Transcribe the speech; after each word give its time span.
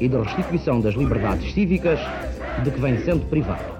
e 0.00 0.08
de 0.08 0.16
restituição 0.16 0.80
das 0.80 0.94
liberdades 0.94 1.52
cívicas 1.52 1.98
de 2.62 2.70
que 2.70 2.80
vem 2.80 2.98
sendo 3.04 3.26
privado. 3.26 3.76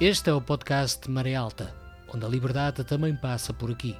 Este 0.00 0.30
é 0.30 0.32
o 0.32 0.40
podcast 0.40 1.10
Maré 1.10 1.34
Alta, 1.34 1.74
onde 2.12 2.24
a 2.24 2.28
liberdade 2.28 2.82
também 2.84 3.14
passa 3.14 3.52
por 3.52 3.70
aqui. 3.70 3.94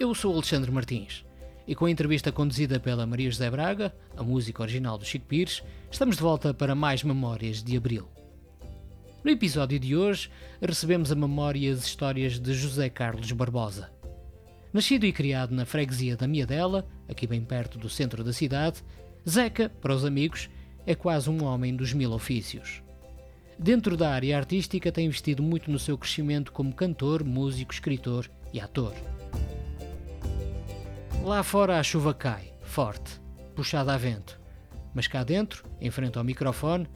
Eu 0.00 0.14
sou 0.14 0.32
Alexandre 0.32 0.70
Martins 0.70 1.22
e 1.66 1.74
com 1.74 1.84
a 1.84 1.90
entrevista 1.90 2.32
conduzida 2.32 2.80
pela 2.80 3.06
Maria 3.06 3.30
José 3.30 3.50
Braga, 3.50 3.94
a 4.16 4.22
música 4.22 4.62
original 4.62 4.96
do 4.96 5.04
Chico 5.04 5.26
Pires, 5.26 5.62
estamos 5.90 6.16
de 6.16 6.22
volta 6.22 6.54
para 6.54 6.74
mais 6.74 7.04
Memórias 7.04 7.62
de 7.62 7.76
Abril. 7.76 8.08
No 9.24 9.32
episódio 9.32 9.80
de 9.80 9.96
hoje, 9.96 10.30
recebemos 10.62 11.10
a 11.10 11.14
memória 11.16 11.58
e 11.58 11.72
as 11.72 11.84
histórias 11.84 12.38
de 12.38 12.54
José 12.54 12.88
Carlos 12.88 13.30
Barbosa. 13.32 13.90
Nascido 14.72 15.06
e 15.06 15.12
criado 15.12 15.52
na 15.52 15.66
freguesia 15.66 16.16
da 16.16 16.28
Miadela, 16.28 16.86
aqui 17.08 17.26
bem 17.26 17.42
perto 17.42 17.78
do 17.78 17.88
centro 17.88 18.22
da 18.22 18.32
cidade, 18.32 18.82
Zeca, 19.28 19.68
para 19.68 19.92
os 19.92 20.04
amigos, 20.04 20.48
é 20.86 20.94
quase 20.94 21.28
um 21.28 21.42
homem 21.42 21.74
dos 21.74 21.92
mil 21.92 22.12
ofícios. 22.12 22.80
Dentro 23.58 23.96
da 23.96 24.10
área 24.10 24.36
artística, 24.36 24.92
tem 24.92 25.06
investido 25.06 25.42
muito 25.42 25.68
no 25.68 25.80
seu 25.80 25.98
crescimento 25.98 26.52
como 26.52 26.72
cantor, 26.72 27.24
músico, 27.24 27.74
escritor 27.74 28.30
e 28.52 28.60
ator. 28.60 28.94
Lá 31.24 31.42
fora 31.42 31.80
a 31.80 31.82
chuva 31.82 32.14
cai, 32.14 32.52
forte, 32.62 33.20
puxada 33.56 33.92
a 33.92 33.96
vento. 33.96 34.40
Mas 34.94 35.08
cá 35.08 35.24
dentro, 35.24 35.64
em 35.80 35.90
frente 35.90 36.16
ao 36.16 36.24
microfone, 36.24 36.86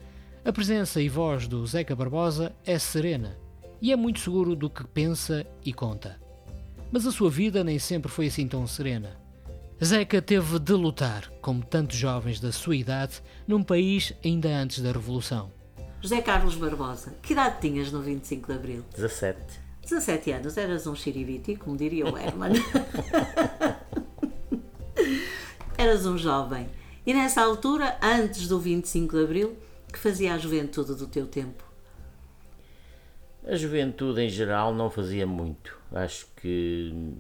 a 0.44 0.52
presença 0.52 1.00
e 1.00 1.08
voz 1.08 1.46
do 1.46 1.64
Zeca 1.64 1.94
Barbosa 1.94 2.52
é 2.64 2.76
serena 2.76 3.38
e 3.80 3.92
é 3.92 3.96
muito 3.96 4.18
seguro 4.18 4.56
do 4.56 4.68
que 4.68 4.84
pensa 4.84 5.46
e 5.64 5.72
conta. 5.72 6.20
Mas 6.90 7.06
a 7.06 7.12
sua 7.12 7.30
vida 7.30 7.62
nem 7.62 7.78
sempre 7.78 8.10
foi 8.10 8.26
assim 8.26 8.48
tão 8.48 8.66
serena. 8.66 9.16
Zeca 9.82 10.20
teve 10.20 10.58
de 10.58 10.72
lutar, 10.72 11.30
como 11.40 11.64
tantos 11.64 11.96
jovens 11.96 12.40
da 12.40 12.50
sua 12.50 12.74
idade, 12.74 13.22
num 13.46 13.62
país 13.62 14.12
ainda 14.24 14.48
antes 14.48 14.80
da 14.80 14.90
Revolução. 14.90 15.52
José 16.00 16.20
Carlos 16.20 16.56
Barbosa, 16.56 17.14
que 17.22 17.32
idade 17.32 17.60
tinhas 17.60 17.92
no 17.92 18.02
25 18.02 18.48
de 18.48 18.58
Abril? 18.58 18.84
17. 18.96 19.38
17 19.82 20.32
anos, 20.32 20.56
eras 20.56 20.88
um 20.88 20.96
xiribiti, 20.96 21.54
como 21.54 21.76
diria 21.76 22.04
o 22.04 22.18
Herman. 22.18 22.54
eras 25.78 26.04
um 26.04 26.18
jovem. 26.18 26.68
E 27.06 27.14
nessa 27.14 27.42
altura, 27.42 27.96
antes 28.02 28.48
do 28.48 28.58
25 28.58 29.16
de 29.16 29.24
Abril, 29.24 29.56
que 29.92 29.98
fazia 29.98 30.34
a 30.34 30.38
juventude 30.38 30.94
do 30.94 31.06
teu 31.06 31.26
tempo? 31.26 31.64
A 33.46 33.54
juventude 33.56 34.22
em 34.22 34.28
geral 34.28 34.74
não 34.74 34.88
fazia 34.88 35.26
muito. 35.26 35.78
Acho 35.92 36.26
que 36.36 37.14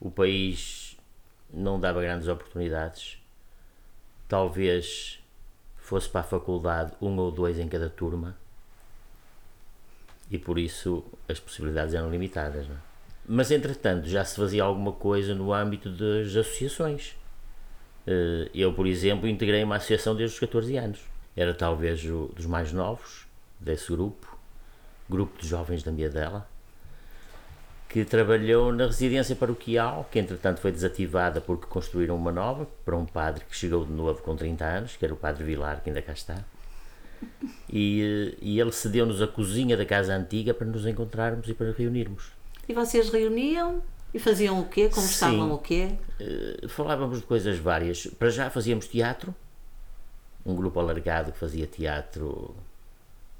o 0.00 0.10
país 0.10 0.96
não 1.52 1.80
dava 1.80 2.00
grandes 2.00 2.28
oportunidades. 2.28 3.18
Talvez 4.28 5.18
fosse 5.76 6.08
para 6.08 6.20
a 6.20 6.24
faculdade 6.24 6.92
um 7.00 7.16
ou 7.18 7.30
dois 7.30 7.58
em 7.58 7.68
cada 7.68 7.90
turma 7.90 8.36
e 10.30 10.38
por 10.38 10.58
isso 10.58 11.04
as 11.28 11.38
possibilidades 11.38 11.94
eram 11.94 12.10
limitadas. 12.10 12.66
Não? 12.66 12.74
É? 12.74 12.78
Mas 13.26 13.50
entretanto 13.50 14.06
já 14.08 14.24
se 14.24 14.36
fazia 14.36 14.62
alguma 14.62 14.92
coisa 14.92 15.34
no 15.34 15.52
âmbito 15.52 15.90
das 15.90 16.28
associações. 16.36 17.16
Eh, 18.06 18.50
eu, 18.54 18.72
por 18.72 18.86
exemplo, 18.86 19.28
integrei 19.28 19.62
uma 19.64 19.76
associação 19.76 20.14
desde 20.14 20.34
os 20.34 20.40
14 20.40 20.76
anos. 20.76 21.00
Era 21.36 21.54
talvez 21.54 22.04
o 22.04 22.30
dos 22.34 22.46
mais 22.46 22.72
novos 22.72 23.26
desse 23.58 23.90
grupo, 23.90 24.36
grupo 25.08 25.40
de 25.40 25.48
jovens 25.48 25.82
da 25.82 25.90
Miadela, 25.90 26.48
que 27.88 28.04
trabalhou 28.04 28.72
na 28.72 28.86
residência 28.86 29.36
paroquial, 29.36 30.08
que 30.10 30.18
entretanto 30.18 30.60
foi 30.60 30.72
desativada 30.72 31.40
porque 31.40 31.66
construíram 31.66 32.16
uma 32.16 32.32
nova 32.32 32.66
para 32.84 32.96
um 32.96 33.06
padre 33.06 33.44
que 33.48 33.56
chegou 33.56 33.84
de 33.84 33.92
novo 33.92 34.22
com 34.22 34.34
30 34.34 34.64
anos, 34.64 34.96
que 34.96 35.04
era 35.04 35.14
o 35.14 35.16
padre 35.16 35.44
Vilar, 35.44 35.80
que 35.82 35.90
ainda 35.90 36.02
cá 36.02 36.12
está. 36.12 36.44
E, 37.72 38.36
e 38.40 38.60
ele 38.60 38.72
cedeu-nos 38.72 39.22
a 39.22 39.26
cozinha 39.26 39.76
da 39.76 39.86
casa 39.86 40.14
antiga 40.14 40.52
para 40.52 40.66
nos 40.66 40.86
encontrarmos 40.86 41.48
e 41.48 41.54
para 41.54 41.72
reunirmos. 41.72 42.32
E 42.68 42.74
vocês 42.74 43.10
reuniam 43.10 43.82
e 44.12 44.18
faziam 44.18 44.60
o 44.60 44.66
quê? 44.66 44.88
Conversavam 44.88 45.48
Sim. 45.48 45.54
o 45.54 45.58
quê? 45.58 45.88
Uh, 46.20 46.68
falávamos 46.68 47.20
de 47.20 47.26
coisas 47.26 47.58
várias. 47.58 48.06
Para 48.06 48.30
já 48.30 48.50
fazíamos 48.50 48.86
teatro, 48.86 49.34
um 50.44 50.54
grupo 50.54 50.78
alargado 50.78 51.32
que 51.32 51.38
fazia 51.38 51.66
teatro, 51.66 52.54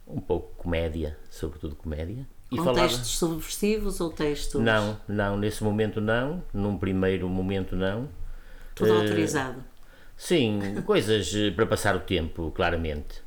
um 0.06 0.20
pouco 0.20 0.54
comédia, 0.56 1.16
sobretudo 1.30 1.74
comédia. 1.74 2.26
E 2.50 2.56
Com 2.56 2.64
falava... 2.64 2.88
textos 2.88 3.10
subversivos 3.10 4.00
ou 4.00 4.10
textos? 4.10 4.60
Não, 4.60 4.98
não, 5.08 5.36
nesse 5.36 5.64
momento 5.64 6.00
não, 6.00 6.42
num 6.52 6.78
primeiro 6.78 7.28
momento 7.28 7.74
não. 7.74 8.08
Tudo 8.74 8.92
uh, 8.92 9.00
autorizado? 9.00 9.62
Sim, 10.16 10.60
coisas 10.86 11.34
eh, 11.34 11.50
para 11.50 11.66
passar 11.66 11.96
o 11.96 12.00
tempo, 12.00 12.50
claramente. 12.54 13.22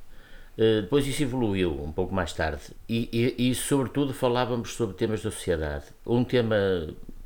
Uh, 0.58 0.82
depois 0.82 1.06
isso 1.06 1.22
evoluiu 1.22 1.84
um 1.84 1.92
pouco 1.92 2.14
mais 2.16 2.34
tarde 2.34 2.64
e, 2.90 3.36
e, 3.38 3.50
e, 3.50 3.56
sobretudo, 3.56 4.14
falávamos 4.14 4.74
sobre 4.74 4.96
temas 4.96 5.22
da 5.22 5.30
sociedade. 5.30 5.86
Um 6.06 6.24
tema 6.24 6.56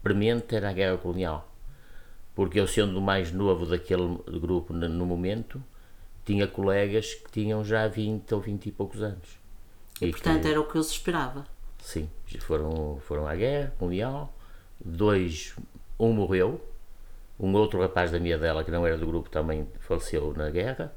premente 0.03 0.55
era 0.55 0.69
a 0.69 0.73
guerra 0.73 0.97
colonial, 0.97 1.49
porque 2.35 2.59
eu, 2.59 2.67
sendo 2.67 2.97
o 2.97 3.01
mais 3.01 3.31
novo 3.31 3.65
daquele 3.65 4.17
grupo 4.39 4.73
no, 4.73 4.89
no 4.89 5.05
momento, 5.05 5.63
tinha 6.25 6.47
colegas 6.47 7.13
que 7.13 7.31
tinham 7.31 7.63
já 7.63 7.87
20 7.87 8.33
ou 8.33 8.41
20 8.41 8.65
e 8.67 8.71
poucos 8.71 9.01
anos. 9.01 9.39
E, 10.01 10.07
e 10.07 10.11
portanto 10.11 10.41
que, 10.41 10.47
era 10.47 10.59
o 10.59 10.65
que 10.65 10.77
eu 10.77 10.83
se 10.83 10.91
esperava. 10.91 11.45
Sim, 11.79 12.09
foram, 12.39 12.99
foram 13.01 13.27
à 13.27 13.35
guerra 13.35 13.73
mundial, 13.79 14.33
dois, 14.83 15.55
um 15.99 16.13
morreu, 16.13 16.61
um 17.39 17.53
outro 17.55 17.81
rapaz 17.81 18.11
da 18.11 18.19
minha 18.19 18.37
dela, 18.37 18.63
que 18.63 18.71
não 18.71 18.85
era 18.85 18.97
do 18.97 19.07
grupo, 19.07 19.29
também 19.29 19.67
faleceu 19.79 20.33
na 20.35 20.49
guerra, 20.49 20.93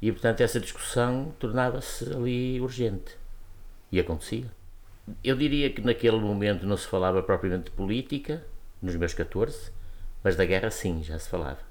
e 0.00 0.10
portanto 0.12 0.40
essa 0.40 0.60
discussão 0.60 1.34
tornava-se 1.38 2.12
ali 2.12 2.60
urgente. 2.60 3.16
E 3.90 3.98
acontecia. 3.98 4.46
Eu 5.24 5.36
diria 5.36 5.70
que 5.70 5.80
naquele 5.80 6.20
momento 6.20 6.64
não 6.64 6.76
se 6.76 6.86
falava 6.86 7.22
propriamente 7.22 7.64
de 7.64 7.70
política, 7.72 8.44
nos 8.80 8.94
meus 8.94 9.12
14, 9.14 9.72
mas 10.22 10.36
da 10.36 10.44
guerra 10.44 10.70
sim, 10.70 11.02
já 11.02 11.18
se 11.18 11.28
falava. 11.28 11.69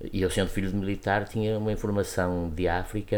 E 0.00 0.20
eu, 0.20 0.30
sendo 0.30 0.50
filho 0.50 0.70
de 0.70 0.76
militar, 0.76 1.26
tinha 1.26 1.58
uma 1.58 1.72
informação 1.72 2.50
de 2.50 2.68
África 2.68 3.16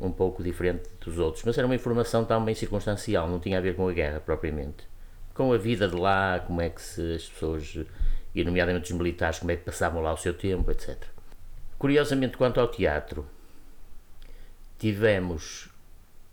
um 0.00 0.10
pouco 0.10 0.42
diferente 0.42 0.88
dos 1.00 1.16
outros, 1.18 1.44
mas 1.44 1.56
era 1.56 1.66
uma 1.66 1.76
informação 1.76 2.24
também 2.24 2.54
circunstancial, 2.54 3.28
não 3.28 3.38
tinha 3.38 3.58
a 3.58 3.60
ver 3.60 3.76
com 3.76 3.88
a 3.88 3.92
guerra 3.92 4.18
propriamente. 4.18 4.88
Com 5.32 5.52
a 5.52 5.56
vida 5.56 5.86
de 5.86 5.94
lá, 5.94 6.40
como 6.40 6.60
é 6.60 6.68
que 6.68 6.82
se, 6.82 7.14
as 7.14 7.28
pessoas, 7.28 7.78
e 8.34 8.42
nomeadamente 8.42 8.92
os 8.92 8.98
militares, 8.98 9.38
como 9.38 9.52
é 9.52 9.56
que 9.56 9.64
passavam 9.64 10.02
lá 10.02 10.12
o 10.12 10.16
seu 10.16 10.34
tempo, 10.34 10.68
etc. 10.72 10.96
Curiosamente, 11.78 12.36
quanto 12.36 12.58
ao 12.58 12.66
teatro, 12.66 13.24
tivemos 14.76 15.68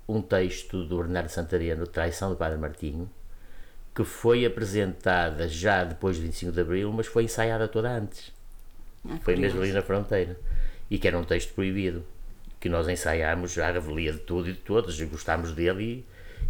um 0.07 0.19
texto 0.19 0.84
do 0.84 0.97
Bernardo 0.97 1.29
Santareno, 1.29 1.85
Traição 1.85 2.31
do 2.31 2.35
Padre 2.35 2.57
Martinho, 2.57 3.07
que 3.94 4.03
foi 4.03 4.45
apresentada 4.45 5.48
já 5.48 5.83
depois 5.83 6.18
do 6.18 6.24
25 6.24 6.51
de 6.51 6.62
Abril, 6.62 6.92
mas 6.92 7.06
foi 7.06 7.24
ensaiada 7.25 7.68
toda 7.68 7.92
antes. 7.92 8.35
Ah, 9.10 9.18
foi 9.22 9.36
mesmo 9.36 9.62
ali 9.62 9.72
na 9.72 9.81
fronteira. 9.81 10.38
E 10.90 10.98
que 10.98 11.07
era 11.07 11.18
um 11.18 11.24
texto 11.24 11.54
proibido, 11.54 12.06
que 12.60 12.69
nós 12.69 12.88
ensaiámos 12.88 13.57
à 13.57 13.72
revelia 13.72 14.12
de 14.12 14.19
tudo 14.19 14.50
e 14.50 14.54
de 14.54 14.60
todos, 14.60 15.00
gostámos 15.02 15.52
dele 15.52 16.06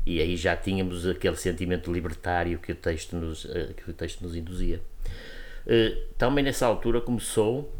e, 0.05 0.17
e 0.17 0.21
aí 0.21 0.37
já 0.37 0.55
tínhamos 0.55 1.07
aquele 1.07 1.35
sentimento 1.35 1.91
libertário 1.91 2.59
que 2.59 2.71
o 2.71 2.75
texto 2.75 3.15
nos, 3.15 3.45
eh, 3.45 3.73
que 3.75 3.89
o 3.89 3.93
texto 3.93 4.21
nos 4.21 4.35
induzia. 4.35 4.81
Eh, 5.65 5.97
também 6.17 6.43
nessa 6.43 6.65
altura 6.65 7.01
começou 7.01 7.73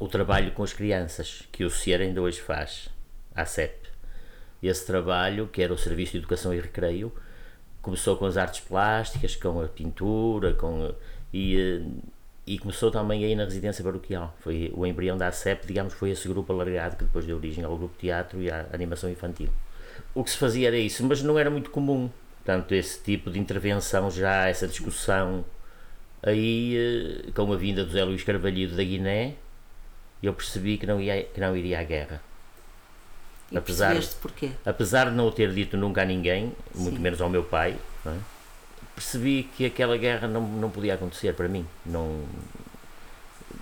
o 0.00 0.08
trabalho 0.08 0.52
com 0.52 0.62
as 0.62 0.72
crianças, 0.72 1.42
que 1.52 1.64
o 1.64 1.70
CIER 1.70 2.00
ainda 2.00 2.20
hoje 2.20 2.40
faz, 2.40 2.88
a 3.34 3.44
CEP. 3.44 3.88
Esse 4.62 4.86
trabalho, 4.86 5.46
que 5.46 5.62
era 5.62 5.72
o 5.72 5.78
Serviço 5.78 6.12
de 6.12 6.18
Educação 6.18 6.54
e 6.54 6.60
Recreio, 6.60 7.12
começou 7.82 8.16
com 8.16 8.24
as 8.24 8.36
artes 8.36 8.60
plásticas, 8.60 9.36
com 9.36 9.60
a 9.60 9.68
pintura, 9.68 10.54
com 10.54 10.94
e, 11.32 11.56
eh, 11.56 11.82
e 12.46 12.58
começou 12.58 12.90
também 12.90 13.24
aí 13.24 13.34
na 13.34 13.44
residência 13.44 13.82
paroquial. 13.82 14.34
Foi 14.40 14.70
o 14.74 14.86
embrião 14.86 15.16
da 15.16 15.28
ACEP, 15.28 15.66
digamos, 15.66 15.94
foi 15.94 16.10
esse 16.10 16.28
grupo 16.28 16.52
alargado 16.52 16.96
que 16.96 17.04
depois 17.04 17.24
deu 17.24 17.36
origem 17.36 17.64
ao 17.64 17.76
grupo 17.76 17.94
teatro 17.98 18.40
e 18.42 18.50
à 18.50 18.66
animação 18.72 19.10
infantil. 19.10 19.48
O 20.14 20.22
que 20.22 20.30
se 20.30 20.36
fazia 20.36 20.68
era 20.68 20.76
isso, 20.76 21.04
mas 21.04 21.22
não 21.22 21.38
era 21.38 21.50
muito 21.50 21.70
comum, 21.70 22.10
Portanto, 22.44 22.72
esse 22.72 23.02
tipo 23.02 23.30
de 23.30 23.38
intervenção 23.38 24.10
já, 24.10 24.46
essa 24.46 24.68
discussão, 24.68 25.42
aí, 26.22 26.76
eh, 26.76 27.30
com 27.34 27.50
a 27.50 27.56
vinda 27.56 27.82
do 27.82 27.90
Zé 27.90 28.04
Luís 28.04 28.22
Carvalhido 28.22 28.76
da 28.76 28.84
Guiné, 28.84 29.32
eu 30.22 30.34
percebi 30.34 30.76
que 30.76 30.86
não, 30.86 31.00
ia, 31.00 31.22
que 31.22 31.40
não 31.40 31.56
iria 31.56 31.80
à 31.80 31.82
guerra. 31.82 32.20
E 33.50 33.56
apesar, 33.56 33.96
porquê? 34.20 34.50
apesar 34.64 35.08
de 35.08 35.16
não 35.16 35.26
o 35.26 35.32
ter 35.32 35.54
dito 35.54 35.78
nunca 35.78 36.02
a 36.02 36.04
ninguém, 36.04 36.52
muito 36.74 36.96
Sim. 36.96 37.02
menos 37.02 37.20
ao 37.22 37.30
meu 37.30 37.42
pai, 37.42 37.76
é? 38.04 38.33
Percebi 38.94 39.48
que 39.56 39.66
aquela 39.66 39.96
guerra 39.96 40.28
não, 40.28 40.40
não 40.40 40.70
podia 40.70 40.94
acontecer 40.94 41.34
para 41.34 41.48
mim. 41.48 41.66
Não, 41.84 42.24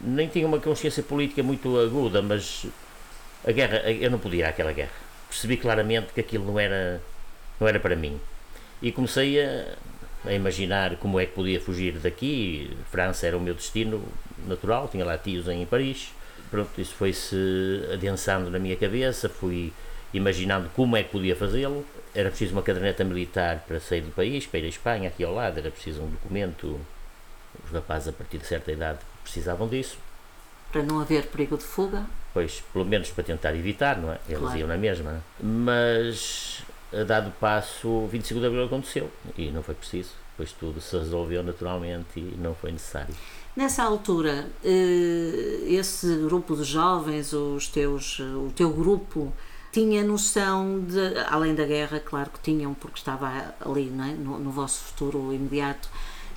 nem 0.01 0.29
tinha 0.29 0.47
uma 0.47 0.59
consciência 0.59 1.03
política 1.03 1.43
muito 1.43 1.79
aguda, 1.79 2.23
mas 2.23 2.67
a 3.47 3.53
guerra, 3.53 3.91
eu 3.91 4.11
não 4.11 4.19
podia 4.19 4.45
ir 4.45 4.49
àquela 4.49 4.73
guerra. 4.73 4.93
Percebi 5.29 5.57
claramente 5.57 6.13
que 6.13 6.21
aquilo 6.21 6.45
não 6.45 6.59
era, 6.59 7.01
não 7.59 7.67
era 7.67 7.81
para 7.81 7.97
mim. 7.97 8.21
E 8.81 8.93
comecei 8.93 9.43
a, 9.43 9.75
a 10.27 10.33
imaginar 10.33 10.97
como 10.97 11.19
é 11.19 11.27
que 11.27 11.33
podia 11.33 11.61
fugir 11.61 11.99
daqui. 11.99 12.71
França 12.91 13.27
era 13.27 13.37
o 13.37 13.41
meu 13.41 13.55
destino 13.55 14.03
natural, 14.47 14.89
tinha 14.89 15.05
lá 15.05 15.17
tios 15.17 15.49
em 15.49 15.65
Paris 15.67 16.13
pronto, 16.53 16.79
isso 16.79 16.95
foi-se 16.95 17.35
adensando 17.91 18.51
na 18.51 18.59
minha 18.59 18.77
cabeça, 18.77 19.27
fui 19.27 19.73
imaginando 20.13 20.69
como 20.77 20.95
é 20.95 21.03
que 21.03 21.09
podia 21.09 21.35
fazê-lo. 21.35 21.85
Era 22.15 22.29
preciso 22.29 22.53
uma 22.53 22.63
caderneta 22.63 23.05
militar 23.05 23.65
para 23.67 23.81
sair 23.81 24.03
do 24.03 24.11
país, 24.11 24.47
para 24.47 24.61
ir 24.61 24.67
à 24.67 24.69
Espanha, 24.69 25.09
aqui 25.09 25.25
ao 25.25 25.33
lado, 25.33 25.59
era 25.59 25.71
preciso 25.71 26.03
um 26.03 26.11
documento. 26.11 26.79
Os 27.65 27.71
rapazes 27.71 28.09
a 28.09 28.13
partir 28.13 28.39
de 28.39 28.47
certa 28.47 28.71
idade 28.73 28.99
precisavam 29.23 29.69
disso. 29.69 29.99
Para 30.71 30.83
não 30.83 31.01
haver 31.01 31.27
perigo 31.27 31.57
de 31.57 31.65
fuga? 31.65 32.07
Pois, 32.33 32.63
pelo 32.73 32.85
menos 32.85 33.11
para 33.11 33.25
tentar 33.25 33.55
evitar, 33.55 33.99
não 33.99 34.13
é? 34.13 34.19
Eles 34.27 34.41
claro. 34.41 34.59
iam 34.59 34.69
na 34.69 34.77
mesma. 34.77 35.11
É? 35.11 35.45
Mas, 35.45 36.63
a 36.93 37.05
dado 37.05 37.31
passo, 37.33 37.89
o 37.89 38.09
25 38.09 38.41
de 38.41 38.47
Abril 38.47 38.65
aconteceu 38.65 39.11
e 39.37 39.51
não 39.51 39.63
foi 39.63 39.75
preciso. 39.75 40.11
Depois 40.33 40.53
tudo 40.53 40.81
se 40.81 40.97
resolveu 40.97 41.43
naturalmente 41.43 42.19
e 42.19 42.35
não 42.39 42.55
foi 42.55 42.73
necessário. 42.73 43.15
Nessa 43.55 43.83
altura, 43.83 44.47
eh, 44.65 45.61
esse 45.67 46.17
grupo 46.17 46.57
de 46.57 46.65
jovens, 46.65 47.35
os 47.35 47.69
teus, 47.69 48.19
o 48.19 48.51
teu 48.57 48.71
grupo, 48.71 49.31
tinha 49.73 50.05
noção 50.05 50.81
de, 50.81 51.19
além 51.29 51.55
da 51.55 51.65
guerra, 51.65 51.99
claro 51.99 52.31
que 52.31 52.39
tinham, 52.41 52.75
porque 52.75 52.99
estava 52.99 53.55
ali 53.59 53.89
é? 53.89 54.15
no, 54.15 54.39
no 54.39 54.51
vosso 54.51 54.85
futuro 54.85 55.33
imediato, 55.33 55.89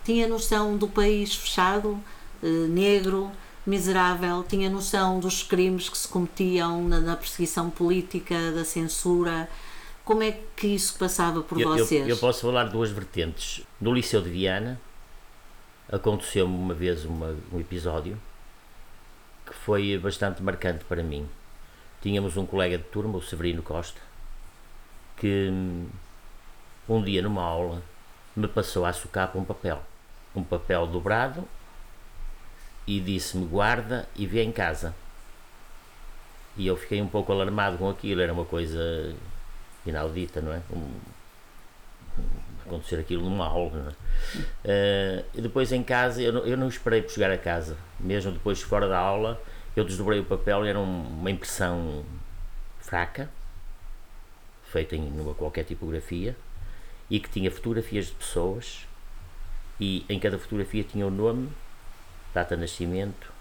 tinha 0.05 0.25
noção 0.25 0.77
do 0.77 0.87
país 0.87 1.35
fechado, 1.35 1.99
eh, 2.41 2.47
negro, 2.69 3.29
miserável, 3.65 4.43
tinha 4.47 4.69
noção 4.69 5.19
dos 5.19 5.43
crimes 5.43 5.89
que 5.89 5.97
se 5.97 6.07
cometiam 6.07 6.87
na, 6.87 7.01
na, 7.01 7.15
perseguição 7.15 7.69
política, 7.69 8.51
da 8.51 8.63
censura. 8.63 9.49
Como 10.05 10.23
é 10.23 10.39
que 10.55 10.67
isso 10.67 10.97
passava 10.97 11.41
por 11.41 11.59
eu, 11.59 11.69
vocês? 11.69 12.03
Eu, 12.03 12.15
eu 12.15 12.17
posso 12.17 12.41
falar 12.41 12.65
de 12.65 12.71
duas 12.71 12.91
vertentes. 12.91 13.63
No 13.81 13.91
Liceu 13.91 14.21
de 14.21 14.29
Viana, 14.29 14.79
aconteceu-me 15.91 16.55
uma 16.55 16.73
vez 16.73 17.03
uma, 17.03 17.35
um 17.51 17.59
episódio 17.59 18.17
que 19.45 19.53
foi 19.53 19.97
bastante 19.97 20.41
marcante 20.41 20.85
para 20.85 21.03
mim. 21.03 21.27
Tínhamos 22.05 22.37
um 22.37 22.45
colega 22.45 22.77
de 22.77 22.83
turma, 22.83 23.17
o 23.17 23.21
Severino 23.23 23.63
Costa, 23.63 23.99
que 25.17 25.49
um 26.87 27.03
dia 27.03 27.19
numa 27.19 27.41
aula 27.41 27.81
me 28.35 28.47
passou 28.47 28.85
a 28.85 28.93
socapa 28.93 29.39
um 29.39 29.43
papel, 29.43 29.81
um 30.35 30.43
papel 30.43 30.85
dobrado 30.85 31.43
e 32.85 32.99
disse-me 32.99 33.47
guarda 33.47 34.07
e 34.15 34.27
vê 34.27 34.43
em 34.43 34.51
casa. 34.51 34.93
E 36.55 36.67
eu 36.67 36.77
fiquei 36.77 37.01
um 37.01 37.07
pouco 37.07 37.31
alarmado 37.31 37.79
com 37.79 37.89
aquilo, 37.89 38.21
era 38.21 38.31
uma 38.31 38.45
coisa 38.45 39.15
inaudita, 39.83 40.41
não 40.41 40.53
é? 40.53 40.61
Um, 40.71 40.91
acontecer 42.67 42.99
aquilo 42.99 43.27
numa 43.27 43.47
aula. 43.47 43.95
É? 44.63 45.23
Uh, 45.23 45.39
e 45.39 45.41
depois 45.41 45.71
em 45.71 45.81
casa, 45.81 46.21
eu 46.21 46.31
não, 46.31 46.45
eu 46.45 46.55
não 46.55 46.67
esperei 46.67 47.01
por 47.01 47.09
chegar 47.09 47.31
a 47.31 47.37
casa, 47.39 47.75
mesmo 47.99 48.31
depois 48.31 48.61
fora 48.61 48.87
da 48.87 48.99
aula, 48.99 49.41
eu 49.75 49.83
desdobrei 49.83 50.19
o 50.19 50.25
papel 50.25 50.65
e 50.65 50.69
era 50.69 50.79
um, 50.79 51.01
uma 51.19 51.31
impressão 51.31 52.03
fraca, 52.79 53.29
feita 54.71 54.95
em 54.95 55.09
numa 55.09 55.33
qualquer 55.33 55.63
tipografia, 55.63 56.35
e 57.09 57.19
que 57.19 57.29
tinha 57.29 57.51
fotografias 57.51 58.07
de 58.07 58.13
pessoas, 58.13 58.87
e 59.79 60.05
em 60.07 60.19
cada 60.19 60.37
fotografia 60.39 60.83
tinha 60.83 61.05
o 61.05 61.11
nome, 61.11 61.49
data 62.33 62.55
de 62.55 62.61
nascimento 62.61 63.31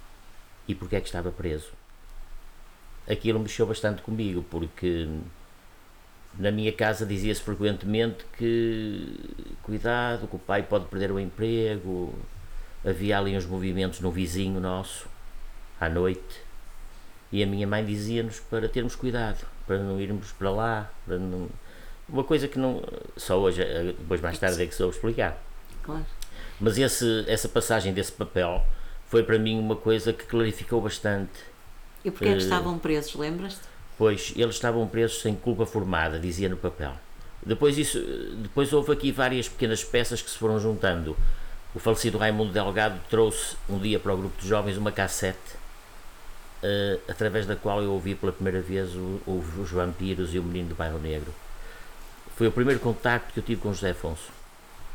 e 0.66 0.74
porque 0.74 0.96
é 0.96 1.00
que 1.00 1.06
estava 1.06 1.30
preso. 1.30 1.72
Aquilo 3.08 3.38
mexeu 3.38 3.66
bastante 3.66 4.02
comigo, 4.02 4.42
porque 4.50 5.08
na 6.38 6.50
minha 6.50 6.72
casa 6.72 7.04
dizia-se 7.04 7.42
frequentemente 7.42 8.24
que 8.38 9.56
cuidado, 9.62 10.26
que 10.26 10.36
o 10.36 10.38
pai 10.38 10.62
pode 10.62 10.86
perder 10.86 11.10
o 11.12 11.20
emprego. 11.20 12.14
Havia 12.84 13.18
ali 13.18 13.36
uns 13.36 13.46
movimentos 13.46 14.00
no 14.00 14.10
vizinho 14.10 14.60
nosso, 14.60 15.06
à 15.80 15.88
noite, 15.88 16.42
e 17.32 17.42
a 17.42 17.46
minha 17.46 17.66
mãe 17.66 17.84
dizia-nos 17.84 18.40
para 18.40 18.68
termos 18.68 18.94
cuidado, 18.94 19.44
para 19.66 19.78
não 19.78 20.00
irmos 20.00 20.32
para 20.32 20.50
lá, 20.50 20.90
para 21.06 21.18
não... 21.18 21.48
uma 22.08 22.24
coisa 22.24 22.46
que 22.48 22.58
não 22.58 22.82
só 23.16 23.38
hoje, 23.38 23.62
depois 23.98 24.20
mais 24.20 24.38
tarde 24.38 24.62
é 24.62 24.66
que 24.66 24.74
soube 24.74 24.94
explicar. 24.94 25.36
Claro. 25.82 26.06
Mas 26.60 26.78
esse, 26.78 27.24
essa 27.26 27.48
passagem 27.48 27.92
desse 27.92 28.12
papel 28.12 28.64
foi 29.08 29.22
para 29.22 29.38
mim 29.38 29.58
uma 29.58 29.76
coisa 29.76 30.12
que 30.12 30.24
clarificou 30.24 30.80
bastante. 30.80 31.32
E 32.04 32.10
porquê 32.10 32.28
é 32.28 32.32
que 32.32 32.42
estavam 32.42 32.78
presos, 32.78 33.14
lembras-te? 33.14 33.74
pois 33.98 34.32
eles 34.36 34.54
estavam 34.54 34.86
presos 34.86 35.20
sem 35.20 35.34
culpa 35.34 35.66
formada, 35.66 36.18
dizia 36.18 36.48
no 36.48 36.56
papel. 36.56 36.92
Depois, 37.44 37.76
isso, 37.76 38.00
depois 38.38 38.72
houve 38.72 38.92
aqui 38.92 39.12
várias 39.12 39.48
pequenas 39.48 39.84
peças 39.84 40.22
que 40.22 40.30
se 40.30 40.38
foram 40.38 40.58
juntando. 40.58 41.16
O 41.74 41.78
falecido 41.78 42.16
Raimundo 42.18 42.52
Delgado 42.52 42.98
trouxe 43.10 43.56
um 43.68 43.78
dia 43.78 43.98
para 43.98 44.14
o 44.14 44.16
grupo 44.16 44.40
de 44.40 44.48
jovens 44.48 44.76
uma 44.76 44.92
cassete 44.92 45.38
uh, 46.64 47.00
através 47.08 47.46
da 47.46 47.54
qual 47.54 47.82
eu 47.82 47.92
ouvi 47.92 48.14
pela 48.14 48.32
primeira 48.32 48.60
vez 48.60 48.94
o, 48.94 49.20
o, 49.26 49.44
os 49.58 49.70
vampiros 49.70 50.34
e 50.34 50.38
o 50.38 50.42
menino 50.42 50.70
do 50.70 50.74
bairro 50.74 50.98
negro. 50.98 51.32
Foi 52.36 52.48
o 52.48 52.52
primeiro 52.52 52.80
contacto 52.80 53.32
que 53.32 53.40
eu 53.40 53.44
tive 53.44 53.60
com 53.60 53.72
José 53.72 53.90
Afonso. 53.90 54.32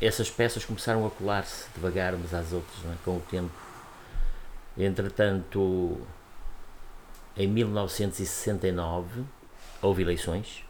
Essas 0.00 0.30
peças 0.30 0.64
começaram 0.64 1.06
a 1.06 1.10
colar-se 1.10 1.66
devagar 1.74 2.14
umas 2.14 2.34
às 2.34 2.52
outras, 2.52 2.84
é? 2.84 2.94
com 3.04 3.16
o 3.16 3.20
tempo. 3.20 3.52
Entretanto, 4.76 5.98
em 7.36 7.46
1969 7.46 9.24
houve 9.82 10.02
eleições 10.02 10.64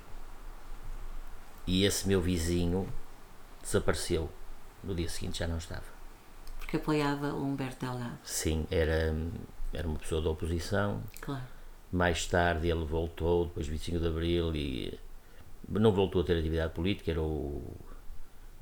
e 1.66 1.84
esse 1.84 2.06
meu 2.06 2.20
vizinho 2.20 2.88
desapareceu. 3.62 4.28
No 4.82 4.94
dia 4.94 5.08
seguinte 5.08 5.38
já 5.40 5.46
não 5.46 5.58
estava. 5.58 5.84
Porque 6.58 6.76
apoiava 6.76 7.32
o 7.32 7.44
Humberto 7.44 7.84
Delgado. 7.84 8.18
Sim, 8.24 8.66
era, 8.70 9.14
era 9.72 9.86
uma 9.86 9.98
pessoa 9.98 10.20
da 10.20 10.30
oposição. 10.30 11.02
Claro. 11.20 11.42
Mais 11.92 12.26
tarde 12.26 12.68
ele 12.68 12.84
voltou, 12.84 13.46
depois 13.46 13.66
de 13.66 13.72
25 13.72 13.98
de 13.98 14.06
Abril, 14.06 14.54
e 14.54 14.98
não 15.68 15.92
voltou 15.92 16.22
a 16.22 16.24
ter 16.24 16.38
atividade 16.38 16.72
política, 16.72 17.10
era 17.10 17.20
o 17.20 17.62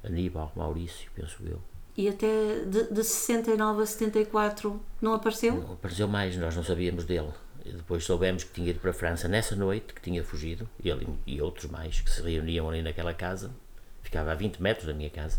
Aníbal 0.03 0.53
Maurício, 0.57 1.11
penso 1.15 1.43
eu. 1.47 1.61
E 1.97 2.09
até 2.09 2.65
de, 2.65 2.93
de 2.93 3.05
69 3.05 3.83
a 3.83 3.87
74 3.87 4.81
não 5.03 5.15
apareceu? 5.15 5.57
Não 5.57 5.73
apareceu 5.73 6.07
mais, 6.07 6.37
nós 6.37 6.55
não 6.55 6.63
sabíamos 6.63 7.05
dele. 7.05 7.33
Depois 7.65 8.05
soubemos 8.05 8.45
que 8.45 8.53
tinha 8.53 8.71
ido 8.71 8.81
para 8.81 8.91
a 8.91 8.95
França 8.95 9.29
nessa 9.29 9.55
noite, 9.55 9.93
que 9.93 10.01
tinha 10.01 10.23
fugido, 10.25 10.69
ele 10.83 11.07
e 11.27 11.43
outros 11.43 11.71
mais 11.71 12.01
que 12.01 12.11
se 12.11 12.23
reuniam 12.23 12.69
ali 12.71 12.83
naquela 12.83 13.13
casa. 13.13 13.51
Ficava 14.01 14.33
a 14.33 14.35
20 14.35 14.63
metros 14.63 14.87
da 14.87 14.95
minha 14.95 15.11
casa. 15.11 15.39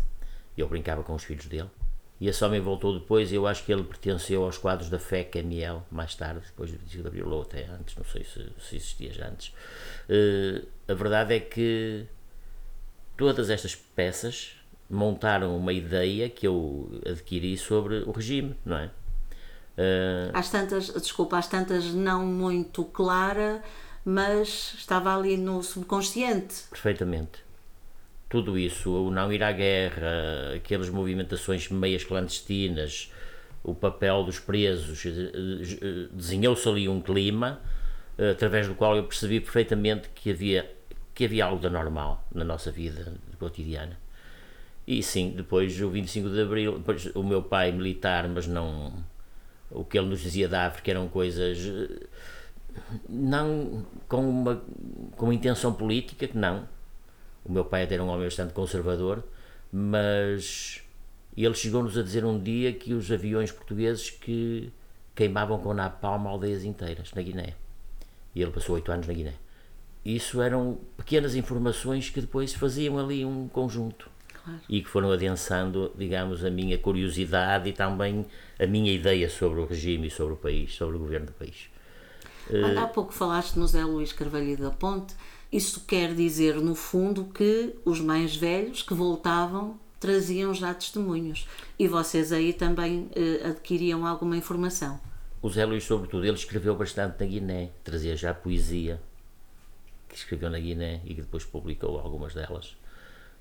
Eu 0.56 0.68
brincava 0.68 1.02
com 1.02 1.14
os 1.14 1.24
filhos 1.24 1.46
dele. 1.46 1.70
E 2.20 2.28
esse 2.28 2.44
homem 2.44 2.60
voltou 2.60 2.92
depois, 2.92 3.32
eu 3.32 3.46
acho 3.46 3.64
que 3.64 3.72
ele 3.72 3.82
pertenceu 3.82 4.44
aos 4.44 4.58
quadros 4.58 4.90
da 4.90 4.98
FEC 4.98 5.38
ML, 5.38 5.80
mais 5.90 6.14
tarde, 6.14 6.42
depois 6.46 6.70
do 6.70 6.76
25 6.76 7.02
de 7.02 7.08
Abril, 7.08 7.30
ou 7.30 7.42
até 7.42 7.64
antes, 7.64 7.96
não 7.96 8.04
sei 8.04 8.24
se, 8.24 8.46
se 8.60 8.76
existia 8.76 9.10
já 9.10 9.26
antes. 9.26 9.48
Uh, 10.08 10.66
a 10.86 10.92
verdade 10.92 11.34
é 11.34 11.40
que 11.40 12.06
todas 13.16 13.48
estas 13.48 13.74
peças 13.74 14.52
montaram 14.88 15.56
uma 15.56 15.72
ideia 15.72 16.28
que 16.28 16.46
eu 16.46 16.90
adquiri 17.06 17.56
sobre 17.56 18.00
o 18.00 18.10
regime, 18.10 18.54
não 18.66 18.76
é? 18.76 18.90
Uh... 19.78 20.30
Às 20.34 20.50
tantas, 20.50 20.92
desculpa, 20.92 21.38
às 21.38 21.46
tantas 21.46 21.86
não 21.86 22.26
muito 22.26 22.84
clara, 22.84 23.62
mas 24.04 24.74
estava 24.76 25.16
ali 25.16 25.38
no 25.38 25.62
subconsciente. 25.62 26.64
Perfeitamente. 26.68 27.49
Tudo 28.30 28.58
isso, 28.58 28.90
o 28.90 29.10
não 29.10 29.30
ir 29.30 29.42
à 29.42 29.52
guerra, 29.52 30.54
aquelas 30.56 30.88
movimentações 30.88 31.68
meias 31.68 32.04
clandestinas, 32.04 33.12
o 33.62 33.74
papel 33.74 34.24
dos 34.24 34.38
presos, 34.38 35.04
eh, 35.04 35.10
eh, 35.10 36.08
desenhou-se 36.12 36.66
ali 36.66 36.88
um 36.88 37.02
clima 37.02 37.60
através 38.32 38.68
do 38.68 38.74
qual 38.74 38.96
eu 38.96 39.04
percebi 39.04 39.40
perfeitamente 39.40 40.10
que 40.14 40.30
havia, 40.30 40.70
que 41.14 41.24
havia 41.24 41.46
algo 41.46 41.60
de 41.60 41.70
normal 41.70 42.26
na 42.34 42.44
nossa 42.44 42.70
vida 42.70 43.14
cotidiana. 43.38 43.98
E 44.86 45.02
sim, 45.02 45.32
depois 45.36 45.80
o 45.80 45.88
25 45.88 46.30
de 46.30 46.42
Abril, 46.42 46.78
depois, 46.78 47.06
o 47.14 47.22
meu 47.22 47.42
pai 47.42 47.72
militar, 47.72 48.28
mas 48.28 48.46
não 48.46 48.92
o 49.70 49.84
que 49.84 49.98
ele 49.98 50.08
nos 50.08 50.20
dizia 50.20 50.48
da 50.48 50.66
África 50.66 50.90
eram 50.90 51.08
coisas 51.08 51.58
eh, 51.58 52.06
não 53.08 53.86
com 54.08 54.28
uma, 54.28 54.62
com 55.16 55.26
uma 55.26 55.34
intenção 55.34 55.72
política, 55.72 56.26
que 56.26 56.36
não. 56.36 56.68
O 57.44 57.52
meu 57.52 57.64
pai 57.64 57.86
era 57.90 58.02
um 58.02 58.08
homem 58.08 58.26
bastante 58.26 58.52
conservador, 58.52 59.24
mas 59.72 60.82
ele 61.36 61.54
chegou-nos 61.54 61.96
a 61.96 62.02
dizer 62.02 62.24
um 62.24 62.38
dia 62.38 62.72
que 62.72 62.92
os 62.92 63.10
aviões 63.10 63.50
portugueses 63.50 64.10
que 64.10 64.72
queimavam 65.14 65.58
com 65.58 65.72
napalm 65.72 66.26
aldeias 66.26 66.64
inteiras 66.64 67.12
na 67.12 67.22
Guiné. 67.22 67.54
E 68.34 68.42
ele 68.42 68.50
passou 68.50 68.74
oito 68.74 68.90
anos 68.92 69.06
na 69.06 69.12
Guiné. 69.12 69.34
Isso 70.04 70.40
eram 70.40 70.78
pequenas 70.96 71.34
informações 71.34 72.08
que 72.08 72.20
depois 72.20 72.54
faziam 72.54 72.98
ali 72.98 73.24
um 73.24 73.48
conjunto. 73.48 74.10
Claro. 74.42 74.60
E 74.68 74.80
que 74.80 74.88
foram 74.88 75.12
adensando, 75.12 75.92
digamos, 75.96 76.44
a 76.44 76.50
minha 76.50 76.78
curiosidade 76.78 77.68
e 77.68 77.72
também 77.72 78.24
a 78.58 78.66
minha 78.66 78.92
ideia 78.92 79.28
sobre 79.28 79.60
o 79.60 79.66
regime 79.66 80.06
e 80.06 80.10
sobre 80.10 80.34
o 80.34 80.36
país, 80.36 80.74
sobre 80.74 80.96
o 80.96 80.98
governo 80.98 81.26
do 81.26 81.32
país. 81.32 81.68
Há 82.78 82.86
pouco 82.86 83.12
falaste 83.12 83.56
no 83.56 83.66
Zé 83.66 83.84
Luís 83.84 84.12
Carvalho 84.12 84.56
da 84.56 84.70
Ponte. 84.70 85.14
Isso 85.52 85.84
quer 85.86 86.14
dizer, 86.14 86.56
no 86.56 86.74
fundo, 86.74 87.24
que 87.24 87.74
os 87.84 88.00
mais 88.00 88.36
velhos 88.36 88.82
que 88.82 88.94
voltavam 88.94 89.78
traziam 89.98 90.54
já 90.54 90.72
testemunhos. 90.72 91.48
E 91.78 91.88
vocês 91.88 92.32
aí 92.32 92.52
também 92.52 93.10
eh, 93.14 93.48
adquiriam 93.48 94.06
alguma 94.06 94.36
informação. 94.36 95.00
O 95.42 95.50
Zé 95.50 95.64
Luís, 95.64 95.84
sobretudo, 95.84 96.24
ele 96.24 96.36
escreveu 96.36 96.76
bastante 96.76 97.18
na 97.20 97.26
Guiné, 97.26 97.70
trazia 97.82 98.16
já 98.16 98.32
poesia 98.32 99.00
que 100.10 100.16
escreveu 100.16 100.50
na 100.50 100.58
Guiné 100.58 101.00
e 101.04 101.14
que 101.14 101.22
depois 101.22 101.44
publicou 101.44 101.98
algumas 101.98 102.34
delas. 102.34 102.76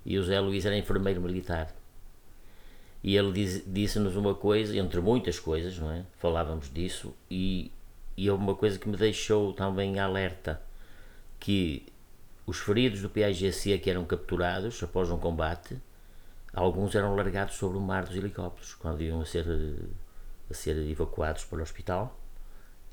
E 0.06 0.18
o 0.18 0.24
Zé 0.24 0.40
Luís 0.40 0.66
era 0.66 0.78
enfermeiro 0.78 1.20
militar. 1.20 1.76
E 3.04 3.16
ele 3.16 3.32
disse-nos 3.66 4.16
uma 4.16 4.36
coisa, 4.36 4.78
entre 4.78 5.02
muitas 5.02 5.40
coisas, 5.40 5.78
não 5.78 5.92
é? 5.92 6.06
Falávamos 6.18 6.72
disso, 6.72 7.14
e, 7.30 7.72
e 8.16 8.30
uma 8.30 8.56
coisa 8.56 8.78
que 8.78 8.88
me 8.88 8.98
deixou 8.98 9.54
também 9.54 10.00
alerta: 10.00 10.62
que 11.40 11.86
os 12.50 12.58
feridos 12.58 13.02
do 13.02 13.10
PAGC 13.10 13.78
que 13.78 13.90
eram 13.90 14.04
capturados 14.06 14.82
após 14.82 15.12
um 15.12 15.20
combate, 15.20 15.80
alguns 16.52 16.96
eram 16.96 17.16
largados 17.16 17.56
sobre 17.56 17.78
o 17.78 17.82
mar 17.82 18.06
dos 18.06 18.16
helicópteros, 18.16 18.74
quando 18.74 19.04
iam 19.04 19.22
a 19.22 19.26
ser, 19.26 19.46
a 20.50 20.54
ser 20.54 20.76
evacuados 20.90 21.46
para 21.46 21.60
o 21.60 21.62
hospital, 21.62 22.20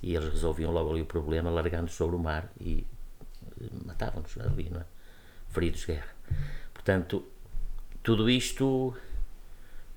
e 0.02 0.14
eles 0.14 0.28
resolviam 0.28 0.70
logo 0.70 0.90
ali 0.90 1.00
o 1.00 1.06
problema, 1.06 1.48
largando 1.48 1.90
sobre 1.90 2.16
o 2.16 2.18
mar 2.18 2.52
e 2.60 2.86
matavam-nos 3.86 4.36
ali, 4.38 4.68
não 4.68 4.82
é? 4.82 4.84
Feridos 5.48 5.80
de 5.80 5.86
guerra. 5.86 6.14
Portanto, 6.74 7.24
tudo 8.02 8.28
isto 8.28 8.94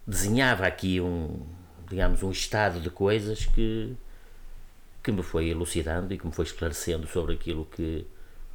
desenhava 0.07 0.65
aqui 0.65 1.01
um, 1.01 1.45
digamos, 1.89 2.23
um 2.23 2.31
estado 2.31 2.79
de 2.79 2.89
coisas 2.89 3.45
que, 3.45 3.93
que 5.03 5.11
me 5.11 5.21
foi 5.21 5.49
elucidando 5.49 6.13
e 6.13 6.17
que 6.17 6.25
me 6.25 6.31
foi 6.31 6.45
esclarecendo 6.45 7.05
sobre 7.07 7.33
aquilo 7.33 7.65
que, 7.65 8.07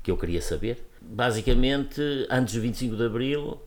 que 0.03 0.11
eu 0.11 0.17
queria 0.17 0.41
saber. 0.41 0.83
Basicamente, 1.07 2.01
antes 2.31 2.55
do 2.55 2.61
25 2.61 2.97
de 2.97 3.05
Abril, 3.05 3.61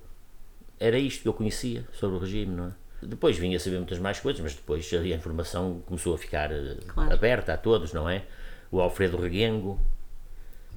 era 0.79 0.98
isto 0.98 1.22
que 1.22 1.27
eu 1.27 1.34
conhecia 1.34 1.86
sobre 1.94 2.17
o 2.17 2.20
regime, 2.20 2.56
não 2.56 2.67
é? 2.67 2.72
Depois 3.01 3.38
vinha 3.38 3.58
a 3.58 3.60
saber 3.60 3.77
muitas 3.77 4.00
mais 4.00 4.20
coisas, 4.20 4.41
mas 4.41 4.56
depois 4.56 4.91
a 4.91 5.08
informação 5.08 5.82
começou 5.86 6.15
a 6.15 6.17
ficar 6.17 6.51
eh, 6.51 6.77
claro. 6.88 7.13
aberta 7.13 7.53
a 7.53 7.58
todos, 7.58 7.94
não 7.94 8.10
é? 8.10 8.24
O 8.72 8.82
Alfredo 8.82 9.17
Reguengo, 9.17 9.79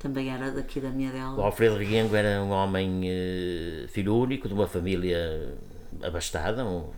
também 0.00 0.30
era 0.30 0.50
daqui 0.50 0.80
da 0.80 0.88
minha 0.88 1.12
dela. 1.12 1.38
O 1.38 1.42
Alfredo 1.42 1.76
Reguengo 1.76 2.16
era 2.16 2.42
um 2.42 2.50
homem 2.50 3.02
uh, 3.04 3.88
filho 3.88 4.16
único, 4.16 4.48
de 4.48 4.54
uma 4.54 4.66
família 4.66 5.54
abastada, 6.02 6.64
um, 6.64 6.88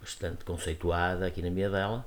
bastante 0.00 0.42
conceituada 0.42 1.26
aqui 1.26 1.42
na 1.42 1.50
minha 1.50 1.68
dela. 1.68 2.06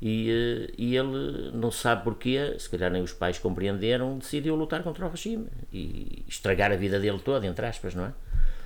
E, 0.00 0.30
uh, 0.30 0.74
e 0.78 0.96
ele, 0.96 1.50
não 1.52 1.70
sabe 1.70 2.04
porquê, 2.04 2.56
se 2.58 2.68
calhar 2.70 2.90
nem 2.90 3.02
os 3.02 3.12
pais 3.12 3.38
compreenderam, 3.38 4.18
decidiu 4.18 4.54
lutar 4.54 4.82
contra 4.82 5.06
o 5.06 5.10
regime 5.10 5.46
e 5.72 6.24
estragar 6.26 6.72
a 6.72 6.76
vida 6.76 6.98
dele 6.98 7.18
toda, 7.18 7.46
entre 7.46 7.66
aspas, 7.66 7.94
não 7.94 8.06
é? 8.06 8.12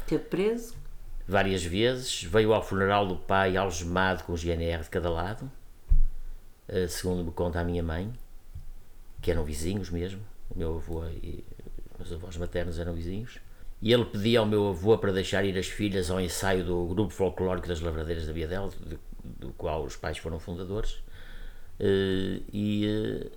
Teve 0.07 0.25
preso? 0.25 0.75
Várias 1.27 1.65
vezes. 1.65 2.23
Veio 2.23 2.53
ao 2.53 2.63
funeral 2.63 3.07
do 3.07 3.17
pai 3.17 3.57
algemado 3.57 4.23
com 4.25 4.33
o 4.33 4.37
GNR 4.37 4.85
de 4.85 4.91
cada 4.91 5.11
lado, 5.11 5.51
uh, 6.69 6.89
segundo 6.89 7.25
me 7.25 7.33
conta 7.33 7.61
a 7.61 7.65
minha 7.65 7.83
mãe 7.83 8.13
que 9.25 9.31
eram 9.31 9.43
vizinhos 9.43 9.89
mesmo, 9.89 10.21
o 10.51 10.59
meu 10.59 10.75
avô 10.75 11.03
e 11.07 11.43
os 11.99 12.13
avós 12.13 12.37
maternos 12.37 12.79
eram 12.79 12.93
vizinhos, 12.93 13.39
e 13.81 13.91
ele 13.91 14.05
pedia 14.05 14.41
ao 14.41 14.47
meu 14.47 14.69
avô 14.69 14.99
para 14.99 15.13
deixar 15.13 15.47
ir 15.47 15.59
as 15.59 15.67
filhas 15.67 16.11
ao 16.11 16.21
ensaio 16.21 16.63
do 16.63 16.85
grupo 16.85 17.11
folclórico 17.11 17.67
das 17.67 17.81
Lavradeiras 17.81 18.27
da 18.27 18.35
Viadel, 18.35 18.69
do, 18.69 19.01
do 19.25 19.53
qual 19.55 19.83
os 19.83 19.97
pais 19.97 20.19
foram 20.19 20.39
fundadores, 20.39 20.99
eh, 20.99 21.14
e 21.81 22.87
eh, 22.87 23.31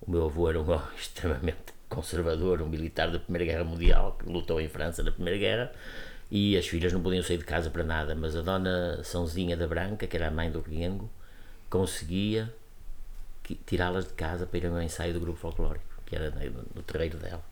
o 0.00 0.10
meu 0.10 0.26
avô 0.26 0.48
era 0.48 0.60
um 0.60 0.70
homem 0.70 0.80
extremamente 0.96 1.72
conservador, 1.88 2.62
um 2.62 2.68
militar 2.68 3.10
da 3.10 3.18
Primeira 3.18 3.44
Guerra 3.44 3.64
Mundial, 3.64 4.16
que 4.18 4.28
lutou 4.30 4.60
em 4.60 4.68
França 4.68 5.02
na 5.02 5.10
Primeira 5.10 5.38
Guerra, 5.38 5.72
e 6.30 6.56
as 6.56 6.66
filhas 6.66 6.92
não 6.92 7.02
podiam 7.02 7.22
sair 7.22 7.38
de 7.38 7.44
casa 7.44 7.70
para 7.70 7.82
nada, 7.82 8.14
mas 8.14 8.36
a 8.36 8.42
dona 8.42 9.02
Sãozinha 9.02 9.56
da 9.56 9.66
Branca, 9.66 10.06
que 10.06 10.16
era 10.16 10.28
a 10.28 10.30
mãe 10.30 10.50
do 10.50 10.60
Riengo, 10.60 11.10
conseguia 11.68 12.52
tirá-las 13.66 14.06
de 14.06 14.12
casa 14.12 14.46
para 14.46 14.58
ir 14.58 14.66
ao 14.66 14.80
ensaio 14.80 15.12
do 15.12 15.20
grupo 15.20 15.38
folclórico, 15.38 15.84
que 16.06 16.14
era 16.14 16.30
no 16.74 16.82
terreiro 16.82 17.18
dela. 17.18 17.44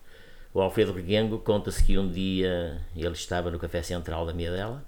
O 0.55 0.61
Alfredo 0.61 0.93
Reguengo 0.93 1.39
conta-se 1.41 1.83
que 1.85 1.99
um 1.99 2.11
dia 2.11 2.81
ele 2.97 3.13
estava 3.13 3.51
no 3.51 3.59
café 3.59 3.83
central 3.83 4.25
da 4.25 4.33
minha 4.33 4.51
dela, 4.51 4.85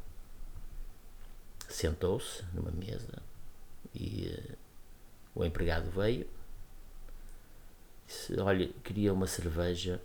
sentou-se 1.69 2.45
numa 2.55 2.71
mesa 2.71 3.23
e 3.95 4.35
uh, 4.35 4.57
o 5.41 5.45
empregado 5.45 5.91
veio 5.91 6.27
disse, 8.07 8.39
olha, 8.41 8.69
queria 8.83 9.13
uma 9.13 9.27
cerveja 9.27 10.01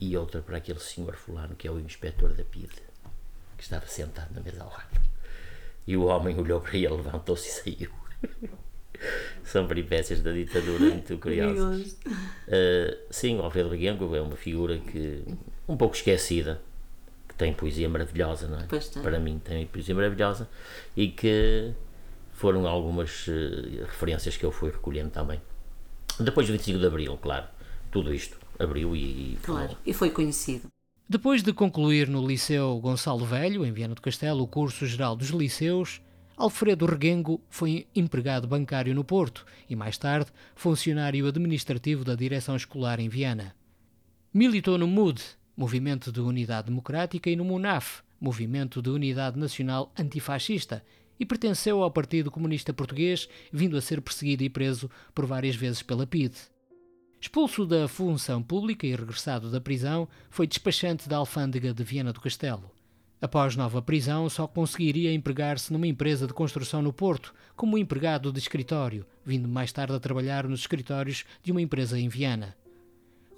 e 0.00 0.16
outra 0.16 0.42
para 0.42 0.58
aquele 0.58 0.80
senhor 0.80 1.16
fulano 1.16 1.54
que 1.54 1.66
é 1.66 1.70
o 1.70 1.80
inspetor 1.80 2.32
da 2.34 2.44
PIDE 2.44 2.82
que 3.56 3.62
estava 3.62 3.86
sentado 3.86 4.34
na 4.34 4.40
mesa 4.40 4.62
ao 4.62 4.70
lado 4.70 5.00
e 5.86 5.96
o 5.96 6.04
homem 6.04 6.38
olhou 6.38 6.60
para 6.60 6.76
ele, 6.76 6.88
levantou-se 6.88 7.48
e 7.48 7.52
saiu 7.52 7.90
São 9.42 9.66
peripécias 9.66 10.20
da 10.20 10.30
ditadura 10.30 10.78
muito 10.78 11.18
curiosas. 11.18 11.98
Uh, 12.46 12.96
sim, 13.10 13.36
o 13.36 13.42
Alfredo 13.42 13.68
Reguengo 13.68 14.14
é 14.14 14.20
uma 14.20 14.36
figura 14.36 14.78
que 14.78 15.24
um 15.68 15.76
pouco 15.76 15.96
esquecida, 15.96 16.60
que 17.28 17.34
tem 17.34 17.52
poesia 17.52 17.88
maravilhosa, 17.88 18.46
não 18.46 18.60
é? 18.60 18.66
Para 19.02 19.18
mim 19.18 19.40
tem 19.42 19.66
poesia 19.66 19.94
maravilhosa 19.94 20.48
e 20.96 21.08
que 21.08 21.72
foram 22.42 22.66
algumas 22.66 23.28
uh, 23.28 23.84
referências 23.86 24.36
que 24.36 24.44
eu 24.44 24.50
fui 24.50 24.68
recolhendo 24.68 25.10
também. 25.10 25.40
Depois 26.18 26.48
do 26.48 26.52
25 26.54 26.76
de 26.76 26.86
Abril, 26.86 27.16
claro, 27.16 27.46
tudo 27.88 28.12
isto 28.12 28.36
abriu 28.58 28.96
e, 28.96 29.34
e 29.34 29.38
claro, 29.40 29.76
e 29.86 29.94
foi 29.94 30.10
conhecido. 30.10 30.66
Depois 31.08 31.40
de 31.40 31.52
concluir 31.52 32.08
no 32.08 32.26
Liceu 32.26 32.80
Gonçalo 32.80 33.24
Velho, 33.24 33.64
em 33.64 33.70
Viana 33.70 33.94
do 33.94 34.02
Castelo, 34.02 34.42
o 34.42 34.48
curso 34.48 34.84
geral 34.86 35.14
dos 35.14 35.28
liceus, 35.28 36.02
Alfredo 36.36 36.84
Reguengo 36.84 37.40
foi 37.48 37.86
empregado 37.94 38.48
bancário 38.48 38.92
no 38.92 39.04
Porto 39.04 39.46
e, 39.70 39.76
mais 39.76 39.96
tarde, 39.96 40.32
funcionário 40.56 41.28
administrativo 41.28 42.02
da 42.02 42.16
direção 42.16 42.56
escolar 42.56 42.98
em 42.98 43.08
Viana. 43.08 43.54
Militou 44.34 44.76
no 44.76 44.88
MUD, 44.88 45.22
Movimento 45.56 46.10
de 46.10 46.20
Unidade 46.20 46.66
Democrática, 46.66 47.30
e 47.30 47.36
no 47.36 47.44
MUNAF, 47.44 48.02
Movimento 48.20 48.82
de 48.82 48.90
Unidade 48.90 49.38
Nacional 49.38 49.92
Antifascista, 49.96 50.82
e 51.22 51.24
pertenceu 51.24 51.84
ao 51.84 51.90
Partido 51.90 52.32
Comunista 52.32 52.72
Português, 52.72 53.28
vindo 53.52 53.76
a 53.76 53.80
ser 53.80 54.00
perseguido 54.02 54.42
e 54.42 54.50
preso 54.50 54.90
por 55.14 55.24
várias 55.24 55.54
vezes 55.54 55.80
pela 55.80 56.04
PIDE. 56.04 56.36
Expulso 57.20 57.64
da 57.64 57.86
função 57.86 58.42
pública 58.42 58.84
e 58.84 58.96
regressado 58.96 59.48
da 59.48 59.60
prisão, 59.60 60.08
foi 60.28 60.48
despachante 60.48 61.08
da 61.08 61.18
alfândega 61.18 61.72
de 61.72 61.84
Viana 61.84 62.12
do 62.12 62.20
Castelo. 62.20 62.68
Após 63.20 63.54
nova 63.54 63.80
prisão, 63.80 64.28
só 64.28 64.48
conseguiria 64.48 65.14
empregar-se 65.14 65.72
numa 65.72 65.86
empresa 65.86 66.26
de 66.26 66.34
construção 66.34 66.82
no 66.82 66.92
Porto, 66.92 67.32
como 67.54 67.78
empregado 67.78 68.32
de 68.32 68.40
escritório, 68.40 69.06
vindo 69.24 69.46
mais 69.46 69.70
tarde 69.70 69.94
a 69.94 70.00
trabalhar 70.00 70.48
nos 70.48 70.62
escritórios 70.62 71.24
de 71.40 71.52
uma 71.52 71.62
empresa 71.62 71.96
em 71.96 72.08
Viana. 72.08 72.56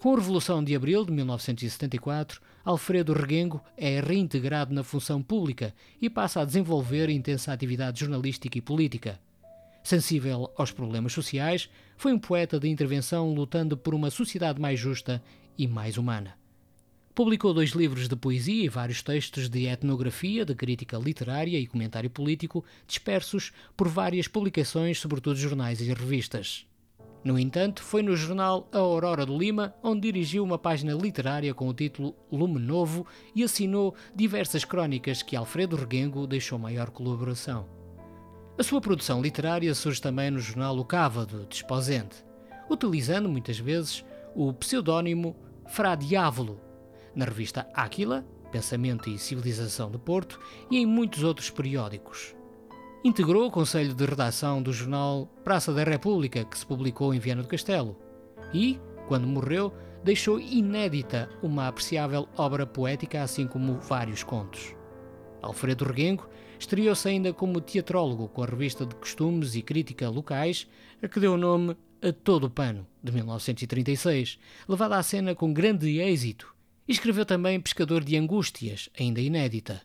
Com 0.05 0.13
a 0.13 0.17
Revolução 0.19 0.63
de 0.63 0.77
Abril 0.77 1.03
de 1.03 1.13
1974, 1.13 2.39
Alfredo 2.63 3.15
Reguengo 3.15 3.63
é 3.75 4.01
reintegrado 4.01 4.75
na 4.75 4.85
função 4.85 5.23
pública 5.23 5.75
e 5.99 6.11
passa 6.11 6.43
a 6.43 6.45
desenvolver 6.45 7.09
intensa 7.09 7.51
atividade 7.51 8.01
jornalística 8.01 8.59
e 8.59 8.61
política. 8.61 9.19
Sensível 9.83 10.53
aos 10.59 10.71
problemas 10.71 11.15
sociais, 11.15 11.71
foi 11.97 12.13
um 12.13 12.19
poeta 12.19 12.61
de 12.61 12.69
intervenção 12.69 13.33
lutando 13.33 13.79
por 13.79 13.95
uma 13.95 14.11
sociedade 14.11 14.61
mais 14.61 14.79
justa 14.79 15.23
e 15.57 15.67
mais 15.67 15.97
humana. 15.97 16.37
Publicou 17.15 17.55
dois 17.55 17.71
livros 17.71 18.07
de 18.07 18.15
poesia 18.15 18.67
e 18.67 18.69
vários 18.69 19.03
textos 19.03 19.49
de 19.49 19.69
etnografia, 19.69 20.45
de 20.45 20.55
crítica 20.55 20.99
literária 20.99 21.59
e 21.59 21.67
comentário 21.67 22.11
político, 22.11 22.63
dispersos 22.87 23.53
por 23.75 23.89
várias 23.89 24.29
publicações, 24.29 25.01
sobretudo 25.01 25.37
jornais 25.37 25.81
e 25.81 25.87
revistas. 25.95 26.67
No 27.25 27.39
entanto, 27.39 27.83
foi 27.83 28.03
no 28.03 28.15
jornal 28.15 28.69
A 28.71 28.79
Aurora 28.79 29.25
do 29.25 29.39
Lima 29.39 29.75
onde 29.83 30.03
dirigiu 30.03 30.45
uma 30.45 30.59
página 30.59 30.93
literária 30.93 31.55
com 31.55 31.67
o 31.67 31.73
título 31.73 32.15
Lume 32.31 32.61
Novo 32.61 33.07
e 33.35 33.43
assinou 33.43 33.95
diversas 34.15 34.63
crónicas 34.63 35.23
que 35.23 35.35
Alfredo 35.35 35.75
Reguengo 35.75 36.27
deixou 36.27 36.59
maior 36.59 36.91
colaboração. 36.91 37.67
A 38.59 38.63
sua 38.63 38.79
produção 38.79 39.23
literária 39.23 39.75
surge 39.75 40.03
também 40.03 40.31
no 40.31 40.39
jornal 40.39 40.77
O 40.77 40.85
Cávado, 40.85 41.47
de 41.49 41.57
Esposente, 41.57 42.23
utilizando 42.69 43.27
muitas 43.27 43.59
vezes 43.59 44.05
o 44.35 44.53
pseudónimo 44.53 45.35
Fra 45.67 45.95
Diávolo, 45.95 46.61
na 47.15 47.25
revista 47.25 47.67
Áquila, 47.73 48.23
Pensamento 48.53 49.09
e 49.09 49.19
Civilização 49.19 49.91
de 49.91 49.97
Porto 49.99 50.39
e 50.71 50.77
em 50.77 50.85
muitos 50.85 51.23
outros 51.23 51.49
periódicos. 51.49 52.34
Integrou 53.07 53.47
o 53.47 53.51
conselho 53.51 53.93
de 53.93 54.03
redação 54.03 54.63
do 54.63 54.73
jornal 54.73 55.27
Praça 55.45 55.75
da 55.75 55.85
República, 55.85 56.43
que 56.43 56.57
se 56.57 56.65
publicou 56.65 57.13
em 57.13 57.19
Viana 57.19 57.43
do 57.43 57.49
Castelo, 57.49 57.99
e, 58.51 58.81
quando 59.07 59.27
morreu, 59.27 59.75
deixou 60.03 60.41
inédita 60.41 61.29
uma 61.43 61.69
apreciável 61.69 62.27
obra 62.35 62.67
poética, 62.67 63.23
assim 63.23 63.47
como 63.47 63.75
vários 63.75 64.23
contos. 64.23 64.75
Alfredo 65.43 65.85
Reguengo 65.85 66.27
estreou-se 66.59 67.07
ainda 67.07 67.31
como 67.35 67.61
teatrólogo 67.61 68.27
com 68.27 68.43
a 68.43 68.47
revista 68.47 68.87
de 68.87 68.95
costumes 68.95 69.55
e 69.55 69.61
crítica 69.61 70.09
locais, 70.09 70.67
a 71.03 71.07
que 71.07 71.21
deu 71.21 71.37
nome 71.37 71.77
a 72.01 72.11
Todo 72.11 72.45
o 72.45 72.51
Pano, 72.51 72.87
de 73.03 73.13
1936, 73.13 74.39
levada 74.67 74.97
à 74.97 75.03
cena 75.03 75.35
com 75.35 75.53
grande 75.53 76.01
êxito, 76.01 76.55
e 76.89 76.93
escreveu 76.93 77.27
também 77.27 77.61
Pescador 77.61 78.03
de 78.03 78.17
Angústias, 78.17 78.89
ainda 78.99 79.21
inédita. 79.21 79.83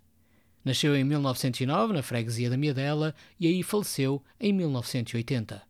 Nasceu 0.63 0.95
em 0.95 1.03
1909, 1.03 1.93
na 1.93 2.01
freguesia 2.01 2.49
da 2.49 2.57
Miadela, 2.57 3.15
e 3.39 3.47
aí 3.47 3.63
faleceu 3.63 4.21
em 4.39 4.53
1980. 4.53 5.61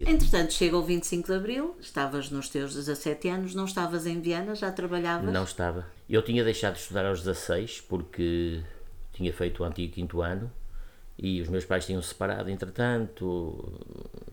Entretanto, 0.00 0.52
chega 0.52 0.76
o 0.76 0.82
25 0.82 1.28
de 1.28 1.34
Abril, 1.34 1.76
estavas 1.80 2.28
nos 2.28 2.48
teus 2.48 2.74
17 2.74 3.28
anos, 3.28 3.54
não 3.54 3.64
estavas 3.64 4.04
em 4.04 4.20
Viana, 4.20 4.54
já 4.54 4.72
trabalhavas? 4.72 5.32
Não 5.32 5.44
estava. 5.44 5.86
Eu 6.08 6.22
tinha 6.22 6.42
deixado 6.42 6.74
de 6.74 6.80
estudar 6.80 7.06
aos 7.06 7.20
16 7.20 7.82
porque 7.82 8.60
tinha 9.12 9.32
feito 9.32 9.62
o 9.62 9.64
antigo 9.64 9.92
quinto 9.92 10.20
ano 10.20 10.50
e 11.16 11.40
os 11.40 11.48
meus 11.48 11.64
pais 11.64 11.86
tinham 11.86 12.02
separado 12.02 12.50
entretanto, 12.50 13.80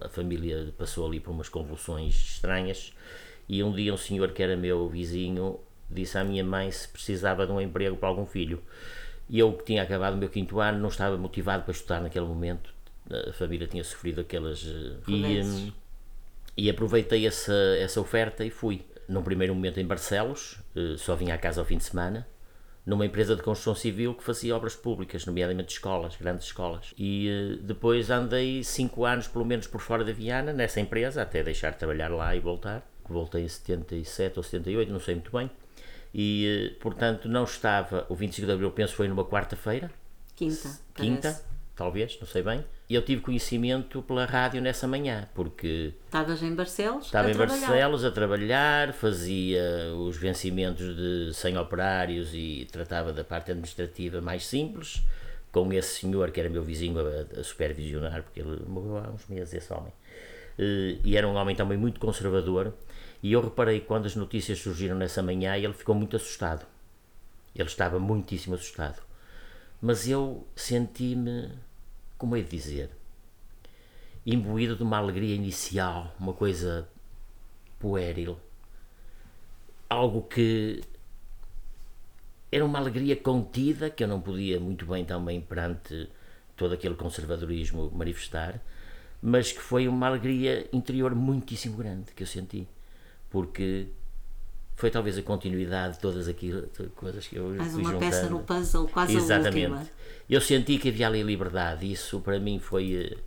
a 0.02 0.10
família 0.10 0.74
passou 0.78 1.06
ali 1.06 1.20
por 1.20 1.32
umas 1.32 1.50
convulsões 1.50 2.16
estranhas 2.16 2.94
e 3.48 3.62
um 3.64 3.72
dia 3.72 3.94
um 3.94 3.98
senhor 3.98 4.32
que 4.32 4.42
era 4.42 4.58
meu 4.58 4.88
vizinho 4.90 5.60
disse 5.90 6.18
à 6.18 6.24
minha 6.24 6.44
mãe 6.44 6.72
se 6.72 6.88
precisava 6.88 7.46
de 7.46 7.52
um 7.52 7.60
emprego 7.60 7.98
para 7.98 8.10
algum 8.10 8.26
filho. 8.26 8.62
E 9.30 9.40
eu 9.40 9.54
que 9.54 9.64
tinha 9.64 9.84
acabado 9.84 10.16
o 10.16 10.18
meu 10.18 10.30
quinto 10.30 10.60
ano 10.60 10.80
não 10.80 10.90
estava 10.90 11.16
motivado 11.18 11.64
para 11.64 11.72
estudar 11.72 12.02
naquele 12.02 12.26
momento, 12.26 12.74
a 13.30 13.34
família 13.34 13.68
tinha 13.68 13.84
sofrido 13.84 14.22
aquelas. 14.22 14.66
Eh, 14.66 15.12
e, 15.12 15.74
e 16.58 16.70
aproveitei 16.70 17.26
essa, 17.26 17.54
essa 17.80 18.00
oferta 18.00 18.44
e 18.46 18.50
fui. 18.50 18.86
Num 19.08 19.24
primeiro 19.24 19.56
momento 19.56 19.80
em 19.80 19.86
Barcelos, 19.86 20.60
eh, 20.76 20.96
só 20.98 21.16
vinha 21.16 21.34
à 21.34 21.38
casa 21.38 21.60
ao 21.60 21.66
fim 21.66 21.78
de 21.78 21.84
semana, 21.84 22.28
numa 22.86 23.06
empresa 23.06 23.36
de 23.36 23.42
construção 23.42 23.74
civil 23.74 24.14
que 24.14 24.24
fazia 24.24 24.56
obras 24.56 24.76
públicas, 24.76 25.26
nomeadamente 25.26 25.74
escolas, 25.74 26.16
grandes 26.16 26.46
escolas. 26.46 26.94
E 26.98 27.28
eh, 27.28 27.58
depois 27.62 28.12
andei 28.12 28.64
cinco 28.64 29.06
anos, 29.06 29.28
pelo 29.28 29.46
menos, 29.46 29.66
por 29.66 29.82
fora 29.82 30.04
da 30.04 30.12
Viana, 30.12 30.54
nessa 30.54 30.80
empresa, 30.80 31.24
até 31.24 31.44
deixar 31.44 31.72
de 31.72 31.78
trabalhar 31.78 32.10
lá 32.10 32.36
e 32.36 32.40
voltar. 32.40 32.88
Voltei 33.08 33.44
em 33.44 33.48
77 33.48 34.38
ou 34.38 34.44
78, 34.44 34.92
não 34.92 35.00
sei 35.00 35.16
muito 35.16 35.32
bem. 35.32 35.50
E, 36.14 36.76
portanto, 36.80 37.28
não 37.28 37.44
estava. 37.44 38.06
O 38.10 38.16
25 38.16 38.48
de 38.48 38.54
Abril, 38.54 38.72
penso, 38.72 38.96
foi 38.96 39.08
numa 39.08 39.26
quarta-feira. 39.26 39.92
Quinta. 40.36 40.70
Quinta, 40.96 41.22
parece. 41.22 41.44
talvez, 41.76 42.18
não 42.20 42.28
sei 42.28 42.42
bem 42.42 42.64
eu 42.90 43.04
tive 43.04 43.22
conhecimento 43.22 44.02
pela 44.02 44.26
rádio 44.26 44.60
nessa 44.62 44.88
manhã, 44.88 45.28
porque. 45.36 45.94
Estavas 46.06 46.42
em 46.42 46.56
Barcelos? 46.56 47.06
Estava 47.06 47.30
em 47.30 47.34
trabalhar. 47.34 47.68
Barcelos 47.68 48.04
a 48.04 48.12
trabalhar, 48.12 48.94
fazia 48.94 49.62
os 49.96 50.18
vencimentos 50.18 50.96
de 50.96 51.32
100 51.34 51.58
operários 51.60 52.32
e 52.34 52.68
tratava 52.72 53.14
da 53.14 53.24
parte 53.24 53.52
administrativa 53.52 54.22
mais 54.22 54.44
simples, 54.48 55.04
com 55.52 55.72
esse 55.72 56.00
senhor 56.00 56.32
que 56.32 56.40
era 56.40 56.50
meu 56.50 56.64
vizinho 56.64 57.00
a, 57.00 57.40
a 57.40 57.44
supervisionar, 57.44 58.24
porque 58.24 58.40
ele 58.40 58.60
morreu 58.68 58.98
há 58.98 59.10
uns 59.12 59.28
meses, 59.28 59.54
esse 59.54 59.72
homem. 59.72 59.94
Eh, 60.58 60.98
e 61.04 61.16
era 61.16 61.28
um 61.28 61.36
homem 61.36 61.56
também 61.56 61.78
muito 61.78 62.00
conservador. 62.00 62.74
E 63.22 63.32
eu 63.32 63.42
reparei 63.42 63.82
quando 63.82 64.06
as 64.06 64.16
notícias 64.16 64.60
surgiram 64.60 64.96
nessa 64.96 65.22
manhã, 65.22 65.56
ele 65.56 65.74
ficou 65.74 65.96
muito 65.96 66.16
assustado. 66.16 66.66
Ele 67.56 67.68
estava 67.68 68.00
muitíssimo 68.00 68.56
assustado. 68.56 69.02
Mas 69.82 70.08
eu 70.08 70.48
senti-me 70.56 71.50
como 72.20 72.36
é 72.36 72.42
de 72.42 72.50
dizer, 72.50 72.90
imbuído 74.26 74.76
de 74.76 74.84
uma 74.84 74.98
alegria 74.98 75.34
inicial, 75.34 76.14
uma 76.20 76.34
coisa 76.34 76.88
pueril, 77.80 78.38
algo 79.90 80.24
que 80.24 80.82
era 82.52 82.66
uma 82.66 82.78
alegria 82.78 83.16
contida 83.16 83.90
que 83.90 84.04
eu 84.04 84.08
não 84.08 84.20
podia 84.20 84.60
muito 84.60 84.86
bem 84.86 85.06
também 85.06 85.40
perante 85.40 86.10
todo 86.58 86.74
aquele 86.74 86.96
conservadorismo 86.96 87.90
manifestar, 87.92 88.60
mas 89.22 89.54
que 89.54 89.62
foi 89.62 89.88
uma 89.88 90.08
alegria 90.08 90.68
interior 90.74 91.16
muitíssimo 91.16 91.78
grande 91.78 92.12
que 92.12 92.24
eu 92.24 92.28
senti, 92.28 92.68
porque 93.30 93.88
foi 94.76 94.90
talvez 94.90 95.18
a 95.18 95.22
continuidade 95.22 95.96
de 95.96 96.00
todas 96.00 96.28
aquelas 96.28 96.70
coisas 96.96 97.28
que 97.28 97.36
eu 97.36 97.50
Mais 97.50 97.72
fui 97.74 97.82
uma 97.82 97.92
juntando. 97.92 98.12
peça 98.12 98.30
no 98.30 98.40
puzzle, 98.40 98.88
quase 98.88 99.16
Exatamente. 99.16 99.66
a 99.66 99.70
última. 99.78 99.88
Eu 100.30 100.40
senti 100.42 100.78
que 100.78 100.90
havia 100.90 101.08
ali 101.08 101.22
liberdade, 101.22 101.92
isso 101.92 102.20
para 102.22 102.40
mim 102.40 102.60
foi, 102.60 102.94
eh, 102.96 103.18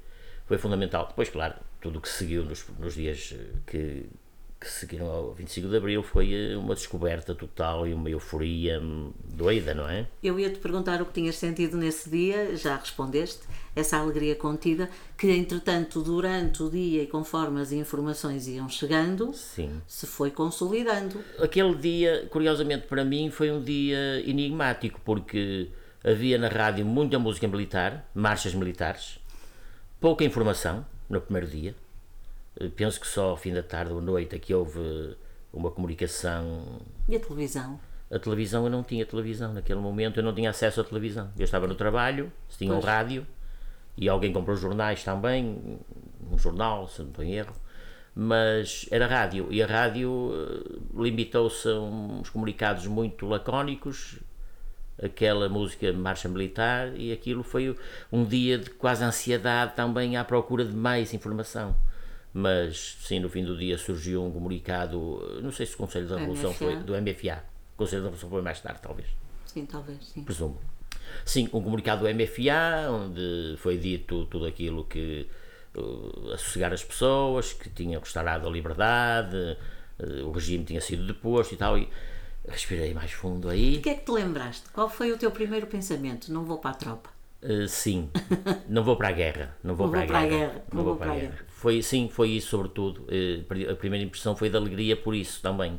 foi 0.46 0.56
fundamental. 0.56 1.06
Depois, 1.08 1.28
claro, 1.28 1.54
tudo 1.80 1.98
o 1.98 2.02
que 2.02 2.08
seguiu 2.08 2.44
nos, 2.44 2.64
nos 2.78 2.94
dias 2.94 3.34
eh, 3.36 3.46
que, 3.66 4.06
que 4.62 4.70
seguiram 4.70 5.06
ao 5.06 5.34
25 5.34 5.68
de 5.68 5.76
Abril 5.76 6.02
foi 6.02 6.32
eh, 6.32 6.56
uma 6.56 6.74
descoberta 6.74 7.34
total 7.34 7.86
e 7.86 7.92
uma 7.92 8.08
euforia 8.08 8.80
hum, 8.80 9.12
doida, 9.24 9.74
não 9.74 9.88
é? 9.88 10.06
Eu 10.22 10.38
ia-te 10.38 10.58
perguntar 10.60 11.02
o 11.02 11.06
que 11.06 11.12
tinhas 11.12 11.36
sentido 11.36 11.76
nesse 11.76 12.08
dia, 12.08 12.56
já 12.56 12.76
respondeste, 12.76 13.40
essa 13.74 13.96
alegria 13.96 14.36
contida, 14.36 14.88
que 15.18 15.30
entretanto, 15.30 16.00
durante 16.00 16.62
o 16.62 16.70
dia 16.70 17.02
e 17.02 17.06
conforme 17.06 17.60
as 17.60 17.72
informações 17.72 18.46
iam 18.46 18.68
chegando, 18.68 19.32
Sim. 19.34 19.82
se 19.86 20.06
foi 20.06 20.30
consolidando. 20.30 21.20
Aquele 21.38 21.74
dia, 21.74 22.26
curiosamente 22.30 22.86
para 22.86 23.04
mim, 23.04 23.30
foi 23.30 23.50
um 23.50 23.60
dia 23.60 24.22
enigmático, 24.24 25.00
porque 25.04 25.70
havia 26.04 26.38
na 26.38 26.48
rádio 26.48 26.86
muita 26.86 27.18
música 27.18 27.48
militar, 27.48 28.08
marchas 28.14 28.54
militares, 28.54 29.18
pouca 30.00 30.24
informação 30.24 30.86
no 31.08 31.20
primeiro 31.20 31.48
dia. 31.48 31.74
Eh, 32.58 32.68
penso 32.68 33.00
que 33.00 33.06
só 33.06 33.30
ao 33.30 33.36
fim 33.36 33.52
da 33.52 33.62
tarde 33.62 33.92
ou 33.92 34.00
noite 34.00 34.36
é 34.36 34.38
que 34.38 34.54
houve 34.54 35.16
uma 35.52 35.70
comunicação. 35.70 36.80
E 37.08 37.16
a 37.16 37.20
televisão? 37.20 37.78
A 38.10 38.18
televisão, 38.18 38.64
eu 38.64 38.70
não 38.70 38.82
tinha 38.82 39.06
televisão 39.06 39.52
naquele 39.52 39.80
momento, 39.80 40.18
eu 40.18 40.24
não 40.24 40.34
tinha 40.34 40.50
acesso 40.50 40.80
à 40.80 40.84
televisão. 40.84 41.30
Eu 41.38 41.44
estava 41.44 41.66
no 41.66 41.74
trabalho, 41.74 42.30
se 42.48 42.58
tinha 42.58 42.72
pois. 42.72 42.84
um 42.84 42.86
rádio, 42.86 43.26
e 43.96 44.08
alguém 44.08 44.32
comprou 44.32 44.56
jornais 44.56 45.02
também, 45.02 45.78
um 46.30 46.38
jornal, 46.38 46.88
se 46.88 47.00
não 47.00 47.08
estou 47.08 47.24
em 47.24 47.32
erro, 47.32 47.54
mas 48.14 48.86
era 48.90 49.06
rádio, 49.06 49.48
e 49.50 49.62
a 49.62 49.66
rádio 49.66 50.32
eh, 50.34 51.02
limitou-se 51.02 51.66
a 51.68 51.80
uns 51.80 52.28
comunicados 52.28 52.86
muito 52.86 53.26
lacónicos, 53.26 54.18
aquela 55.02 55.48
música 55.48 55.92
Marcha 55.92 56.28
Militar 56.28 56.94
e 56.94 57.12
aquilo 57.12 57.42
foi 57.42 57.74
um 58.10 58.24
dia 58.24 58.58
de 58.58 58.70
quase 58.70 59.02
ansiedade 59.02 59.74
também 59.74 60.16
à 60.16 60.24
procura 60.24 60.64
de 60.64 60.74
mais 60.74 61.14
informação. 61.14 61.74
Mas 62.34 62.96
sim, 63.00 63.20
no 63.20 63.28
fim 63.28 63.44
do 63.44 63.56
dia 63.56 63.76
surgiu 63.76 64.24
um 64.24 64.30
comunicado, 64.32 65.40
não 65.42 65.52
sei 65.52 65.66
se 65.66 65.74
o 65.74 65.76
Conselho 65.76 66.08
da 66.08 66.16
Revolução 66.16 66.50
MFA. 66.50 66.58
foi 66.58 66.76
do 66.76 66.92
MFA. 66.94 67.44
O 67.74 67.78
Conselho 67.78 68.02
da 68.02 68.08
Revolução 68.08 68.30
foi 68.30 68.42
mais 68.42 68.60
tarde, 68.60 68.80
talvez. 68.82 69.08
Sim, 69.44 69.66
talvez, 69.66 69.98
sim. 70.06 70.24
Presumo. 70.24 70.58
Sim, 71.26 71.44
um 71.52 71.62
comunicado 71.62 72.06
do 72.06 72.14
MFA, 72.14 72.90
onde 72.90 73.56
foi 73.58 73.76
dito 73.76 74.24
tudo 74.26 74.46
aquilo 74.46 74.84
que 74.84 75.28
uh, 75.76 76.32
assossegar 76.32 76.72
as 76.72 76.82
pessoas, 76.82 77.52
que 77.52 77.68
tinham 77.68 78.00
restaurado 78.00 78.48
a 78.48 78.50
liberdade, 78.50 79.36
uh, 80.00 80.26
o 80.26 80.32
regime 80.32 80.64
tinha 80.64 80.80
sido 80.80 81.06
deposto 81.06 81.54
e 81.54 81.56
tal. 81.58 81.76
E, 81.76 81.88
Respirei 82.48 82.92
mais 82.92 83.12
fundo 83.12 83.48
aí. 83.48 83.78
O 83.78 83.82
que 83.82 83.90
é 83.90 83.94
que 83.94 84.04
te 84.04 84.10
lembraste? 84.10 84.68
Qual 84.70 84.88
foi 84.88 85.12
o 85.12 85.16
teu 85.16 85.30
primeiro 85.30 85.66
pensamento? 85.66 86.32
Não 86.32 86.44
vou 86.44 86.58
para 86.58 86.70
a 86.72 86.74
tropa. 86.74 87.10
Uh, 87.40 87.68
sim, 87.68 88.10
não 88.68 88.82
vou 88.82 88.96
para 88.96 89.08
a 89.08 89.12
guerra. 89.12 89.56
Não 89.62 89.76
vou, 89.76 89.86
não 89.86 89.92
para, 89.92 90.06
vou 90.06 90.16
a 90.16 90.20
para, 90.20 90.28
guerra. 90.28 90.36
a 90.36 90.46
guerra. 90.46 90.64
Não, 90.72 90.76
não 90.76 90.84
vou 90.84 90.96
para 90.96 91.12
a 91.12 91.14
guerra. 91.14 91.28
guerra. 91.28 91.46
Foi, 91.62 91.80
sim, 91.80 92.08
foi 92.08 92.30
isso 92.30 92.48
sobretudo. 92.48 93.02
Uh, 93.02 93.70
a 93.70 93.76
primeira 93.76 94.04
impressão 94.04 94.34
foi 94.34 94.50
de 94.50 94.56
alegria 94.56 94.96
por 94.96 95.14
isso 95.14 95.40
também. 95.40 95.78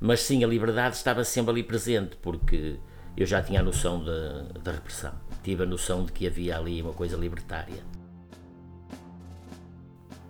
Mas 0.00 0.18
sim, 0.18 0.42
a 0.42 0.48
liberdade 0.48 0.96
estava 0.96 1.22
sempre 1.22 1.52
ali 1.52 1.62
presente, 1.62 2.16
porque 2.20 2.74
eu 3.16 3.24
já 3.24 3.40
tinha 3.40 3.60
a 3.60 3.62
noção 3.62 4.04
da, 4.04 4.42
da 4.64 4.72
repressão. 4.72 5.14
Tive 5.44 5.62
a 5.62 5.66
noção 5.66 6.04
de 6.04 6.10
que 6.10 6.26
havia 6.26 6.58
ali 6.58 6.82
uma 6.82 6.92
coisa 6.92 7.16
libertária. 7.16 7.84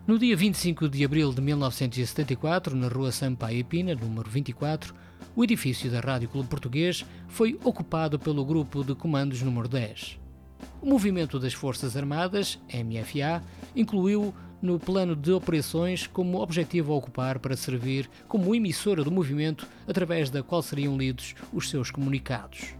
No 0.07 0.18
dia 0.18 0.37
25 0.37 0.90
de 0.90 1.02
abril 1.07 1.33
de 1.33 1.40
1974, 1.40 2.76
na 2.76 2.88
rua 2.88 3.11
Sampaio 3.11 3.64
Pina, 3.64 3.94
número 3.94 4.28
24, 4.28 4.94
o 5.35 5.42
edifício 5.42 5.90
da 5.90 6.00
Rádio 6.00 6.28
Clube 6.28 6.50
Português 6.50 7.02
foi 7.28 7.59
ocupado 7.64 8.18
pelo 8.18 8.44
Grupo 8.44 8.85
de 8.85 8.94
Comandos 8.94 9.40
número 9.40 9.68
10. 9.68 10.20
O 10.83 10.87
Movimento 10.87 11.38
das 11.38 11.55
Forças 11.55 11.96
Armadas, 11.96 12.59
MFA, 12.68 13.42
incluiu 13.74 14.35
no 14.62 14.79
plano 14.79 15.16
de 15.16 15.33
operações 15.33 16.07
como 16.07 16.40
objetivo 16.40 16.92
a 16.92 16.96
ocupar 16.96 17.40
para 17.40 17.57
servir 17.57 18.09
como 18.29 18.55
emissora 18.55 19.03
do 19.03 19.11
movimento 19.11 19.66
através 19.88 20.31
da 20.31 20.42
qual 20.42 20.62
seriam 20.62 20.96
lidos 20.96 21.35
os 21.53 21.68
seus 21.68 21.90
comunicados. 21.90 22.75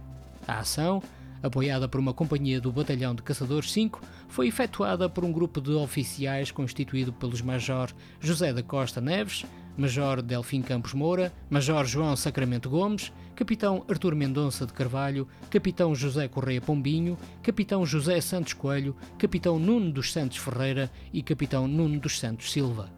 A 0.47 0.59
ação, 0.59 1.03
apoiada 1.43 1.87
por 1.89 1.99
uma 1.99 2.13
companhia 2.13 2.61
do 2.61 2.71
Batalhão 2.71 3.13
de 3.13 3.21
Caçadores 3.21 3.71
5, 3.71 4.01
foi 4.29 4.47
efetuada 4.47 5.09
por 5.09 5.25
um 5.25 5.31
grupo 5.31 5.59
de 5.59 5.71
oficiais 5.71 6.49
constituído 6.49 7.11
pelos 7.11 7.41
Major 7.41 7.91
José 8.21 8.53
da 8.53 8.63
Costa 8.63 9.01
Neves, 9.01 9.45
Major 9.77 10.21
Delfim 10.21 10.61
Campos 10.61 10.93
Moura, 10.93 11.33
Major 11.49 11.85
João 11.85 12.15
Sacramento 12.15 12.69
Gomes, 12.69 13.11
Capitão 13.35 13.83
Artur 13.89 14.15
Mendonça 14.15 14.65
de 14.65 14.73
Carvalho, 14.73 15.27
Capitão 15.49 15.95
José 15.95 16.27
Correia 16.27 16.61
Pombinho, 16.61 17.17
Capitão 17.41 17.85
José 17.85 18.21
Santos 18.21 18.53
Coelho, 18.53 18.95
Capitão 19.17 19.57
Nuno 19.57 19.91
dos 19.91 20.11
Santos 20.11 20.37
Ferreira 20.37 20.91
e 21.11 21.23
Capitão 21.23 21.67
Nuno 21.67 21.99
dos 21.99 22.19
Santos 22.19 22.51
Silva. 22.51 22.89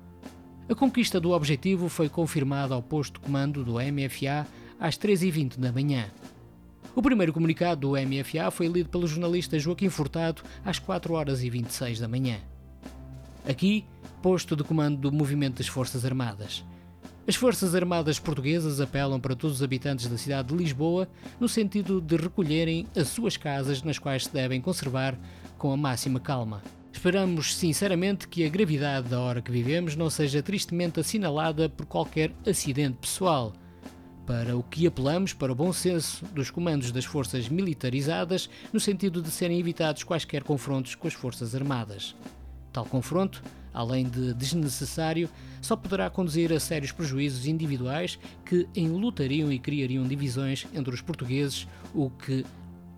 A 0.68 0.76
conquista 0.76 1.20
do 1.20 1.32
objetivo 1.32 1.88
foi 1.88 2.10
confirmada 2.10 2.74
ao 2.74 2.82
posto 2.82 3.14
de 3.14 3.20
comando 3.20 3.64
do 3.64 3.74
MFA 3.74 4.48
às 4.80 4.98
3h20 4.98 5.58
da 5.58 5.72
manhã. 5.72 6.08
O 6.96 7.02
primeiro 7.02 7.34
comunicado 7.34 7.82
do 7.82 7.92
MFA 7.92 8.50
foi 8.50 8.68
lido 8.68 8.90
pelo 8.90 9.06
jornalista 9.06 9.60
Joaquim 9.60 9.90
Furtado 9.90 10.42
às 10.64 10.80
4 10.80 11.14
horas 11.14 11.44
e 11.44 11.50
26 11.50 12.00
da 12.00 12.08
manhã. 12.08 12.40
Aqui, 13.48 13.86
posto 14.26 14.56
de 14.56 14.64
comando 14.64 14.98
do 14.98 15.12
Movimento 15.12 15.60
das 15.60 15.68
Forças 15.68 16.04
Armadas. 16.04 16.66
As 17.28 17.36
Forças 17.36 17.76
Armadas 17.76 18.18
Portuguesas 18.18 18.82
apelam 18.82 19.20
para 19.20 19.36
todos 19.36 19.58
os 19.58 19.64
habitantes 19.64 20.08
da 20.08 20.18
cidade 20.18 20.48
de 20.48 20.56
Lisboa 20.56 21.08
no 21.40 21.48
sentido 21.48 22.02
de 22.02 22.16
recolherem 22.16 22.88
as 22.98 23.10
suas 23.10 23.38
casas, 23.38 23.84
nas 23.84 24.00
quais 24.00 24.24
se 24.24 24.34
devem 24.34 24.60
conservar 24.60 25.16
com 25.60 25.72
a 25.72 25.78
máxima 25.78 26.20
calma. 26.20 26.64
Esperamos 26.92 27.56
sinceramente 27.56 28.28
que 28.28 28.44
a 28.44 28.50
gravidade 28.50 29.10
da 29.10 29.20
hora 29.20 29.44
que 29.44 29.52
vivemos 29.52 29.96
não 29.96 30.10
seja 30.10 30.42
tristemente 30.42 31.00
assinalada 31.00 31.70
por 31.70 31.86
qualquer 31.86 32.32
acidente 32.48 32.98
pessoal. 32.98 33.54
Para 34.26 34.58
o 34.58 34.64
que 34.64 34.88
apelamos 34.88 35.34
para 35.34 35.52
o 35.52 35.56
bom 35.56 35.72
senso 35.72 36.26
dos 36.34 36.50
comandos 36.50 36.92
das 36.92 37.06
forças 37.06 37.48
militarizadas, 37.48 38.50
no 38.74 38.80
sentido 38.80 39.22
de 39.22 39.30
serem 39.30 39.60
evitados 39.60 40.04
quaisquer 40.04 40.44
confrontos 40.44 40.96
com 40.96 41.08
as 41.08 41.14
Forças 41.14 41.54
Armadas. 41.54 42.16
Tal 42.74 42.86
confronto, 42.86 43.44
além 43.76 44.08
de 44.08 44.34
desnecessário, 44.34 45.30
só 45.62 45.76
poderá 45.76 46.10
conduzir 46.10 46.52
a 46.54 46.60
sérios 46.60 46.94
prejuízos 46.94 47.46
individuais 47.46 48.18
que 48.46 48.68
enlutariam 48.74 49.52
e 49.52 49.60
criariam 49.60 50.08
divisões 50.08 50.66
entre 50.74 50.96
os 50.96 51.02
portugueses, 51.02 51.68
o 51.94 52.10
que 52.10 52.46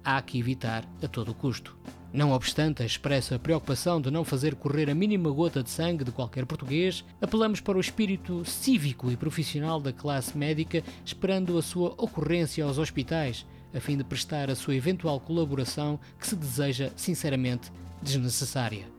há 0.04 0.22
que 0.22 0.40
evitar 0.40 0.86
a 1.02 1.08
todo 1.08 1.34
custo. 1.34 1.76
Não 2.14 2.32
obstante 2.32 2.82
a 2.82 2.86
expressa 2.86 3.38
preocupação 3.38 4.00
de 4.00 4.10
não 4.10 4.24
fazer 4.24 4.56
correr 4.56 4.90
a 4.90 4.96
mínima 4.96 5.30
gota 5.30 5.62
de 5.62 5.70
sangue 5.70 6.06
de 6.06 6.12
qualquer 6.12 6.46
português, 6.46 7.04
apelamos 7.22 7.60
para 7.60 7.78
o 7.78 7.82
espírito 7.82 8.46
cívico 8.46 9.12
e 9.12 9.18
profissional 9.18 9.80
da 9.80 9.92
classe 9.92 10.38
médica, 10.38 10.84
esperando 11.04 11.58
a 11.58 11.62
sua 11.62 11.90
ocorrência 11.98 12.64
aos 12.64 12.78
hospitais, 12.78 13.46
a 13.74 13.80
fim 13.80 13.98
de 13.98 14.04
prestar 14.04 14.50
a 14.50 14.56
sua 14.56 14.76
eventual 14.76 15.20
colaboração 15.20 16.00
que 16.18 16.26
se 16.26 16.36
deseja 16.36 16.92
sinceramente 16.96 17.72
desnecessária. 18.02 18.97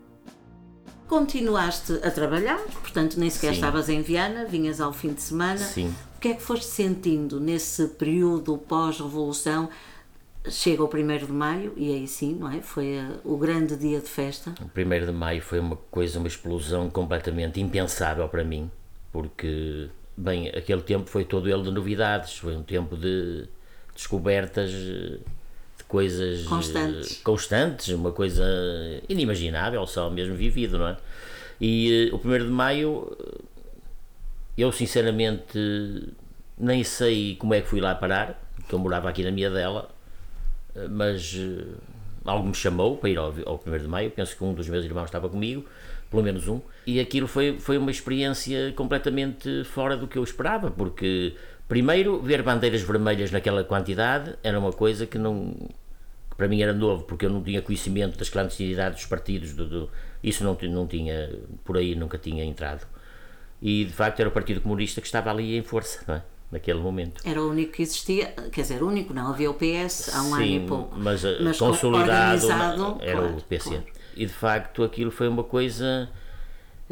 Continuaste 1.09 1.94
a 2.05 2.11
trabalhar, 2.11 2.59
portanto 2.83 3.18
nem 3.18 3.31
sequer 3.31 3.49
Sim. 3.49 3.55
estavas 3.55 3.88
em 3.88 4.03
Viana, 4.03 4.44
vinhas 4.44 4.79
ao 4.79 4.92
fim 4.92 5.14
de 5.14 5.23
semana. 5.23 5.57
Sim. 5.57 5.94
O 6.16 6.21
que 6.21 6.29
é 6.29 6.35
que 6.35 6.42
foste 6.42 6.66
sentindo 6.66 7.40
nesse 7.40 7.88
período 7.88 8.59
pós-revolução? 8.59 9.71
Chega 10.51 10.83
o 10.83 10.87
1 10.87 11.27
de 11.27 11.33
Maio 11.33 11.73
e 11.77 11.94
aí 11.94 12.07
sim, 12.07 12.35
não 12.35 12.51
é? 12.51 12.61
Foi 12.61 12.97
eh, 12.97 13.11
o 13.25 13.38
grande 13.38 13.75
dia 13.77 14.01
de 14.01 14.09
festa. 14.09 14.55
O 14.61 14.64
1 14.64 15.07
de 15.07 15.12
Maio 15.12 15.40
foi 15.40 15.59
uma 15.59 15.77
coisa, 15.90 16.18
uma 16.18 16.29
explosão 16.29 16.90
completamente 16.90 17.59
impensável 17.59 18.29
para 18.29 18.44
mim, 18.44 18.71
porque, 19.11 19.88
bem, 20.14 20.49
aquele 20.51 20.83
tempo 20.83 21.09
foi 21.09 21.25
todo 21.25 21.49
ele 21.49 21.62
de 21.62 21.71
novidades, 21.71 22.37
foi 22.37 22.55
um 22.55 22.62
tempo 22.62 22.97
de 22.97 23.49
descobertas 23.94 24.71
coisas 25.88 26.44
constantes. 26.44 27.20
constantes, 27.22 27.88
uma 27.88 28.12
coisa 28.12 28.44
inimaginável, 29.09 29.85
só 29.87 30.11
mesmo 30.11 30.37
vivido, 30.37 30.79
não 30.79 30.88
é? 30.88 30.96
E 31.61 32.11
uh, 32.12 32.16
o 32.16 32.18
1 32.18 32.38
de 32.44 32.51
Maio, 32.51 33.16
eu 34.57 34.70
sinceramente 34.70 35.59
nem 36.57 36.85
sei 36.85 37.35
como 37.37 37.55
é 37.55 37.61
que 37.61 37.68
fui 37.68 37.81
lá 37.81 37.94
parar, 37.94 38.40
que 38.68 38.74
eu 38.74 38.79
morava 38.79 39.09
aqui 39.09 39.24
na 39.24 39.31
minha 39.31 39.51
dela, 39.51 39.88
eh, 40.74 40.88
mas 40.88 41.37
algo 42.24 42.46
me 42.46 42.55
chamou 42.55 42.96
para 42.96 43.09
ir 43.09 43.18
ao, 43.18 43.33
ao 43.46 43.62
1 43.66 43.79
de 43.79 43.88
Maio, 43.88 44.11
penso 44.11 44.37
que 44.37 44.44
um 44.44 44.53
dos 44.53 44.68
meus 44.68 44.85
irmãos 44.85 45.07
estava 45.07 45.29
comigo, 45.29 45.64
pelo 46.11 46.22
menos 46.22 46.48
um, 46.48 46.61
e 46.87 47.01
aquilo 47.01 47.27
foi, 47.27 47.59
foi 47.59 47.79
uma 47.79 47.90
experiência 47.90 48.72
completamente 48.72 49.64
fora 49.64 49.96
do 49.96 50.07
que 50.07 50.18
eu 50.18 50.24
esperava, 50.24 50.70
porque 50.70 51.35
Primeiro, 51.68 52.20
ver 52.20 52.42
bandeiras 52.42 52.81
vermelhas 52.81 53.31
naquela 53.31 53.62
quantidade 53.62 54.37
era 54.42 54.59
uma 54.59 54.72
coisa 54.72 55.07
que 55.07 55.18
não 55.18 55.54
que 56.31 56.37
para 56.37 56.48
mim 56.48 56.62
era 56.62 56.72
novo, 56.72 57.04
porque 57.04 57.26
eu 57.26 57.31
não 57.31 57.42
tinha 57.42 57.61
conhecimento 57.61 58.16
das 58.16 58.28
clandestinidades 58.28 59.00
dos 59.00 59.07
partidos, 59.07 59.52
do, 59.52 59.66
do, 59.66 59.90
isso 60.22 60.42
não, 60.42 60.57
não 60.62 60.87
tinha, 60.87 61.31
por 61.64 61.76
aí 61.76 61.94
nunca 61.94 62.16
tinha 62.16 62.44
entrado. 62.44 62.87
E 63.61 63.85
de 63.85 63.92
facto 63.92 64.20
era 64.20 64.28
o 64.28 64.33
Partido 64.33 64.61
Comunista 64.61 65.00
que 65.00 65.07
estava 65.07 65.31
ali 65.31 65.57
em 65.57 65.62
força, 65.62 66.02
não 66.07 66.14
é? 66.14 66.22
naquele 66.50 66.81
momento. 66.81 67.20
Era 67.24 67.42
o 67.42 67.50
único 67.50 67.72
que 67.72 67.83
existia, 67.83 68.33
quer 68.50 68.62
dizer, 68.62 68.83
o 68.83 68.88
único, 68.88 69.12
não 69.12 69.28
havia 69.28 69.50
o 69.50 69.54
PS 69.54 70.14
há 70.14 70.22
um 70.22 70.24
Sim, 70.24 70.35
ano 70.35 70.44
e 70.44 70.61
pouco. 70.66 70.96
Mas, 70.98 71.24
eh, 71.24 71.38
mas 71.40 71.59
consolidado 71.59 72.46
era 73.00 73.18
claro, 73.18 73.37
o 73.37 73.42
PC. 73.42 73.68
Claro. 73.70 73.85
E 74.16 74.26
de 74.26 74.33
facto 74.33 74.83
aquilo 74.83 75.11
foi 75.11 75.28
uma 75.28 75.44
coisa 75.44 76.09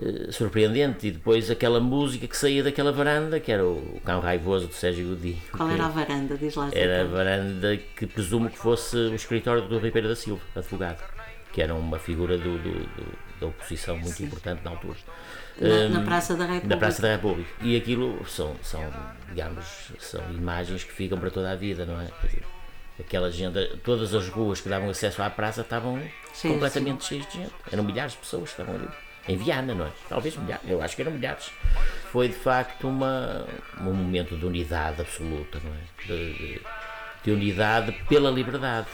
eh, 0.01 0.31
surpreendente. 0.31 1.07
E 1.07 1.11
depois 1.11 1.51
aquela 1.51 1.81
música 1.81 2.27
que 2.27 2.37
saía 2.37 2.63
daquela 2.63 2.93
varanda, 2.93 3.41
que 3.41 3.51
era 3.51 3.65
o 3.65 4.01
Cão 4.05 4.21
Raivoso 4.21 4.67
de 4.69 4.75
Sérgio 4.75 5.09
Godinho. 5.09 5.41
Qual 5.53 5.71
era 5.71 5.87
a 5.87 5.89
varanda? 5.89 6.37
Diz 6.37 6.55
lá. 6.55 6.69
Era 6.73 7.03
a 7.03 7.05
varanda 7.05 7.77
que 7.77 8.07
presumo 8.07 8.51
que 8.51 8.59
fosse 8.59 8.97
o 8.97 9.15
escritório 9.15 9.63
do 9.63 9.79
Ribeiro 9.79 10.09
da 10.09 10.17
Silva, 10.17 10.43
advogado, 10.55 11.03
que 11.53 11.63
era 11.63 11.75
uma 11.75 11.99
figura 11.99 12.37
do, 12.37 12.59
do, 12.59 12.73
do 12.73 13.27
da 13.41 13.47
oposição 13.47 13.97
muito 13.97 14.17
Sim. 14.17 14.25
importante 14.25 14.63
na 14.65 14.71
altura. 14.71 14.97
Na, 15.61 15.69
um, 15.69 15.89
na, 15.91 16.01
Praça 16.03 16.35
da 16.35 16.45
República. 16.45 16.69
Na 16.69 16.77
Praça 16.77 17.03
da 17.03 17.13
República. 17.13 17.51
E 17.61 17.77
aquilo 17.77 18.25
são, 18.27 18.57
são, 18.63 18.83
digamos, 19.29 19.93
são 19.99 20.23
imagens 20.33 20.85
que 20.85 20.93
ficam 20.93 21.19
para 21.19 21.31
toda 21.31 21.51
a 21.51 21.57
vida, 21.57 21.85
não 21.85 22.01
é? 22.01 22.09
Aquela 22.99 23.31
gente, 23.31 23.59
todas 23.85 24.15
as 24.15 24.29
ruas 24.29 24.61
que 24.61 24.71
davam 24.71 24.89
acesso 24.89 25.23
à 25.23 25.29
praça 25.29 25.61
estavam 25.61 26.03
completamente 26.41 27.05
cheias 27.05 27.27
de 27.27 27.39
gente. 27.39 27.53
Eram 27.71 27.85
milhares 27.85 28.13
de 28.13 28.19
pessoas 28.19 28.45
que 28.45 28.61
estavam 28.61 28.75
ali 28.75 28.89
em 29.29 29.37
Viana, 29.37 29.75
não 29.75 29.87
é? 29.87 29.91
Talvez 30.09 30.37
milhares, 30.37 30.69
eu 30.69 30.83
acho 30.83 30.95
que 30.95 31.03
eram 31.03 31.13
milhares. 31.13 31.51
Foi 32.13 32.29
de 32.29 32.35
facto 32.35 32.89
uma, 32.89 33.47
um 33.81 33.93
momento 33.93 34.37
de 34.37 34.45
unidade 34.45 35.01
absoluta, 35.01 35.61
não 35.65 35.73
é? 35.73 36.07
De, 36.07 36.35
de, 36.35 36.61
de 37.25 37.31
unidade 37.31 37.93
pela 38.09 38.31
liberdade. 38.31 38.89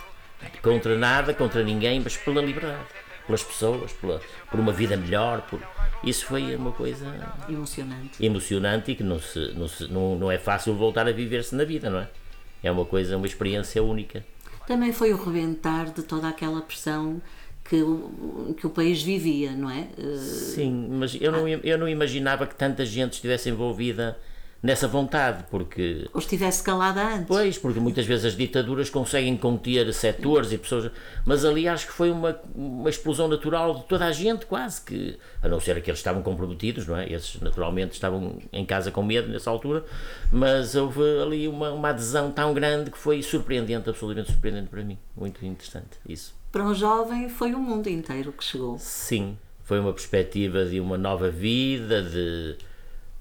Contra 0.61 0.97
nada, 0.97 1.33
contra 1.33 1.63
ninguém, 1.63 2.01
mas 2.01 2.17
pela 2.17 2.43
liberdade. 2.43 2.85
Pelas 3.27 3.45
pessoas, 3.45 3.93
pela, 3.93 4.21
por 4.51 4.59
uma 4.59 4.73
vida 4.73 4.97
melhor. 4.97 5.43
Por, 5.43 5.61
isso 6.03 6.27
foi 6.27 6.55
uma 6.57 6.73
coisa 6.73 7.07
emocionante, 7.49 8.25
emocionante 8.25 8.91
e 8.91 8.95
que 8.97 9.05
não, 9.05 9.21
se, 9.21 9.53
não, 9.55 9.69
se, 9.69 9.87
não, 9.87 10.17
não 10.17 10.33
é 10.33 10.39
fácil 10.39 10.75
voltar 10.75 11.07
a 11.07 11.13
viver-se 11.13 11.55
na 11.55 11.65
vida, 11.65 11.89
não 11.89 12.01
é? 12.01 12.09
É 12.63 12.73
uma 12.73 12.85
coisa, 12.85 13.17
uma 13.17 13.27
experiência 13.27 13.83
única. 13.83 14.25
Também 14.67 14.93
foi 14.93 15.13
o 15.13 15.23
rebentar 15.23 15.87
de 15.91 16.03
toda 16.03 16.29
aquela 16.29 16.61
pressão 16.63 17.21
que 17.73 17.81
o, 17.83 18.55
que 18.55 18.67
o 18.67 18.71
país 18.71 19.03
vivia, 19.03 19.53
não 19.53 19.71
é? 19.71 19.89
Sim, 20.19 20.89
mas 20.91 21.17
eu 21.19 21.33
não, 21.33 21.49
eu 21.49 21.79
não 21.79 21.89
imaginava 21.89 22.47
que 22.47 22.55
tanta 22.55 22.85
gente 22.85 23.15
estivesse 23.15 23.49
envolvida 23.49 24.19
nessa 24.63 24.87
vontade, 24.87 25.45
porque. 25.51 26.09
Ou 26.13 26.21
estivesse 26.21 26.63
calada 26.63 27.03
antes. 27.03 27.27
Pois, 27.27 27.59
porque 27.59 27.81
muitas 27.81 28.07
vezes 28.07 28.27
as 28.27 28.37
ditaduras 28.37 28.89
conseguem 28.89 29.37
conter 29.37 29.93
setores 29.93 30.53
e 30.53 30.59
pessoas. 30.59 30.91
Mas 31.27 31.45
ali 31.45 31.67
acho 31.67 31.87
que 31.87 31.93
foi 31.93 32.11
uma, 32.11 32.41
uma 32.55 32.89
explosão 32.89 33.27
natural 33.27 33.75
de 33.75 33.85
toda 33.85 34.07
a 34.07 34.13
gente, 34.13 34.47
quase 34.47 34.81
que. 34.83 35.19
A 35.43 35.49
não 35.49 35.61
ser 35.61 35.83
que 35.83 35.91
eles 35.91 35.99
estavam 35.99 36.23
comprometidos, 36.23 36.87
não 36.87 36.97
é? 36.97 37.11
Esses 37.11 37.41
naturalmente 37.41 37.93
estavam 37.93 38.39
em 38.53 38.65
casa 38.65 38.91
com 38.91 39.03
medo 39.03 39.29
nessa 39.29 39.51
altura, 39.51 39.85
mas 40.31 40.75
houve 40.77 41.03
ali 41.21 41.49
uma, 41.49 41.73
uma 41.73 41.89
adesão 41.89 42.31
tão 42.31 42.55
grande 42.55 42.91
que 42.91 42.99
foi 42.99 43.23
surpreendente, 43.23 43.89
absolutamente 43.89 44.31
surpreendente 44.31 44.69
para 44.69 44.85
mim. 44.85 44.99
Muito 45.17 45.45
interessante 45.45 45.99
isso 46.09 46.41
para 46.53 46.63
um 46.63 46.75
jovem 46.75 47.31
foi 47.31 47.55
o 47.55 47.59
mundo 47.59 47.89
inteiro 47.89 48.31
que 48.31 48.45
chegou. 48.45 48.77
Sim, 48.79 49.39
foi 49.65 49.81
uma 49.81 49.93
perspectiva 49.93 50.67
de 50.67 50.79
uma 50.79 50.99
nova 50.99 51.31
vida, 51.31 52.03
de, 52.03 52.59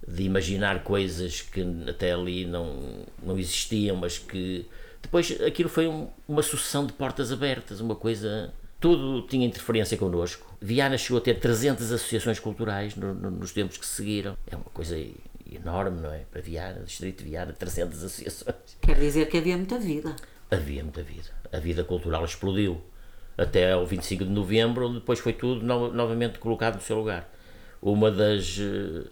de 0.07 0.23
imaginar 0.23 0.83
coisas 0.83 1.41
que 1.41 1.65
até 1.87 2.11
ali 2.11 2.45
não, 2.45 3.05
não 3.23 3.37
existiam, 3.37 3.95
mas 3.95 4.17
que 4.17 4.65
depois 5.01 5.39
aquilo 5.41 5.69
foi 5.69 5.87
um, 5.87 6.07
uma 6.27 6.41
sucessão 6.41 6.85
de 6.85 6.93
portas 6.93 7.31
abertas, 7.31 7.79
uma 7.79 7.95
coisa. 7.95 8.53
Tudo 8.79 9.27
tinha 9.27 9.45
interferência 9.45 9.95
connosco. 9.95 10.55
Viana 10.59 10.97
chegou 10.97 11.19
a 11.19 11.21
ter 11.21 11.39
300 11.39 11.91
associações 11.91 12.39
culturais 12.39 12.95
no, 12.95 13.13
no, 13.13 13.29
nos 13.29 13.51
tempos 13.51 13.77
que 13.77 13.85
seguiram. 13.85 14.35
É 14.49 14.55
uma 14.55 14.65
coisa 14.65 14.97
enorme, 15.51 16.01
não 16.01 16.11
é? 16.11 16.23
Para 16.31 16.41
Viana, 16.41 16.81
Distrito 16.83 17.23
de 17.23 17.29
Viana, 17.29 17.53
300 17.53 18.03
associações. 18.03 18.55
Quer 18.81 18.97
dizer 18.97 19.27
que 19.27 19.37
havia 19.37 19.55
muita 19.55 19.77
vida. 19.77 20.15
Havia 20.49 20.83
muita 20.83 21.03
vida. 21.03 21.29
A 21.51 21.59
vida 21.59 21.83
cultural 21.83 22.25
explodiu 22.25 22.81
até 23.37 23.71
ao 23.71 23.85
25 23.85 24.25
de 24.25 24.31
novembro, 24.31 24.87
onde 24.87 24.99
depois 24.99 25.19
foi 25.19 25.33
tudo 25.33 25.63
no, 25.63 25.91
novamente 25.91 26.39
colocado 26.39 26.75
no 26.75 26.81
seu 26.81 26.97
lugar. 26.97 27.29
Uma 27.81 28.11
das, 28.11 28.57
eh, 28.59 29.07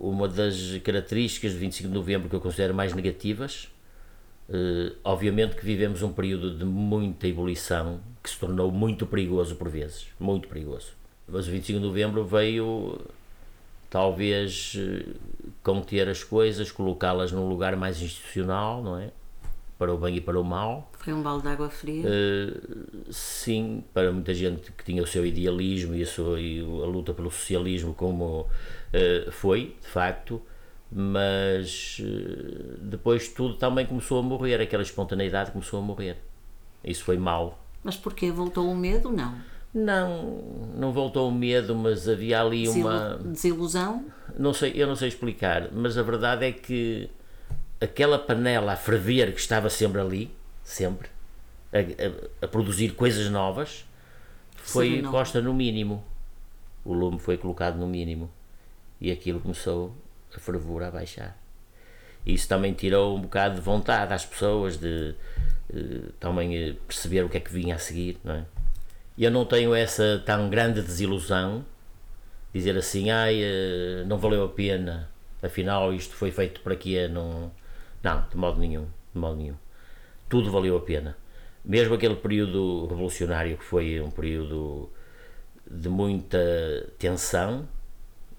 uma 0.00 0.26
das 0.26 0.78
características 0.82 1.52
do 1.52 1.58
25 1.58 1.88
de 1.88 1.94
novembro 1.94 2.28
que 2.28 2.34
eu 2.34 2.40
considero 2.40 2.74
mais 2.74 2.94
negativas, 2.94 3.68
eh, 4.48 4.92
obviamente 5.04 5.54
que 5.54 5.64
vivemos 5.64 6.02
um 6.02 6.10
período 6.10 6.56
de 6.56 6.64
muita 6.64 7.28
ebulição 7.28 8.00
que 8.22 8.30
se 8.30 8.38
tornou 8.38 8.72
muito 8.72 9.06
perigoso 9.06 9.54
por 9.56 9.68
vezes, 9.68 10.06
muito 10.18 10.48
perigoso. 10.48 10.92
Mas 11.28 11.46
o 11.46 11.50
25 11.50 11.78
de 11.78 11.86
novembro 11.86 12.24
veio 12.24 12.98
talvez 13.90 14.74
eh, 14.78 15.04
conter 15.62 16.08
as 16.08 16.24
coisas, 16.24 16.72
colocá-las 16.72 17.30
num 17.30 17.46
lugar 17.46 17.76
mais 17.76 18.00
institucional, 18.00 18.82
não 18.82 18.98
é? 18.98 19.10
Para 19.78 19.92
o 19.94 19.98
bem 19.98 20.16
e 20.16 20.20
para 20.20 20.38
o 20.38 20.44
mal. 20.44 20.90
Foi 20.98 21.12
um 21.12 21.22
balde 21.22 21.42
de 21.42 21.48
água 21.48 21.70
fria? 21.70 22.04
Uh, 22.04 23.10
sim, 23.10 23.82
para 23.94 24.12
muita 24.12 24.34
gente 24.34 24.70
que 24.72 24.84
tinha 24.84 25.02
o 25.02 25.06
seu 25.06 25.24
idealismo 25.24 25.94
e 25.94 26.02
a, 26.02 26.06
sua, 26.06 26.38
e 26.38 26.60
a 26.60 26.86
luta 26.86 27.14
pelo 27.14 27.30
socialismo, 27.30 27.94
como 27.94 28.46
uh, 28.94 29.30
foi, 29.32 29.76
de 29.80 29.86
facto, 29.86 30.40
mas 30.90 32.00
uh, 32.00 32.78
depois 32.82 33.28
tudo 33.28 33.54
também 33.54 33.86
começou 33.86 34.18
a 34.18 34.22
morrer, 34.22 34.60
aquela 34.60 34.82
espontaneidade 34.82 35.50
começou 35.52 35.78
a 35.78 35.82
morrer. 35.82 36.18
Isso 36.84 37.04
foi 37.04 37.16
mal. 37.16 37.62
Mas 37.82 37.96
porquê? 37.96 38.30
Voltou 38.30 38.70
o 38.70 38.76
medo? 38.76 39.10
Não. 39.10 39.34
Não, 39.72 40.42
não 40.74 40.92
voltou 40.92 41.28
o 41.28 41.32
medo, 41.32 41.76
mas 41.76 42.08
havia 42.08 42.40
ali 42.40 42.68
uma. 42.68 43.18
Desilusão? 43.18 44.04
Não 44.36 44.52
sei, 44.52 44.72
eu 44.74 44.86
não 44.86 44.96
sei 44.96 45.08
explicar, 45.08 45.68
mas 45.72 45.96
a 45.96 46.02
verdade 46.02 46.44
é 46.44 46.52
que 46.52 47.08
aquela 47.80 48.18
panela 48.18 48.72
a 48.72 48.76
ferver 48.76 49.32
que 49.32 49.40
estava 49.40 49.70
sempre 49.70 50.00
ali, 50.00 50.34
sempre, 50.64 51.08
a, 51.72 51.78
a, 51.78 52.46
a 52.46 52.48
produzir 52.48 52.94
coisas 52.94 53.30
novas, 53.30 53.84
foi 54.56 55.02
posta 55.02 55.40
no 55.40 55.54
mínimo. 55.54 56.04
O 56.84 56.92
lume 56.92 57.18
foi 57.18 57.36
colocado 57.36 57.76
no 57.76 57.86
mínimo. 57.86 58.30
E 59.00 59.10
aquilo 59.10 59.40
começou 59.40 59.94
a 60.34 60.38
fervura 60.38 60.88
a 60.88 60.90
baixar. 60.90 61.36
Isso 62.24 62.48
também 62.48 62.74
tirou 62.74 63.16
um 63.16 63.22
bocado 63.22 63.56
de 63.56 63.60
vontade 63.60 64.12
às 64.12 64.26
pessoas 64.26 64.76
de, 64.76 65.14
também 66.18 66.56
eh, 66.56 66.74
perceber 66.86 67.24
o 67.24 67.28
que 67.28 67.36
é 67.36 67.40
que 67.40 67.52
vinha 67.52 67.76
a 67.76 67.78
seguir, 67.78 68.18
não 68.24 68.34
é? 68.34 68.44
eu 69.18 69.30
não 69.30 69.44
tenho 69.44 69.74
essa 69.74 70.22
tão 70.24 70.48
grande 70.48 70.80
desilusão, 70.80 71.64
dizer 72.54 72.76
assim, 72.76 73.10
ai, 73.10 73.40
eh, 73.42 74.04
não 74.06 74.18
valeu 74.18 74.44
a 74.44 74.48
pena, 74.48 75.10
afinal 75.42 75.92
isto 75.92 76.14
foi 76.14 76.30
feito 76.30 76.60
para 76.60 76.74
quê? 76.76 77.06
Não, 77.08 77.50
não, 78.02 78.24
de 78.28 78.36
modo 78.36 78.58
nenhum, 78.58 78.86
de 79.12 79.20
modo 79.20 79.36
nenhum. 79.36 79.56
Tudo 80.28 80.50
valeu 80.50 80.76
a 80.76 80.80
pena. 80.80 81.16
Mesmo 81.64 81.94
aquele 81.94 82.16
período 82.16 82.86
revolucionário 82.86 83.58
que 83.58 83.64
foi 83.64 84.00
um 84.00 84.10
período 84.10 84.90
de 85.70 85.88
muita 85.88 86.38
tensão, 86.98 87.68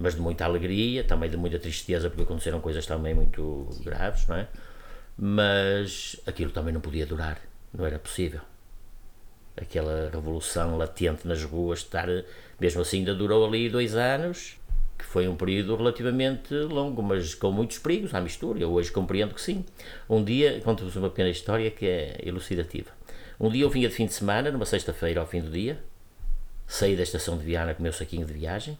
mas 0.01 0.15
de 0.15 0.21
muita 0.21 0.45
alegria, 0.45 1.03
também 1.03 1.29
de 1.29 1.37
muita 1.37 1.59
tristeza, 1.59 2.09
porque 2.09 2.23
aconteceram 2.23 2.59
coisas 2.59 2.85
também 2.85 3.13
muito 3.13 3.69
graves, 3.83 4.27
não 4.27 4.35
é? 4.35 4.47
Mas 5.17 6.19
aquilo 6.25 6.51
também 6.51 6.73
não 6.73 6.81
podia 6.81 7.05
durar, 7.05 7.39
não 7.73 7.85
era 7.85 7.99
possível 7.99 8.41
aquela 9.55 10.09
revolução 10.11 10.77
latente 10.77 11.27
nas 11.27 11.43
ruas, 11.43 11.79
estar, 11.79 12.07
mesmo 12.59 12.81
assim 12.81 12.99
ainda 12.99 13.13
durou 13.13 13.45
ali 13.45 13.69
dois 13.69 13.95
anos, 13.95 14.57
que 14.97 15.05
foi 15.05 15.27
um 15.27 15.35
período 15.35 15.75
relativamente 15.75 16.53
longo, 16.53 17.01
mas 17.01 17.33
com 17.33 17.51
muitos 17.51 17.79
perigos 17.79 18.13
à 18.13 18.21
mistura. 18.21 18.59
Eu 18.59 18.71
hoje 18.71 18.91
compreendo 18.91 19.33
que 19.33 19.41
sim. 19.41 19.65
Um 20.09 20.23
dia, 20.23 20.61
conto-vos 20.63 20.95
uma 20.95 21.09
pequena 21.09 21.29
história 21.29 21.69
que 21.71 21.85
é 21.85 22.19
elucidativa. 22.23 22.91
Um 23.39 23.49
dia 23.49 23.63
eu 23.63 23.69
vinha 23.69 23.89
de 23.89 23.95
fim 23.95 24.05
de 24.05 24.13
semana, 24.13 24.51
numa 24.51 24.65
sexta-feira 24.65 25.19
ao 25.19 25.27
fim 25.27 25.41
do 25.41 25.49
dia, 25.49 25.79
saí 26.67 26.95
da 26.95 27.03
estação 27.03 27.37
de 27.37 27.43
Viana 27.43 27.73
com 27.73 27.79
o 27.79 27.83
meu 27.83 27.93
saquinho 27.93 28.25
de 28.25 28.33
viagem 28.33 28.77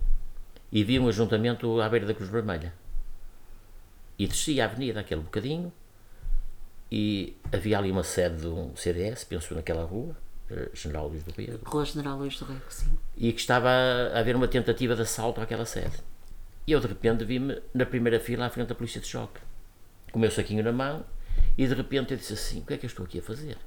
e 0.71 0.83
vi 0.83 0.99
um 0.99 1.07
ajuntamento 1.07 1.81
à 1.81 1.89
beira 1.89 2.05
da 2.05 2.13
Cruz 2.13 2.29
Vermelha. 2.29 2.73
E 4.17 4.27
desci 4.27 4.61
a 4.61 4.65
avenida 4.65 4.99
aquele 4.99 5.21
bocadinho 5.21 5.71
e 6.91 7.35
havia 7.51 7.77
ali 7.77 7.91
uma 7.91 8.03
sede 8.03 8.41
de 8.41 8.47
um 8.47 8.75
CDS, 8.75 9.23
penso 9.23 9.55
naquela 9.55 9.83
rua, 9.83 10.15
eh, 10.49 10.69
General 10.73 11.07
Luís 11.07 11.23
do 11.23 11.31
Rego. 11.31 11.59
Rua 11.63 11.85
General 11.85 12.17
Luís 12.17 12.37
do 12.37 12.45
Rego, 12.45 12.61
sim. 12.69 12.97
E 13.17 13.31
que 13.31 13.39
estava 13.39 13.69
a 13.69 14.19
haver 14.19 14.35
uma 14.35 14.47
tentativa 14.47 14.95
de 14.95 15.01
assalto 15.01 15.41
àquela 15.41 15.65
sede. 15.65 15.97
E 16.67 16.71
eu 16.71 16.79
de 16.79 16.87
repente 16.87 17.23
vi-me 17.25 17.61
na 17.73 17.85
primeira 17.85 18.19
fila 18.19 18.45
à 18.45 18.49
frente 18.49 18.67
da 18.67 18.75
polícia 18.75 19.01
de 19.01 19.07
choque, 19.07 19.39
com 20.11 20.19
o 20.19 20.21
meu 20.21 20.29
saquinho 20.29 20.63
na 20.63 20.71
mão, 20.71 21.05
e 21.57 21.65
de 21.65 21.73
repente 21.73 22.11
eu 22.11 22.17
disse 22.17 22.33
assim: 22.33 22.59
o 22.59 22.65
que 22.65 22.73
é 22.73 22.77
que 22.77 22.85
eu 22.85 22.89
estou 22.89 23.05
aqui 23.05 23.19
a 23.19 23.23
fazer? 23.23 23.57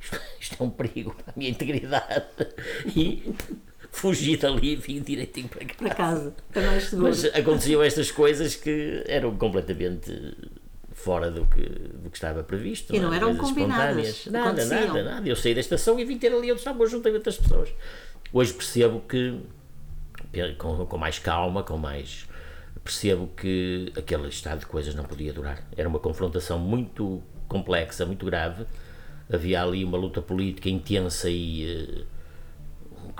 Isto, 0.00 0.20
isto 0.38 0.56
é 0.60 0.66
um 0.66 0.70
perigo 0.70 1.14
para 1.14 1.32
a 1.32 1.34
minha 1.36 1.50
integridade. 1.50 2.26
E 2.94 3.34
fugi 3.92 4.36
dali 4.36 4.72
e 4.72 4.76
vim 4.76 5.00
direitinho 5.00 5.48
para 5.48 5.64
casa. 5.66 5.76
Para 5.76 5.94
casa, 5.94 6.34
é 6.54 6.60
mais 6.62 6.84
seguro. 6.84 7.08
Mas 7.08 7.24
aconteciam 7.26 7.82
estas 7.82 8.10
coisas 8.10 8.56
que 8.56 9.04
eram 9.06 9.36
completamente 9.36 10.34
fora 10.92 11.30
do 11.30 11.46
que, 11.46 11.62
do 11.62 12.10
que 12.10 12.16
estava 12.16 12.42
previsto. 12.42 12.94
E 12.94 12.98
não, 12.98 13.08
não 13.08 13.14
é? 13.14 13.16
eram 13.18 13.36
combinadas. 13.36 14.26
Nada, 14.26 14.64
nada, 14.64 15.02
nada. 15.02 15.28
Eu 15.28 15.36
saí 15.36 15.54
da 15.54 15.60
estação 15.60 16.00
e 16.00 16.04
vim 16.04 16.18
ter 16.18 16.32
ali 16.32 16.50
onde 16.50 16.60
estava, 16.60 16.84
juntei 16.86 17.12
outras 17.12 17.36
pessoas. 17.36 17.68
Hoje 18.32 18.52
percebo 18.54 19.00
que, 19.00 19.38
com, 20.58 20.86
com 20.86 20.98
mais 20.98 21.18
calma, 21.18 21.62
com 21.62 21.76
mais. 21.76 22.26
percebo 22.82 23.28
que 23.36 23.92
aquele 23.96 24.28
estado 24.28 24.60
de 24.60 24.66
coisas 24.66 24.94
não 24.94 25.04
podia 25.04 25.32
durar. 25.32 25.62
Era 25.76 25.88
uma 25.88 25.98
confrontação 25.98 26.58
muito 26.58 27.22
complexa, 27.46 28.06
muito 28.06 28.24
grave. 28.24 28.64
Havia 29.30 29.62
ali 29.62 29.84
uma 29.84 29.98
luta 29.98 30.22
política 30.22 30.68
intensa 30.68 31.28
e 31.30 32.04
um 32.04 32.21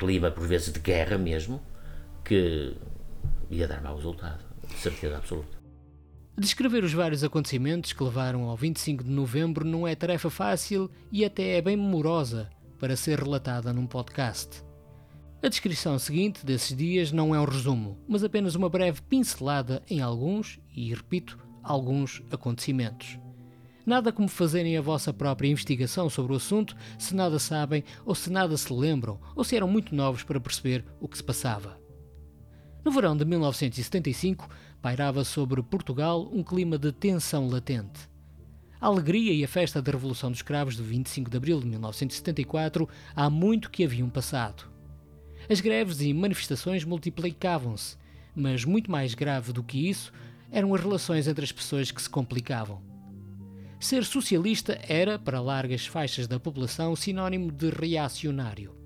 clima, 0.03 0.33
por 0.33 0.49
vezes, 0.49 0.73
de 0.73 0.81
guerra 0.81 1.17
mesmo, 1.17 1.63
que 2.25 2.75
ia 3.49 3.69
dar 3.69 3.81
mau 3.81 3.95
resultado, 3.95 4.45
de 4.67 4.75
certeza 4.75 5.17
absoluta. 5.17 5.63
Descrever 6.37 6.83
os 6.83 6.93
vários 6.93 7.23
acontecimentos 7.23 7.93
que 7.93 8.03
levaram 8.03 8.49
ao 8.49 8.57
25 8.57 9.05
de 9.05 9.11
novembro 9.11 9.65
não 9.65 9.87
é 9.87 9.95
tarefa 9.95 10.29
fácil 10.29 10.91
e 11.13 11.25
até 11.25 11.59
é 11.59 11.63
bem 11.63 11.77
memorosa 11.77 12.51
para 12.81 12.97
ser 12.97 13.21
relatada 13.21 13.73
num 13.73 13.87
podcast. 13.87 14.65
A 15.41 15.49
descrição 15.49 15.99
seguinte 16.01 16.45
desses 16.45 16.77
dias 16.77 17.13
não 17.13 17.33
é 17.33 17.41
um 17.41 17.45
resumo, 17.45 17.97
mas 18.09 18.25
apenas 18.25 18.57
uma 18.57 18.69
breve 18.69 19.03
pincelada 19.03 19.83
em 19.89 20.01
alguns, 20.01 20.59
e 20.75 20.93
repito, 20.93 21.39
alguns 21.63 22.23
acontecimentos. 22.31 23.19
Nada 23.85 24.13
como 24.13 24.29
fazerem 24.29 24.77
a 24.77 24.81
vossa 24.81 25.13
própria 25.13 25.49
investigação 25.49 26.09
sobre 26.09 26.33
o 26.33 26.37
assunto 26.37 26.77
se 26.99 27.15
nada 27.15 27.39
sabem 27.39 27.83
ou 28.05 28.15
se 28.15 28.31
nada 28.31 28.57
se 28.57 28.73
lembram 28.73 29.19
ou 29.35 29.43
se 29.43 29.57
eram 29.57 29.67
muito 29.67 29.95
novos 29.95 30.23
para 30.23 30.41
perceber 30.41 30.85
o 31.01 31.09
que 31.09 31.17
se 31.17 31.25
passava. 31.25 31.81
No 32.85 32.93
verão 32.93 33.17
de 33.17 33.25
1975, 33.25 34.49
pairava 34.81 35.25
sobre 35.25 35.63
Portugal 35.63 36.29
um 36.33 36.43
clima 36.43 36.79
de 36.79 36.93
tensão 36.93 37.49
latente. 37.49 38.09
A 38.81 38.87
alegria 38.87 39.33
e 39.33 39.45
a 39.45 39.49
festa 39.49 39.81
da 39.81 39.93
Revolução 39.93 40.31
dos 40.31 40.43
Cravos 40.43 40.77
de 40.77 40.83
25 40.83 41.31
de 41.31 41.37
abril 41.37 41.61
de 41.61 41.67
1974 41.67 42.89
há 43.15 43.31
muito 43.31 43.71
que 43.71 43.85
haviam 43.85 44.11
passado. 44.11 44.65
As 45.49 45.61
greves 45.61 46.01
e 46.01 46.13
manifestações 46.13 46.85
multiplicavam-se, 46.85 47.97
mas 48.35 48.65
muito 48.65 48.91
mais 48.91 49.15
grave 49.15 49.53
do 49.53 49.63
que 49.63 49.89
isso 49.89 50.13
eram 50.51 50.75
as 50.75 50.81
relações 50.81 51.29
entre 51.29 51.45
as 51.45 51.53
pessoas 51.53 51.91
que 51.91 52.03
se 52.03 52.11
complicavam. 52.11 52.92
Ser 53.83 54.05
socialista 54.05 54.79
era, 54.87 55.19
para 55.19 55.41
largas 55.41 55.89
faixas 55.89 56.29
da 56.29 56.39
população, 56.39 56.95
sinónimo 56.95 57.51
de 57.51 57.69
reacionário. 57.69 58.77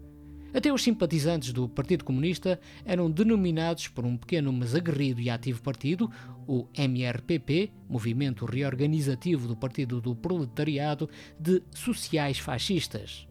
Até 0.54 0.72
os 0.72 0.82
simpatizantes 0.82 1.52
do 1.52 1.68
Partido 1.68 2.02
Comunista 2.02 2.58
eram 2.82 3.10
denominados 3.10 3.88
por 3.88 4.06
um 4.06 4.16
pequeno 4.16 4.50
mas 4.54 4.74
aguerrido 4.74 5.20
e 5.20 5.28
ativo 5.28 5.60
partido, 5.60 6.10
o 6.48 6.66
MRPP, 6.72 7.70
Movimento 7.86 8.46
Reorganizativo 8.46 9.46
do 9.46 9.54
Partido 9.54 10.00
do 10.00 10.16
Proletariado, 10.16 11.10
de 11.38 11.62
sociais 11.74 12.38
fascistas. 12.38 13.28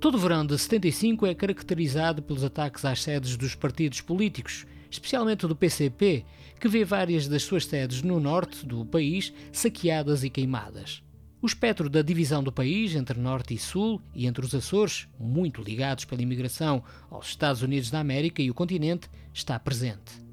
Todo 0.00 0.16
o 0.16 0.18
verão 0.18 0.44
de 0.44 0.58
75 0.58 1.24
é 1.24 1.36
caracterizado 1.36 2.20
pelos 2.20 2.42
ataques 2.42 2.84
às 2.84 3.00
sedes 3.00 3.36
dos 3.36 3.54
partidos 3.54 4.00
políticos, 4.00 4.66
especialmente 4.90 5.46
do 5.46 5.56
PCP, 5.56 6.24
que 6.60 6.68
vê 6.68 6.84
várias 6.84 7.28
das 7.28 7.42
suas 7.42 7.66
sedes 7.66 8.02
no 8.02 8.18
norte 8.18 8.64
do 8.64 8.84
país 8.84 9.32
saqueadas 9.52 10.24
e 10.24 10.30
queimadas. 10.30 11.02
O 11.40 11.46
espectro 11.46 11.88
da 11.90 12.02
divisão 12.02 12.42
do 12.42 12.50
país 12.50 12.94
entre 12.94 13.20
Norte 13.20 13.54
e 13.54 13.58
Sul 13.58 14.00
e 14.14 14.26
entre 14.26 14.44
os 14.44 14.54
Açores, 14.54 15.06
muito 15.18 15.62
ligados 15.62 16.04
pela 16.04 16.22
imigração 16.22 16.82
aos 17.10 17.28
Estados 17.28 17.62
Unidos 17.62 17.90
da 17.90 18.00
América 18.00 18.42
e 18.42 18.50
o 18.50 18.54
continente, 18.54 19.08
está 19.32 19.58
presente. 19.58 20.26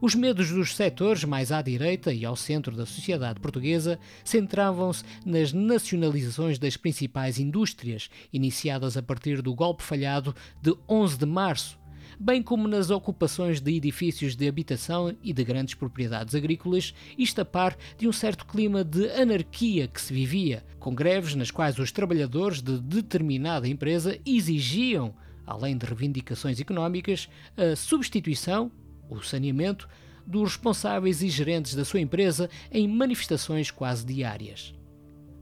Os 0.00 0.14
medos 0.14 0.50
dos 0.50 0.76
setores 0.76 1.24
mais 1.24 1.50
à 1.50 1.60
direita 1.60 2.12
e 2.12 2.24
ao 2.24 2.36
centro 2.36 2.76
da 2.76 2.86
sociedade 2.86 3.40
portuguesa 3.40 3.98
centravam-se 4.24 5.02
nas 5.26 5.52
nacionalizações 5.52 6.56
das 6.56 6.76
principais 6.76 7.40
indústrias, 7.40 8.08
iniciadas 8.32 8.96
a 8.96 9.02
partir 9.02 9.42
do 9.42 9.52
golpe 9.54 9.82
falhado 9.82 10.34
de 10.62 10.72
11 10.88 11.18
de 11.18 11.26
março, 11.26 11.77
bem 12.18 12.42
como 12.42 12.66
nas 12.66 12.90
ocupações 12.90 13.60
de 13.60 13.74
edifícios 13.74 14.34
de 14.34 14.48
habitação 14.48 15.14
e 15.22 15.32
de 15.32 15.44
grandes 15.44 15.74
propriedades 15.74 16.34
agrícolas, 16.34 16.92
isto 17.16 17.40
a 17.40 17.44
par 17.44 17.76
de 17.96 18.08
um 18.08 18.12
certo 18.12 18.44
clima 18.44 18.82
de 18.82 19.08
anarquia 19.12 19.86
que 19.86 20.00
se 20.00 20.12
vivia, 20.12 20.64
com 20.80 20.94
greves 20.94 21.34
nas 21.34 21.50
quais 21.50 21.78
os 21.78 21.92
trabalhadores 21.92 22.60
de 22.60 22.78
determinada 22.80 23.68
empresa 23.68 24.18
exigiam, 24.26 25.14
além 25.46 25.76
de 25.76 25.86
reivindicações 25.86 26.60
económicas, 26.60 27.28
a 27.56 27.76
substituição, 27.76 28.70
o 29.08 29.22
saneamento, 29.22 29.88
dos 30.26 30.50
responsáveis 30.50 31.22
e 31.22 31.28
gerentes 31.28 31.74
da 31.74 31.84
sua 31.84 32.00
empresa 32.00 32.50
em 32.70 32.86
manifestações 32.86 33.70
quase 33.70 34.04
diárias. 34.04 34.74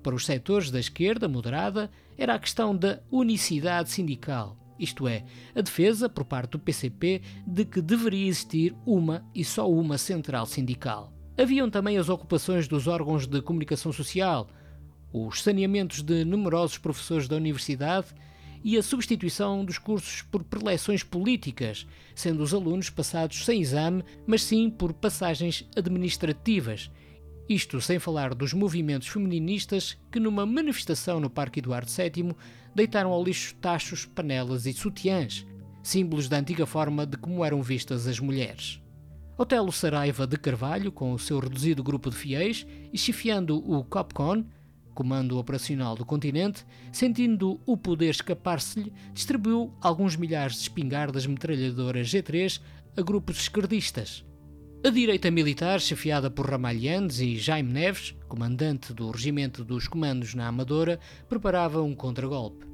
Para 0.00 0.14
os 0.14 0.24
setores 0.24 0.70
da 0.70 0.78
esquerda 0.78 1.26
moderada, 1.26 1.90
era 2.16 2.34
a 2.34 2.38
questão 2.38 2.76
da 2.76 3.00
unicidade 3.10 3.90
sindical 3.90 4.56
isto 4.78 5.06
é, 5.08 5.24
a 5.54 5.60
defesa, 5.60 6.08
por 6.08 6.24
parte 6.24 6.52
do 6.52 6.58
PCP, 6.58 7.22
de 7.46 7.64
que 7.64 7.80
deveria 7.80 8.28
existir 8.28 8.74
uma 8.84 9.24
e 9.34 9.44
só 9.44 9.70
uma 9.70 9.98
central 9.98 10.46
sindical. 10.46 11.12
Haviam 11.38 11.68
também 11.68 11.98
as 11.98 12.08
ocupações 12.08 12.66
dos 12.66 12.86
órgãos 12.86 13.26
de 13.26 13.42
comunicação 13.42 13.92
social, 13.92 14.48
os 15.12 15.42
saneamentos 15.42 16.02
de 16.02 16.24
numerosos 16.24 16.78
professores 16.78 17.28
da 17.28 17.36
universidade 17.36 18.08
e 18.64 18.76
a 18.76 18.82
substituição 18.82 19.64
dos 19.64 19.78
cursos 19.78 20.22
por 20.22 20.42
preleções 20.42 21.02
políticas, 21.02 21.86
sendo 22.14 22.42
os 22.42 22.52
alunos 22.52 22.90
passados 22.90 23.44
sem 23.44 23.60
exame, 23.60 24.02
mas 24.26 24.42
sim 24.42 24.68
por 24.68 24.92
passagens 24.92 25.68
administrativas. 25.76 26.90
Isto 27.48 27.80
sem 27.80 28.00
falar 28.00 28.34
dos 28.34 28.52
movimentos 28.52 29.06
feministas 29.06 29.96
que, 30.10 30.18
numa 30.18 30.44
manifestação 30.44 31.20
no 31.20 31.30
Parque 31.30 31.60
Eduardo 31.60 31.88
VII, 31.88 32.34
deitaram 32.74 33.12
ao 33.12 33.22
lixo 33.22 33.54
tachos, 33.56 34.04
panelas 34.04 34.66
e 34.66 34.72
sutiãs, 34.72 35.46
símbolos 35.80 36.28
da 36.28 36.38
antiga 36.38 36.66
forma 36.66 37.06
de 37.06 37.16
como 37.16 37.44
eram 37.44 37.62
vistas 37.62 38.08
as 38.08 38.18
mulheres. 38.18 38.82
Otelo 39.38 39.70
Saraiva 39.70 40.26
de 40.26 40.36
Carvalho, 40.36 40.90
com 40.90 41.12
o 41.12 41.18
seu 41.20 41.38
reduzido 41.38 41.84
grupo 41.84 42.10
de 42.10 42.16
fiéis, 42.16 42.66
e 42.92 42.98
chefiando 42.98 43.58
o 43.58 43.84
COPCON, 43.84 44.44
Comando 44.92 45.38
Operacional 45.38 45.94
do 45.94 46.04
Continente, 46.04 46.66
sentindo 46.90 47.60
o 47.64 47.76
poder 47.76 48.10
escapar-se-lhe, 48.10 48.92
distribuiu 49.14 49.72
alguns 49.80 50.16
milhares 50.16 50.56
de 50.56 50.62
espingardas 50.62 51.26
metralhadoras 51.26 52.08
G3 52.08 52.60
a 52.96 53.02
grupos 53.02 53.38
esquerdistas. 53.38 54.25
A 54.86 54.90
direita 54.90 55.32
militar, 55.32 55.80
chefiada 55.80 56.30
por 56.30 56.48
Ramalhantes 56.48 57.18
e 57.18 57.36
Jaime 57.36 57.72
Neves, 57.72 58.14
comandante 58.28 58.94
do 58.94 59.10
Regimento 59.10 59.64
dos 59.64 59.88
Comandos 59.88 60.32
na 60.32 60.46
Amadora, 60.46 61.00
preparava 61.28 61.82
um 61.82 61.92
contragolpe. 61.92 62.64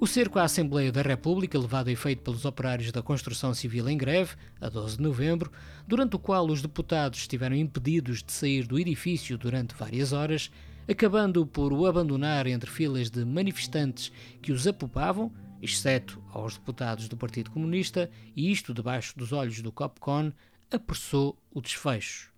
O 0.00 0.06
cerco 0.06 0.38
à 0.38 0.44
Assembleia 0.44 0.90
da 0.90 1.02
República, 1.02 1.58
levado 1.58 1.88
a 1.88 1.92
efeito 1.92 2.22
pelos 2.22 2.46
operários 2.46 2.90
da 2.90 3.02
construção 3.02 3.52
civil 3.52 3.86
em 3.86 3.98
greve, 3.98 4.34
a 4.58 4.70
12 4.70 4.96
de 4.96 5.02
novembro, 5.02 5.52
durante 5.86 6.16
o 6.16 6.18
qual 6.18 6.46
os 6.46 6.62
deputados 6.62 7.18
estiveram 7.18 7.54
impedidos 7.54 8.22
de 8.22 8.32
sair 8.32 8.66
do 8.66 8.78
edifício 8.78 9.36
durante 9.36 9.74
várias 9.74 10.14
horas, 10.14 10.50
acabando 10.88 11.46
por 11.46 11.70
o 11.70 11.84
abandonar 11.84 12.46
entre 12.46 12.70
filas 12.70 13.10
de 13.10 13.26
manifestantes 13.26 14.10
que 14.40 14.52
os 14.52 14.66
apupavam, 14.66 15.30
exceto 15.60 16.22
aos 16.32 16.54
deputados 16.54 17.08
do 17.08 17.16
Partido 17.16 17.50
Comunista, 17.50 18.10
e 18.34 18.50
isto 18.50 18.72
debaixo 18.72 19.18
dos 19.18 19.32
olhos 19.32 19.60
do 19.60 19.70
Copcon, 19.70 20.32
apressou 20.70 21.36
o 21.50 21.60
desfecho. 21.60 22.32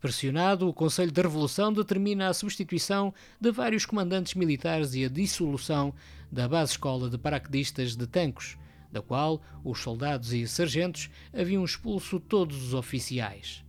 Pressionado, 0.00 0.68
o 0.68 0.74
Conselho 0.74 1.10
da 1.10 1.22
Revolução 1.22 1.72
determina 1.72 2.28
a 2.28 2.34
substituição 2.34 3.12
de 3.40 3.50
vários 3.50 3.86
comandantes 3.86 4.34
militares 4.34 4.94
e 4.94 5.04
a 5.04 5.08
dissolução 5.08 5.94
da 6.30 6.48
base 6.48 6.72
escola 6.72 7.08
de 7.08 7.18
paraquedistas 7.18 7.96
de 7.96 8.06
Tancos, 8.06 8.56
da 8.92 9.00
qual 9.00 9.40
os 9.64 9.80
soldados 9.80 10.32
e 10.32 10.46
sargentos 10.46 11.10
haviam 11.32 11.64
expulso 11.64 12.20
todos 12.20 12.62
os 12.62 12.74
oficiais. 12.74 13.64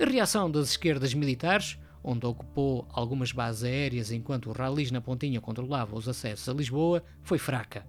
A 0.00 0.04
reação 0.04 0.50
das 0.50 0.70
esquerdas 0.70 1.14
militares 1.14 1.78
onde 2.06 2.24
ocupou 2.24 2.86
algumas 2.92 3.32
bases 3.32 3.64
aéreas 3.64 4.12
enquanto 4.12 4.48
o 4.48 4.52
Ralis 4.52 4.92
na 4.92 5.00
Pontinha 5.00 5.40
controlava 5.40 5.96
os 5.96 6.08
acessos 6.08 6.48
a 6.48 6.54
Lisboa, 6.54 7.02
foi 7.20 7.36
fraca. 7.36 7.84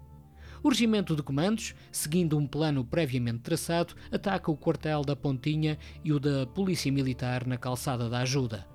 O 0.68 0.70
regimento 0.70 1.16
de 1.16 1.24
comandos, 1.24 1.74
seguindo 1.94 2.38
um 2.38 2.46
plano 2.46 2.84
previamente 2.84 3.40
traçado, 3.40 3.96
ataca 4.12 4.52
o 4.52 4.58
quartel 4.58 5.02
da 5.02 5.16
Pontinha 5.16 5.78
e 6.04 6.12
o 6.12 6.20
da 6.20 6.46
Polícia 6.46 6.92
Militar 6.92 7.48
na 7.48 7.56
calçada 7.56 8.10
da 8.10 8.20
Ajuda. 8.20 8.68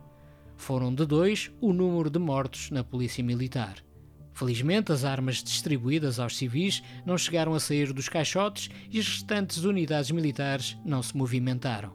Foram 0.57 0.95
de 0.95 1.05
dois 1.05 1.53
o 1.61 1.71
número 1.71 2.09
de 2.09 2.19
mortos 2.19 2.71
na 2.71 2.83
Polícia 2.83 3.23
Militar. 3.23 3.85
Felizmente, 4.33 4.91
as 4.91 5.05
armas 5.05 5.45
distribuídas 5.45 6.19
aos 6.19 6.35
civis 6.35 6.83
não 7.05 7.19
chegaram 7.19 7.53
a 7.53 7.61
sair 7.61 7.93
dos 7.93 8.09
caixotes 8.09 8.71
e 8.91 8.99
as 8.99 9.07
restantes 9.07 9.65
unidades 9.65 10.11
militares 10.13 10.79
não 10.87 11.03
se 11.03 11.15
movimentaram. 11.15 11.95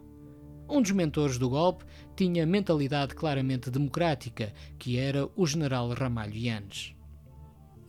Um 0.70 0.80
dos 0.80 0.92
mentores 0.92 1.38
do 1.38 1.50
golpe 1.50 1.84
tinha 2.14 2.46
mentalidade 2.46 3.16
claramente 3.16 3.68
democrática, 3.68 4.52
que 4.78 4.96
era 4.96 5.28
o 5.34 5.44
general 5.44 5.88
Ramalho 5.90 6.36
Yanes. 6.36 6.94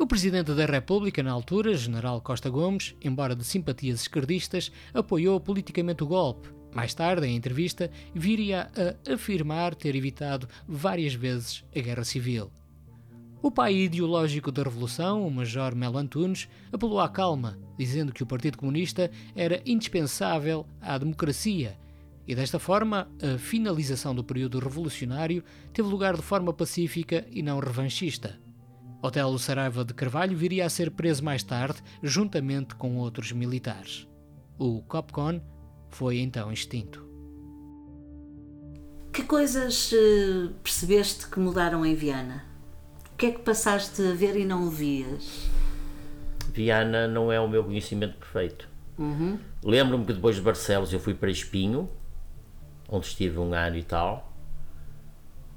O 0.02 0.08
presidente 0.08 0.54
da 0.54 0.66
República, 0.66 1.22
na 1.22 1.34
altura, 1.34 1.76
general 1.76 2.22
Costa 2.22 2.50
Gomes, 2.50 2.96
embora 3.04 3.36
de 3.36 3.44
simpatias 3.44 4.00
esquerdistas, 4.00 4.72
apoiou 4.94 5.38
politicamente 5.42 6.06
o 6.06 6.08
golpe. 6.08 6.48
Mais 6.74 6.94
tarde, 6.94 7.28
em 7.28 7.36
entrevista, 7.36 7.92
viria 8.16 8.72
a 8.78 9.14
afirmar 9.14 9.76
ter 9.76 9.98
evitado 9.98 10.48
várias 10.66 11.14
vezes 11.14 11.66
a 11.76 11.82
guerra 11.82 12.06
civil. 12.06 12.50
O 13.42 13.52
pai 13.52 13.76
ideológico 13.76 14.54
da 14.54 14.64
Revolução, 14.64 15.28
o 15.28 15.30
Major 15.30 15.76
Melo 15.76 15.98
Antunes, 15.98 16.48
apelou 16.72 17.02
à 17.02 17.10
calma, 17.10 17.60
dizendo 17.78 18.14
que 18.14 18.24
o 18.24 18.28
Partido 18.28 18.58
Comunista 18.58 19.12
era 19.36 19.62
indispensável 19.66 20.66
à 20.80 20.98
democracia 20.98 21.78
e 22.26 22.34
desta 22.34 22.58
forma 22.58 23.10
a 23.22 23.38
finalização 23.38 24.16
do 24.16 24.24
período 24.24 24.60
revolucionário 24.60 25.44
teve 25.74 25.90
lugar 25.90 26.16
de 26.16 26.22
forma 26.22 26.54
pacífica 26.54 27.26
e 27.32 27.42
não 27.42 27.60
revanchista. 27.60 28.40
Otelo 29.02 29.40
Saraiva 29.40 29.86
de 29.86 29.94
Carvalho 29.94 30.36
viria 30.36 30.66
a 30.66 30.70
ser 30.70 30.92
preso 30.92 31.24
mais 31.24 31.42
tarde, 31.42 31.82
juntamente 32.04 32.76
com 32.76 32.98
outros 32.98 33.32
militares. 33.32 34.08
O 34.58 34.82
Copcon 34.82 35.40
foi 35.90 36.20
então 36.20 36.52
extinto. 36.52 37.08
Que 39.14 39.24
coisas 39.24 39.92
uh, 39.94 40.54
percebeste 40.62 41.28
que 41.28 41.40
mudaram 41.40 41.86
em 41.86 41.96
Viana? 41.96 42.44
O 43.14 43.16
que 43.18 43.28
é 43.28 43.32
que 43.32 43.40
passaste 43.40 44.02
a 44.02 44.14
ver 44.14 44.36
e 44.36 44.46
não 44.46 44.70
vias? 44.70 45.50
Viana 46.54 47.08
não 47.08 47.32
é 47.32 47.40
o 47.40 47.48
meu 47.48 47.64
conhecimento 47.64 48.18
perfeito. 48.18 48.68
Uhum. 48.98 49.40
Lembro-me 49.64 50.06
que 50.06 50.14
depois 50.14 50.36
de 50.36 50.42
Barcelos 50.42 50.92
eu 50.92 51.00
fui 51.00 51.14
para 51.14 51.32
Espinho, 51.32 51.90
onde 52.90 53.06
estive 53.06 53.40
um 53.40 53.54
ano 53.54 53.78
e 53.78 53.84
tal, 53.84 54.34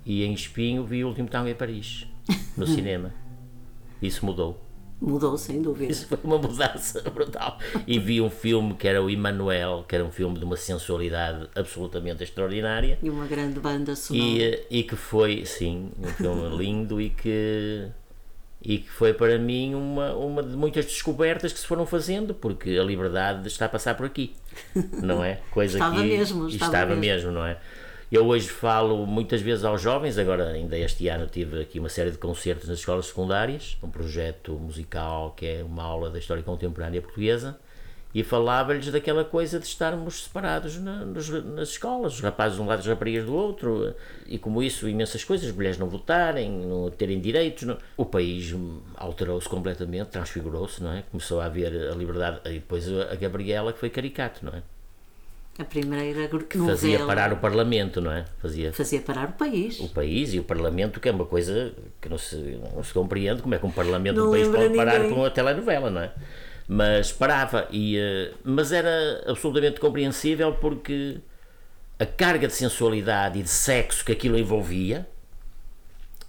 e 0.06 0.22
em 0.22 0.32
Espinho 0.32 0.84
vi 0.84 1.04
o 1.04 1.08
último 1.08 1.28
tango 1.28 1.48
em 1.48 1.54
Paris, 1.54 2.06
no 2.56 2.66
cinema. 2.68 3.21
Isso 4.02 4.26
mudou. 4.26 4.60
Mudou, 5.00 5.36
sem 5.36 5.60
dúvida. 5.60 5.90
Isso 5.90 6.06
foi 6.06 6.18
uma 6.22 6.38
mudança 6.38 7.02
brutal. 7.10 7.58
E 7.86 7.98
vi 7.98 8.20
um 8.20 8.30
filme 8.30 8.74
que 8.74 8.86
era 8.86 9.02
o 9.02 9.10
Emmanuel, 9.10 9.84
que 9.88 9.96
era 9.96 10.04
um 10.04 10.12
filme 10.12 10.38
de 10.38 10.44
uma 10.44 10.56
sensualidade 10.56 11.48
absolutamente 11.56 12.22
extraordinária. 12.22 12.98
E 13.02 13.10
uma 13.10 13.26
grande 13.26 13.58
banda 13.58 13.96
sonora. 13.96 14.24
E, 14.24 14.66
e 14.70 14.82
que 14.84 14.94
foi, 14.94 15.44
sim, 15.44 15.90
um 15.98 16.06
filme 16.08 16.48
lindo 16.56 17.00
e 17.00 17.10
que 17.10 17.88
e 18.64 18.78
que 18.78 18.88
foi 18.88 19.12
para 19.12 19.36
mim 19.38 19.74
uma, 19.74 20.14
uma 20.14 20.40
de 20.40 20.56
muitas 20.56 20.84
descobertas 20.84 21.52
que 21.52 21.58
se 21.58 21.66
foram 21.66 21.84
fazendo, 21.84 22.32
porque 22.32 22.70
a 22.70 22.84
liberdade 22.84 23.48
está 23.48 23.66
a 23.66 23.68
passar 23.68 23.96
por 23.96 24.06
aqui, 24.06 24.36
não 25.02 25.24
é? 25.24 25.40
Coisa 25.50 25.78
estava 25.78 25.96
que 25.96 26.02
mesmo, 26.02 26.48
estava, 26.48 26.72
estava 26.72 26.94
mesmo. 26.94 27.00
mesmo, 27.00 27.32
não 27.32 27.44
é? 27.44 27.58
Eu 28.12 28.26
hoje 28.26 28.46
falo 28.46 29.06
muitas 29.06 29.40
vezes 29.40 29.64
aos 29.64 29.80
jovens, 29.80 30.18
agora 30.18 30.50
ainda 30.50 30.76
este 30.76 31.08
ano 31.08 31.26
tive 31.26 31.62
aqui 31.62 31.78
uma 31.78 31.88
série 31.88 32.10
de 32.10 32.18
concertos 32.18 32.68
nas 32.68 32.80
escolas 32.80 33.06
secundárias, 33.06 33.78
um 33.82 33.88
projeto 33.88 34.52
musical 34.52 35.32
que 35.34 35.46
é 35.46 35.64
uma 35.64 35.82
aula 35.82 36.10
da 36.10 36.18
história 36.18 36.42
contemporânea 36.42 37.00
portuguesa, 37.00 37.58
e 38.14 38.22
falava-lhes 38.22 38.92
daquela 38.92 39.24
coisa 39.24 39.58
de 39.58 39.64
estarmos 39.64 40.24
separados 40.24 40.78
na, 40.78 41.06
nos, 41.06 41.30
nas 41.30 41.70
escolas, 41.70 42.12
os 42.12 42.20
rapazes 42.20 42.56
de 42.56 42.62
um 42.62 42.66
lado 42.66 42.80
as 42.80 42.86
raparigas 42.86 43.24
do 43.24 43.34
outro, 43.34 43.94
e 44.26 44.38
como 44.38 44.62
isso, 44.62 44.86
imensas 44.86 45.24
coisas, 45.24 45.48
as 45.48 45.56
mulheres 45.56 45.78
não 45.78 45.88
votarem, 45.88 46.50
não 46.50 46.90
terem 46.90 47.18
direitos. 47.18 47.62
Não. 47.62 47.78
O 47.96 48.04
país 48.04 48.54
alterou-se 48.94 49.48
completamente, 49.48 50.08
transfigurou-se, 50.08 50.82
não 50.82 50.92
é? 50.92 51.02
Começou 51.10 51.40
a 51.40 51.46
haver 51.46 51.90
a 51.90 51.94
liberdade, 51.94 52.40
e 52.44 52.58
depois 52.58 52.86
a 52.92 53.14
Gabriela, 53.14 53.72
que 53.72 53.78
foi 53.78 53.88
caricato, 53.88 54.44
não 54.44 54.52
é? 54.52 54.62
A 55.58 55.64
primeira 55.64 56.28
que 56.48 56.58
fazia 56.58 57.04
parar 57.04 57.32
o 57.32 57.36
Parlamento, 57.36 58.00
não 58.00 58.10
é? 58.10 58.24
Fazia, 58.38 58.72
fazia 58.72 59.00
parar 59.02 59.28
o 59.28 59.32
país. 59.32 59.78
O 59.80 59.88
país 59.88 60.32
e 60.32 60.38
o 60.38 60.44
Parlamento, 60.44 60.98
que 60.98 61.08
é 61.08 61.12
uma 61.12 61.26
coisa 61.26 61.72
que 62.00 62.08
não 62.08 62.16
se, 62.16 62.36
não 62.74 62.82
se 62.82 62.92
compreende 62.92 63.42
como 63.42 63.54
é 63.54 63.58
que 63.58 63.66
um 63.66 63.70
Parlamento 63.70 64.16
do 64.16 64.30
país 64.30 64.48
pode 64.48 64.74
parar 64.74 64.94
ninguém. 64.94 65.10
por 65.10 65.18
uma 65.18 65.30
telenovela, 65.30 65.90
não 65.90 66.00
é? 66.00 66.12
mas 66.68 67.12
parava 67.12 67.68
e 67.70 67.98
uh, 67.98 68.34
mas 68.44 68.72
era 68.72 69.24
absolutamente 69.26 69.80
compreensível 69.80 70.54
porque 70.54 71.18
a 71.98 72.06
carga 72.06 72.46
de 72.46 72.54
sensualidade 72.54 73.38
e 73.38 73.42
de 73.42 73.48
sexo 73.48 74.04
que 74.04 74.12
aquilo 74.12 74.38
envolvia 74.38 75.06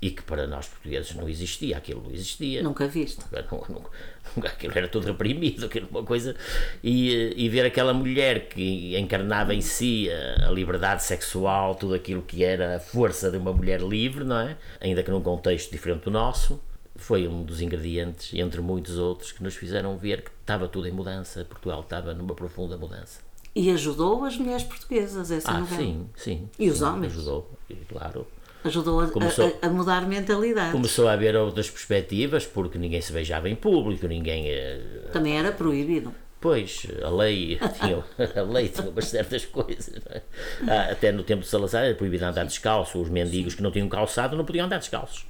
e 0.02 0.12
que 0.12 0.22
para 0.22 0.46
nós 0.46 0.68
portugueses 0.68 1.16
não 1.16 1.30
existia, 1.30 1.78
aquilo 1.78 2.04
não 2.04 2.12
existia. 2.12 2.62
Nunca 2.62 2.88
viste. 2.88 3.24
Não, 3.32 3.66
não, 3.70 3.86
aquilo 4.44 4.74
era 4.76 4.88
tudo 4.88 5.08
reprimido, 5.08 5.66
aquilo 5.66 5.88
uma 5.90 6.04
coisa. 6.04 6.36
E, 6.84 7.14
eh, 7.14 7.34
e 7.36 7.50
ver 7.50 7.66
aquela 7.66 7.94
mulher 7.94 8.48
que 8.48 8.98
encarnava 8.98 9.54
em 9.54 9.62
si 9.62 10.10
a, 10.10 10.48
a, 10.48 10.52
liberdade 10.52 11.04
sexual, 11.04 11.76
tudo 11.76 11.94
aquilo 11.94 12.22
que 12.22 12.44
era 12.44 12.78
a 12.78 12.80
força 12.80 13.30
de 13.30 13.38
uma 13.38 13.54
mulher 13.54 13.82
livre, 13.82 14.24
não 14.24 14.40
é? 14.40 14.58
Ainda 14.80 15.04
que 15.04 15.12
num 15.12 15.22
contexto 15.22 15.72
diferente 15.72 16.04
do 16.04 16.12
nosso 16.12 16.60
foi 16.96 17.28
um 17.28 17.44
dos 17.44 17.62
ingredientes, 17.62 18.34
entre 18.34 18.62
muitos 18.62 18.98
outros, 18.98 19.32
que 19.32 19.44
nos 19.44 19.56
fizeram 19.56 19.98
ver 19.98 20.22
que 20.22 20.32
estava 20.42 20.68
tudo 20.68 20.88
em 20.88 20.92
mudança, 20.92 21.44
Portugal 21.46 21.82
estava 21.82 22.14
numa 22.14 22.36
profunda 22.36 22.78
mudança. 22.78 23.20
E 23.56 23.70
ajudou 23.72 24.24
as 24.24 24.38
mulheres 24.38 24.64
portuguesas 24.64 25.30
essa 25.30 25.52
ah, 25.52 25.60
novela? 25.60 25.82
Sim, 25.82 26.10
sim. 26.16 26.50
E 26.58 26.66
sim, 26.66 26.70
os 26.70 26.82
homens? 26.82 27.14
Ajudou, 27.14 27.52
claro. 27.88 28.26
Ajudou 28.64 29.02
a, 29.02 29.08
começou, 29.08 29.58
a, 29.62 29.68
a, 29.68 29.70
mudar 29.70 30.08
mentalidade. 30.08 30.72
Começou 30.72 31.08
a 31.08 31.14
haver 31.14 31.36
outras 31.36 31.70
perspectivas, 31.70 32.46
porque 32.46 32.78
ninguém 32.78 33.02
se 33.02 33.12
beijava 33.12 33.50
em 33.50 33.56
público, 33.56 34.08
ninguém. 34.08 34.48
Eh, 34.48 34.80
Também 35.12 35.38
era 35.38 35.52
proibido. 35.52 36.14
Pois, 36.40 36.86
a 37.02 37.10
lei 37.10 37.58
tinha, 37.80 38.04
a 38.36 38.42
lei 38.42 38.68
tinha 38.68 38.90
umas 38.90 39.06
certas 39.06 39.46
coisas. 39.46 39.94
É? 40.10 40.22
Ah, 40.68 40.92
até 40.92 41.12
no 41.12 41.24
tempo 41.24 41.42
de 41.42 41.48
Salazar 41.48 41.86
era 41.86 41.96
proibido 41.96 42.26
andar 42.26 42.46
descalço. 42.46 43.02
Os 43.02 43.10
mendigos 43.10 43.56
que 43.56 43.64
não 43.64 43.72
tinham 43.72 43.88
calçado 43.88 44.36
não 44.36 44.46
podiam 44.46 44.66
andar 44.66 44.80
descalços. 44.80 45.26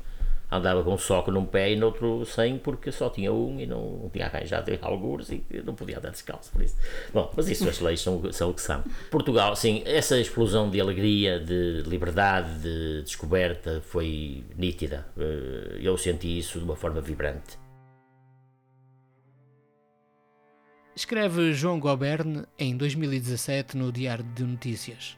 Andava 0.55 0.83
com 0.83 0.93
um 0.93 0.97
soco 0.97 1.31
num 1.31 1.45
pé 1.45 1.71
e 1.71 1.75
no 1.75 1.87
outro 1.87 2.25
sem, 2.25 2.57
porque 2.57 2.91
só 2.91 3.09
tinha 3.09 3.33
um 3.33 3.59
e 3.59 3.65
não, 3.65 3.99
não 4.03 4.09
tinha 4.09 4.25
arranjado 4.25 4.71
algures 4.81 5.29
e 5.29 5.43
não 5.65 5.73
podia 5.73 5.97
andar 5.97 6.11
descalço. 6.11 6.51
Por 6.51 6.61
isso. 6.61 6.75
Bom, 7.13 7.31
mas 7.35 7.49
isso 7.49 7.67
as 7.67 7.79
leis 7.79 8.01
são, 8.01 8.31
são 8.31 8.51
o 8.51 8.53
que 8.53 8.61
são. 8.61 8.83
Portugal, 9.09 9.55
sim, 9.55 9.81
essa 9.85 10.19
explosão 10.19 10.69
de 10.69 10.79
alegria, 10.79 11.39
de 11.39 11.83
liberdade, 11.87 12.59
de 12.59 13.01
descoberta 13.03 13.81
foi 13.81 14.43
nítida. 14.55 15.05
Eh, 15.17 15.79
eu 15.81 15.97
senti 15.97 16.37
isso 16.37 16.59
de 16.59 16.65
uma 16.65 16.75
forma 16.75 17.01
vibrante. 17.01 17.57
Escreve 20.95 21.53
João 21.53 21.79
Goberne 21.79 22.43
em 22.57 22.77
2017 22.77 23.75
no 23.75 23.91
Diário 23.91 24.23
de 24.23 24.43
Notícias. 24.43 25.17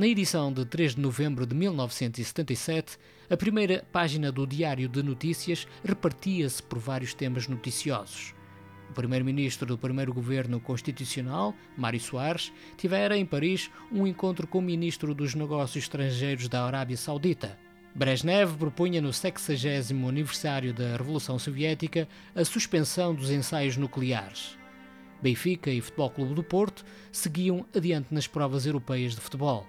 Na 0.00 0.06
edição 0.06 0.50
de 0.50 0.64
3 0.64 0.94
de 0.94 1.00
novembro 1.02 1.44
de 1.44 1.54
1977, 1.54 2.96
a 3.28 3.36
primeira 3.36 3.84
página 3.92 4.32
do 4.32 4.46
Diário 4.46 4.88
de 4.88 5.02
Notícias 5.02 5.68
repartia-se 5.84 6.62
por 6.62 6.78
vários 6.78 7.12
temas 7.12 7.46
noticiosos. 7.46 8.34
O 8.88 8.94
primeiro-ministro 8.94 9.66
do 9.66 9.76
primeiro 9.76 10.14
governo 10.14 10.58
constitucional, 10.58 11.54
Mário 11.76 12.00
Soares, 12.00 12.50
tivera 12.78 13.14
em 13.14 13.26
Paris 13.26 13.70
um 13.92 14.06
encontro 14.06 14.46
com 14.46 14.60
o 14.60 14.62
ministro 14.62 15.14
dos 15.14 15.34
Negócios 15.34 15.84
Estrangeiros 15.84 16.48
da 16.48 16.64
Arábia 16.64 16.96
Saudita. 16.96 17.58
Brezhnev 17.94 18.56
propunha 18.56 19.02
no 19.02 19.12
60 19.12 19.92
aniversário 20.08 20.72
da 20.72 20.96
Revolução 20.96 21.38
Soviética 21.38 22.08
a 22.34 22.42
suspensão 22.42 23.14
dos 23.14 23.30
ensaios 23.30 23.76
nucleares. 23.76 24.56
Benfica 25.20 25.70
e 25.70 25.82
Futebol 25.82 26.08
Clube 26.08 26.34
do 26.36 26.42
Porto 26.42 26.86
seguiam 27.12 27.66
adiante 27.76 28.14
nas 28.14 28.26
provas 28.26 28.64
europeias 28.64 29.14
de 29.14 29.20
futebol. 29.20 29.66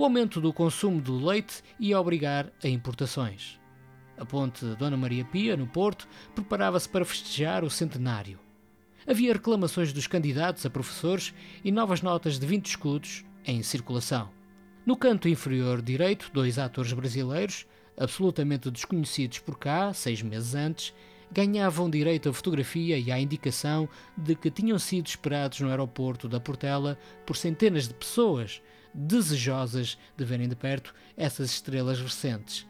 O 0.00 0.04
aumento 0.04 0.40
do 0.40 0.50
consumo 0.50 0.98
de 0.98 1.10
leite 1.10 1.62
ia 1.78 2.00
obrigar 2.00 2.50
a 2.64 2.68
importações. 2.68 3.60
A 4.16 4.24
ponte 4.24 4.64
Dona 4.76 4.96
Maria 4.96 5.26
Pia, 5.26 5.58
no 5.58 5.66
Porto, 5.66 6.08
preparava-se 6.34 6.88
para 6.88 7.04
festejar 7.04 7.62
o 7.64 7.68
centenário. 7.68 8.38
Havia 9.06 9.34
reclamações 9.34 9.92
dos 9.92 10.06
candidatos 10.06 10.64
a 10.64 10.70
professores 10.70 11.34
e 11.62 11.70
novas 11.70 12.00
notas 12.00 12.38
de 12.38 12.46
20 12.46 12.64
escudos 12.64 13.26
em 13.44 13.62
circulação. 13.62 14.30
No 14.86 14.96
canto 14.96 15.28
inferior 15.28 15.82
direito, 15.82 16.30
dois 16.32 16.58
atores 16.58 16.94
brasileiros, 16.94 17.66
absolutamente 17.94 18.70
desconhecidos 18.70 19.40
por 19.40 19.58
cá, 19.58 19.92
seis 19.92 20.22
meses 20.22 20.54
antes, 20.54 20.94
ganhavam 21.30 21.90
direito 21.90 22.30
à 22.30 22.32
fotografia 22.32 22.98
e 22.98 23.12
à 23.12 23.20
indicação 23.20 23.86
de 24.16 24.34
que 24.34 24.50
tinham 24.50 24.78
sido 24.78 25.08
esperados 25.08 25.60
no 25.60 25.68
aeroporto 25.68 26.26
da 26.26 26.40
Portela 26.40 26.98
por 27.26 27.36
centenas 27.36 27.86
de 27.86 27.92
pessoas 27.92 28.62
desejosas 28.94 29.98
de 30.16 30.24
verem 30.24 30.48
de 30.48 30.56
perto 30.56 30.94
essas 31.16 31.50
estrelas 31.50 32.00
recentes, 32.00 32.66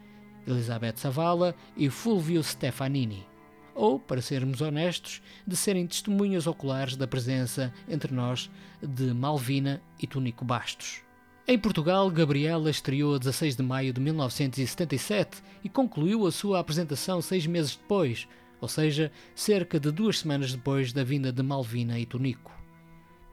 Elizabeth 0.46 0.96
Savala 0.96 1.54
e 1.76 1.88
Fulvio 1.90 2.42
Stefanini. 2.42 3.26
Ou, 3.74 3.98
para 3.98 4.20
sermos 4.20 4.60
honestos, 4.60 5.22
de 5.46 5.56
serem 5.56 5.86
testemunhas 5.86 6.46
oculares 6.46 6.96
da 6.96 7.06
presença 7.06 7.72
entre 7.88 8.12
nós 8.12 8.50
de 8.82 9.14
Malvina 9.14 9.80
e 9.98 10.06
Tunico 10.06 10.44
Bastos. 10.44 11.02
Em 11.46 11.58
Portugal, 11.58 12.08
Gabriela 12.10 12.70
estreou 12.70 13.14
a 13.14 13.18
16 13.18 13.56
de 13.56 13.62
maio 13.62 13.92
de 13.92 14.00
1977 14.00 15.42
e 15.64 15.68
concluiu 15.68 16.26
a 16.26 16.32
sua 16.32 16.60
apresentação 16.60 17.20
seis 17.20 17.46
meses 17.46 17.74
depois, 17.74 18.28
ou 18.60 18.68
seja, 18.68 19.10
cerca 19.34 19.80
de 19.80 19.90
duas 19.90 20.18
semanas 20.18 20.52
depois 20.52 20.92
da 20.92 21.02
vinda 21.02 21.32
de 21.32 21.42
Malvina 21.42 21.98
e 21.98 22.06
Tonico. 22.06 22.52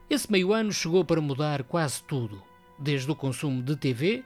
Esse 0.08 0.32
meio 0.32 0.52
ano 0.52 0.72
chegou 0.72 1.04
para 1.04 1.20
mudar 1.20 1.62
quase 1.64 2.02
tudo, 2.04 2.42
desde 2.78 3.10
o 3.10 3.14
consumo 3.14 3.62
de 3.62 3.76
TV, 3.76 4.24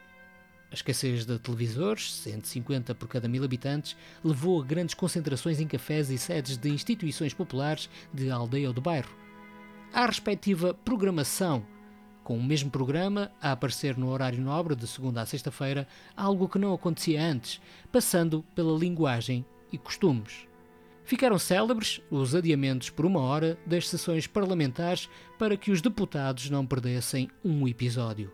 a 0.70 0.74
escassez 0.74 1.26
de 1.26 1.38
televisores, 1.38 2.14
150 2.14 2.94
por 2.94 3.06
cada 3.06 3.28
mil 3.28 3.44
habitantes, 3.44 3.96
levou 4.24 4.60
a 4.60 4.64
grandes 4.64 4.94
concentrações 4.94 5.60
em 5.60 5.66
cafés 5.66 6.10
e 6.10 6.16
sedes 6.16 6.56
de 6.56 6.70
instituições 6.70 7.34
populares 7.34 7.90
de 8.12 8.30
aldeia 8.30 8.68
ou 8.68 8.74
de 8.74 8.80
bairro. 8.80 9.14
À 9.92 10.06
respectiva 10.06 10.72
programação, 10.72 11.66
com 12.24 12.38
o 12.38 12.42
mesmo 12.42 12.70
programa 12.70 13.30
a 13.40 13.52
aparecer 13.52 13.98
no 13.98 14.08
horário 14.08 14.40
nobre 14.40 14.74
de 14.74 14.86
segunda 14.86 15.20
a 15.20 15.26
sexta-feira, 15.26 15.86
algo 16.16 16.48
que 16.48 16.58
não 16.58 16.72
acontecia 16.72 17.22
antes, 17.22 17.60
passando 17.90 18.42
pela 18.54 18.78
linguagem 18.78 19.44
e 19.70 19.76
costumes. 19.76 20.46
Ficaram 21.04 21.38
célebres 21.38 22.00
os 22.10 22.34
adiamentos 22.34 22.88
por 22.88 23.04
uma 23.04 23.20
hora 23.20 23.58
das 23.66 23.88
sessões 23.88 24.26
parlamentares 24.26 25.08
para 25.38 25.56
que 25.56 25.70
os 25.70 25.82
deputados 25.82 26.48
não 26.48 26.64
perdessem 26.64 27.28
um 27.44 27.66
episódio. 27.66 28.32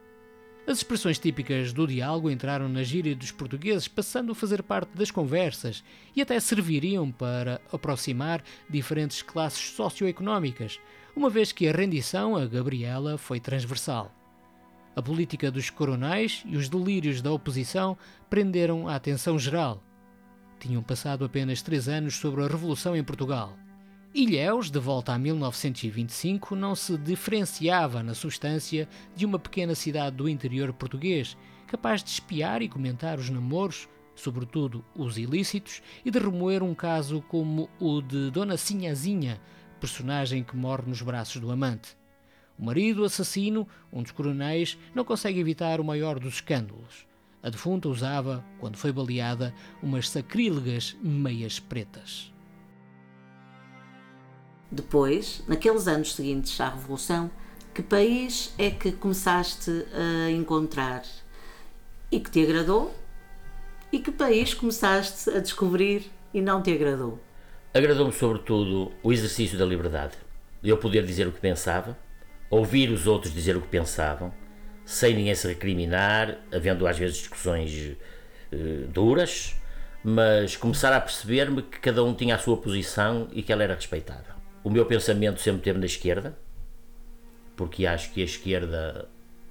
As 0.69 0.79
expressões 0.79 1.19
típicas 1.19 1.73
do 1.73 1.87
diálogo 1.87 2.31
entraram 2.31 2.69
na 2.69 2.83
gíria 2.83 3.17
dos 3.17 3.33
portugueses, 3.33 3.89
passando 3.89 4.33
a 4.33 4.35
fazer 4.35 4.63
parte 4.63 4.91
das 4.95 5.11
conversas 5.11 5.83
e 6.15 6.21
até 6.21 6.39
serviriam 6.39 7.11
para 7.11 7.59
aproximar 7.73 8.45
diferentes 8.69 9.23
classes 9.23 9.71
socioeconómicas, 9.71 10.79
uma 11.17 11.31
vez 11.31 11.53
que 11.53 11.67
a 11.67 11.73
rendição 11.73 12.37
a 12.37 12.45
Gabriela 12.45 13.17
foi 13.17 13.41
transversal. 13.41 14.15
A 14.95 15.01
política 15.01 15.51
dos 15.51 15.71
coronais 15.71 16.43
e 16.45 16.55
os 16.55 16.69
delírios 16.69 17.23
da 17.23 17.33
oposição 17.33 17.97
prenderam 18.29 18.87
a 18.87 18.95
atenção 18.95 19.39
geral 19.39 19.83
tinham 20.59 20.83
passado 20.83 21.25
apenas 21.25 21.63
três 21.63 21.89
anos 21.89 22.17
sobre 22.17 22.43
a 22.43 22.49
Revolução 22.49 22.97
em 22.97 23.05
Portugal. 23.05 23.57
Ilhéus, 24.15 24.71
de 24.71 24.79
volta 24.79 25.13
a 25.13 25.19
1925, 25.19 26.57
não 26.57 26.75
se 26.75 26.97
diferenciava 26.97 28.03
na 28.03 28.15
substância 28.15 28.89
de 29.15 29.27
uma 29.27 29.39
pequena 29.39 29.75
cidade 29.75 30.17
do 30.17 30.27
interior 30.27 30.73
português, 30.73 31.37
capaz 31.67 32.03
de 32.03 32.09
espiar 32.09 32.63
e 32.63 32.71
comentar 32.71 33.19
os 33.19 33.29
namoros, 33.29 33.87
sobretudo 34.17 34.83
os 34.97 35.19
ilícitos, 35.19 35.83
e 36.03 36.11
de 36.11 36.19
remoer 36.19 36.63
um 36.63 36.75
caso 36.75 37.23
como 37.29 37.69
o 37.79 38.01
de 38.01 38.31
Dona 38.31 38.57
Sinhazinha, 38.57 39.39
personagem 39.79 40.43
que 40.43 40.57
morre 40.57 40.85
nos 40.87 41.03
braços 41.03 41.39
do 41.39 41.51
amante. 41.51 41.95
O 42.59 42.65
marido 42.65 43.05
assassino, 43.05 43.69
um 43.93 44.03
dos 44.03 44.11
coronéis, 44.11 44.79
não 44.95 45.05
consegue 45.05 45.39
evitar 45.39 45.83
o 45.83 45.85
maior 45.85 46.19
dos 46.19 46.37
escândalos. 46.37 47.07
A 47.43 47.51
defunta 47.51 47.91
usava, 47.91 48.43
quando 48.59 48.79
foi 48.79 48.91
baleada, 48.91 49.55
umas 49.83 50.09
sacrílegas 50.09 50.97
meias 51.03 51.61
pretas. 51.61 52.33
Depois, 54.71 55.43
naqueles 55.49 55.89
anos 55.89 56.15
seguintes 56.15 56.61
à 56.61 56.69
Revolução, 56.69 57.31
que 57.75 57.83
país 57.83 58.53
é 58.59 58.71
que 58.71 58.93
começaste 58.93 59.71
a 59.93 60.31
encontrar 60.31 61.03
e 62.11 62.21
que 62.21 62.31
te 62.31 62.43
agradou? 62.43 62.95
E 63.91 63.99
que 63.99 64.11
país 64.11 64.53
começaste 64.53 65.31
a 65.31 65.41
descobrir 65.41 66.11
e 66.35 66.43
não 66.43 66.61
te 66.61 66.73
agradou? 66.73 67.19
Agradou-me, 67.73 68.13
sobretudo, 68.13 68.93
o 69.03 69.13
exercício 69.13 69.59
da 69.59 69.65
liberdade. 69.65 70.15
Eu 70.63 70.77
poder 70.77 71.07
dizer 71.07 71.27
o 71.27 71.33
que 71.33 71.41
pensava, 71.41 71.97
ouvir 72.51 72.91
os 72.91 73.07
outros 73.07 73.33
dizer 73.33 73.57
o 73.57 73.61
que 73.61 73.69
pensavam, 73.69 74.33
sem 74.85 75.15
ninguém 75.15 75.35
se 75.35 75.47
recriminar, 75.47 76.39
havendo 76.53 76.87
às 76.87 76.99
vezes 76.99 77.19
discussões 77.19 77.97
uh, 78.53 78.87
duras, 78.89 79.55
mas 80.03 80.57
começar 80.57 80.93
a 80.93 81.01
perceber-me 81.01 81.63
que 81.63 81.79
cada 81.79 82.03
um 82.03 82.15
tinha 82.15 82.35
a 82.35 82.39
sua 82.39 82.57
posição 82.57 83.29
e 83.33 83.43
que 83.43 83.53
ela 83.53 83.63
era 83.63 83.75
respeitada. 83.75 84.38
O 84.63 84.71
meu 84.71 84.85
pensamento 84.87 85.41
sempre 85.41 85.63
teve 85.63 85.79
na 85.79 85.87
esquerda, 85.87 86.39
porque 87.57 87.87
acho 87.87 88.13
que 88.13 88.21
a 88.21 88.25
esquerda, 88.25 89.09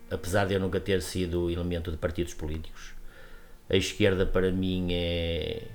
apesar 0.09 0.45
de 0.45 0.53
eu 0.53 0.59
nunca 0.59 0.79
ter 0.79 1.01
sido 1.01 1.49
elemento 1.49 1.91
de 1.91 1.97
partidos 1.97 2.33
políticos, 2.33 2.93
a 3.69 3.75
esquerda 3.75 4.25
para 4.25 4.51
mim 4.51 4.89
é 4.91 5.67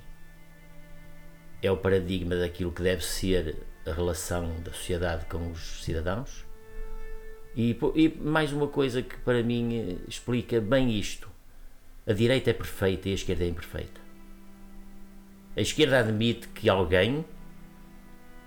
é 1.61 1.71
o 1.71 1.77
paradigma 1.77 2.35
daquilo 2.35 2.73
que 2.73 2.83
deve 2.83 3.05
ser 3.05 3.55
a 3.85 3.93
relação 3.93 4.59
da 4.61 4.73
sociedade 4.73 5.25
com 5.27 5.49
os 5.49 5.81
cidadãos 5.81 6.45
e, 7.55 7.77
e, 7.95 8.09
mais 8.19 8.51
uma 8.51 8.67
coisa 8.67 9.01
que 9.01 9.15
para 9.17 9.43
mim 9.43 9.99
explica 10.07 10.59
bem 10.59 10.97
isto: 10.97 11.29
a 12.05 12.13
direita 12.13 12.49
é 12.49 12.53
perfeita 12.53 13.09
e 13.09 13.11
a 13.11 13.15
esquerda 13.15 13.43
é 13.43 13.47
imperfeita. 13.47 14.01
A 15.55 15.61
esquerda 15.61 15.99
admite 15.99 16.47
que 16.47 16.67
alguém 16.67 17.23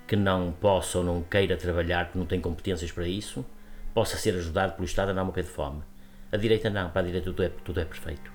que 0.07 0.17
não 0.17 0.53
possa 0.53 0.99
ou 0.99 1.05
não 1.05 1.23
queira 1.23 1.57
trabalhar, 1.57 2.11
que 2.11 2.19
não 2.19 2.27
tem 2.27 2.41
competências 2.41 2.93
para 2.93 3.07
isso, 3.07 3.45
possa 3.93 4.17
ser 4.17 4.35
ajudado 4.35 4.75
pelo 4.75 4.85
Estado 4.85 5.11
a 5.11 5.15
não 5.15 5.25
morrer 5.25 5.43
de 5.43 5.49
fome. 5.49 5.83
A 6.31 6.37
direita 6.37 6.71
não, 6.71 6.91
para 6.91 7.03
a 7.03 7.05
direita 7.05 7.31
tudo 7.31 7.43
é, 7.43 7.49
tudo 7.65 7.81
é 7.81 7.85
perfeito. 7.85 8.31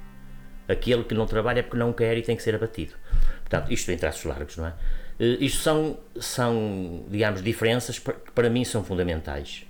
Aquele 0.68 1.04
que 1.04 1.14
não 1.14 1.26
trabalha 1.26 1.60
é 1.60 1.64
porque 1.64 1.78
não 1.78 1.94
quer 1.94 2.18
e 2.18 2.22
tem 2.22 2.36
que 2.36 2.44
ser 2.44 2.56
abatido. 2.56 2.94
Portanto, 3.40 3.72
isto 3.72 3.92
em 3.92 3.98
traços 3.98 4.24
largos, 4.24 4.58
não 4.58 4.68
é? 4.68 4.74
Eh, 5.20 5.38
isto 5.42 5.62
são, 5.62 5.98
são 6.20 7.06
digamos, 7.10 7.44
diferenças 7.44 8.00
que 8.00 8.32
para 8.34 8.50
mim 8.50 8.64
são 8.64 8.84
fundamentais. 8.84 9.66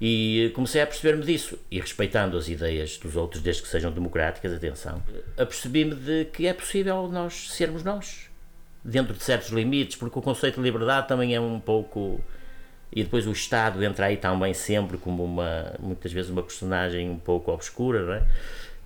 E 0.00 0.50
comecei 0.54 0.80
a 0.80 0.86
perceber-me 0.86 1.24
disso, 1.24 1.58
e 1.70 1.78
respeitando 1.78 2.36
as 2.36 2.48
ideias 2.48 2.96
dos 2.96 3.16
outros, 3.16 3.42
desde 3.42 3.62
que 3.62 3.68
sejam 3.68 3.92
democráticas, 3.92 4.52
atenção, 4.52 5.02
apercebi-me 5.36 5.94
de 5.94 6.24
que 6.26 6.46
é 6.46 6.54
possível 6.54 7.06
nós 7.06 7.50
sermos 7.50 7.84
nós, 7.84 8.29
dentro 8.84 9.14
de 9.14 9.22
certos 9.22 9.50
limites, 9.50 9.96
porque 9.96 10.18
o 10.18 10.22
conceito 10.22 10.56
de 10.56 10.62
liberdade 10.62 11.08
também 11.08 11.34
é 11.34 11.40
um 11.40 11.60
pouco 11.60 12.20
e 12.92 13.04
depois 13.04 13.26
o 13.26 13.32
Estado 13.32 13.82
entra 13.84 14.06
aí 14.06 14.16
também 14.16 14.52
sempre 14.52 14.98
como 14.98 15.24
uma, 15.24 15.74
muitas 15.78 16.12
vezes 16.12 16.30
uma 16.30 16.42
personagem 16.42 17.08
um 17.08 17.18
pouco 17.18 17.52
obscura, 17.52 18.04
não 18.04 18.14
é? 18.14 18.26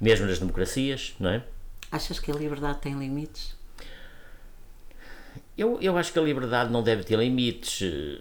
mesmo 0.00 0.26
nas 0.26 0.38
democracias, 0.38 1.14
não 1.18 1.30
é? 1.30 1.42
Achas 1.90 2.18
que 2.18 2.30
a 2.30 2.34
liberdade 2.34 2.78
tem 2.80 2.98
limites? 2.98 3.56
Eu, 5.56 5.80
eu 5.80 5.96
acho 5.96 6.12
que 6.12 6.18
a 6.18 6.22
liberdade 6.22 6.70
não 6.70 6.82
deve 6.82 7.04
ter 7.04 7.18
limites. 7.18 8.20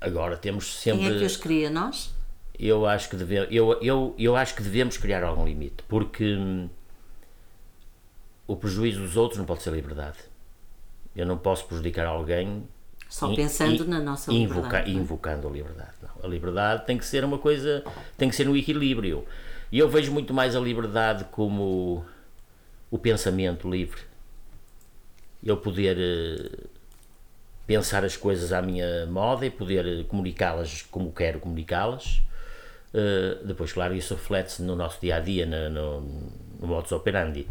Agora 0.00 0.36
temos 0.36 0.72
sempre. 0.78 1.00
Quem 1.00 1.16
é 1.16 1.18
que 1.18 1.24
os 1.24 1.36
cria? 1.36 1.68
Nós? 1.68 2.14
Eu 2.58 2.86
acho 2.86 3.08
que 3.10 3.16
devemos, 3.16 3.48
eu, 3.50 3.72
eu, 3.82 4.14
eu 4.16 4.36
acho 4.36 4.54
que 4.54 4.62
devemos 4.62 4.96
criar 4.96 5.24
algum 5.24 5.44
limite, 5.44 5.82
porque 5.88 6.36
hum, 6.36 6.68
o 8.46 8.56
prejuízo 8.56 9.00
dos 9.00 9.16
outros 9.16 9.38
não 9.38 9.44
pode 9.44 9.62
ser 9.62 9.72
liberdade. 9.72 10.18
Eu 11.14 11.26
não 11.26 11.36
posso 11.36 11.66
prejudicar 11.66 12.06
alguém 12.06 12.66
só 13.12 13.34
pensando 13.34 13.84
na 13.84 14.00
nossa 14.00 14.32
invoca, 14.32 14.62
liberdade. 14.62 14.90
é? 14.90 14.94
Invocando 14.94 15.46
a 15.46 15.50
liberdade. 15.50 15.92
Não. 16.00 16.24
A 16.24 16.26
liberdade 16.26 16.86
tem 16.86 16.96
que 16.96 17.04
ser 17.04 17.22
uma 17.24 17.36
coisa, 17.36 17.84
tem 18.16 18.30
que 18.30 18.34
ser 18.34 18.48
um 18.48 18.56
equilíbrio. 18.56 19.26
E 19.70 19.78
eu 19.78 19.88
vejo 19.88 20.10
muito 20.10 20.32
mais 20.32 20.56
a 20.56 20.60
liberdade 20.60 21.24
como 21.30 22.04
o 22.90 22.98
pensamento 22.98 23.70
livre. 23.70 24.00
Eu 25.44 25.58
poder 25.58 25.98
uh, 25.98 26.68
pensar 27.66 28.02
as 28.02 28.16
coisas 28.16 28.50
à 28.50 28.62
minha 28.62 29.04
moda 29.06 29.44
e 29.44 29.50
poder 29.50 30.04
comunicá-las 30.06 30.80
como 30.82 31.12
quero 31.12 31.38
comunicá-las. 31.38 32.22
Uh, 32.94 33.44
depois, 33.44 33.72
claro, 33.74 33.94
isso 33.94 34.14
reflete-se 34.14 34.62
no 34.62 34.74
nosso 34.74 34.98
dia 35.00 35.16
a 35.16 35.20
dia, 35.20 35.44
no, 35.44 35.68
no, 35.68 36.00
no 36.60 36.66
modus 36.66 36.92
operandi. 36.92 37.46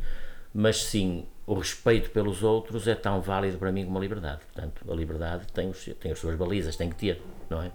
Mas 0.54 0.84
sim, 0.86 1.26
o 1.46 1.54
respeito 1.54 2.10
pelos 2.12 2.44
outros 2.44 2.88
é 2.88 2.96
tão 2.96 3.22
válido 3.22 3.58
para 3.58 3.72
mim 3.72 3.86
como 3.86 3.98
a 3.98 4.02
liberdade. 4.02 4.42
Portanto, 4.46 4.86
a 4.90 4.96
liberdade 4.96 5.48
tem, 5.54 5.70
os, 5.70 5.84
tem 6.00 6.12
as 6.12 6.20
suas 6.20 6.36
balizas, 6.36 6.76
tem 6.76 6.90
que 6.90 6.96
ter, 6.96 7.22
não 7.50 7.62
é? 7.62 7.72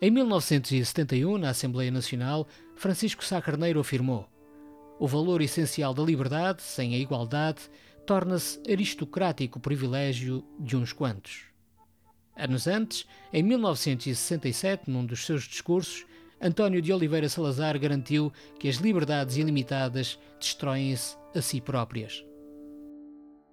Em 0.00 0.10
1971, 0.10 1.38
na 1.38 1.50
Assembleia 1.50 1.90
Nacional, 1.90 2.46
Francisco 2.76 3.24
Sá 3.24 3.42
Carneiro 3.42 3.80
afirmou: 3.80 4.28
O 4.98 5.08
valor 5.08 5.40
essencial 5.40 5.92
da 5.92 6.02
liberdade, 6.02 6.62
sem 6.62 6.94
a 6.94 6.98
igualdade, 6.98 7.62
torna-se 8.06 8.60
aristocrático 8.70 9.58
privilégio 9.58 10.44
de 10.58 10.76
uns 10.76 10.92
quantos. 10.92 11.42
Anos 12.36 12.68
antes, 12.68 13.04
em 13.32 13.42
1967, 13.42 14.88
num 14.88 15.04
dos 15.04 15.26
seus 15.26 15.42
discursos, 15.42 16.06
António 16.40 16.80
de 16.80 16.92
Oliveira 16.92 17.28
Salazar 17.28 17.76
garantiu 17.80 18.32
que 18.60 18.68
as 18.68 18.76
liberdades 18.76 19.36
ilimitadas 19.36 20.16
destroem-se 20.38 21.16
a 21.34 21.42
si 21.42 21.60
próprias. 21.60 22.24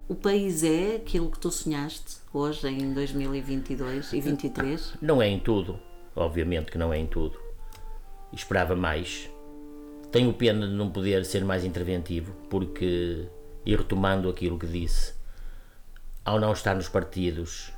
O 0.08 0.14
país 0.14 0.62
é 0.62 0.96
aquilo 0.96 1.28
que 1.28 1.38
tu 1.38 1.50
sonhaste 1.50 2.18
hoje, 2.32 2.68
em 2.68 2.92
2022 2.92 4.12
e 4.12 4.20
2023? 4.20 4.94
Não 5.02 5.20
é 5.20 5.26
em 5.26 5.40
tudo, 5.40 5.80
obviamente 6.14 6.70
que 6.70 6.78
não 6.78 6.92
é 6.92 6.98
em 6.98 7.06
tudo. 7.08 7.36
Esperava 8.32 8.76
mais. 8.76 9.28
Tenho 10.12 10.32
pena 10.32 10.68
de 10.68 10.74
não 10.74 10.90
poder 10.90 11.24
ser 11.24 11.44
mais 11.44 11.64
interventivo, 11.64 12.32
porque, 12.48 13.26
e 13.64 13.74
retomando 13.74 14.28
aquilo 14.28 14.56
que 14.56 14.66
disse, 14.68 15.12
ao 16.24 16.38
não 16.38 16.52
estar 16.52 16.76
nos 16.76 16.88
partidos, 16.88 17.72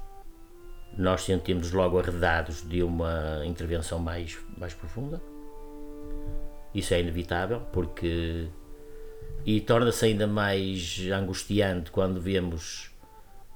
nós 0.99 1.23
sentimos 1.23 1.73
logo 1.73 1.99
arredados 1.99 2.61
de 2.69 2.83
uma 2.83 3.43
intervenção 3.47 3.99
mais, 3.99 4.39
mais 4.59 4.75
profunda. 4.75 5.19
Isso 6.75 6.93
é 6.93 7.01
inevitável, 7.01 7.63
porque. 7.73 8.49
E 9.45 9.61
torna-se 9.61 10.05
ainda 10.05 10.27
mais 10.27 10.99
angustiante 11.13 11.91
quando 11.91 12.21
vemos 12.21 12.91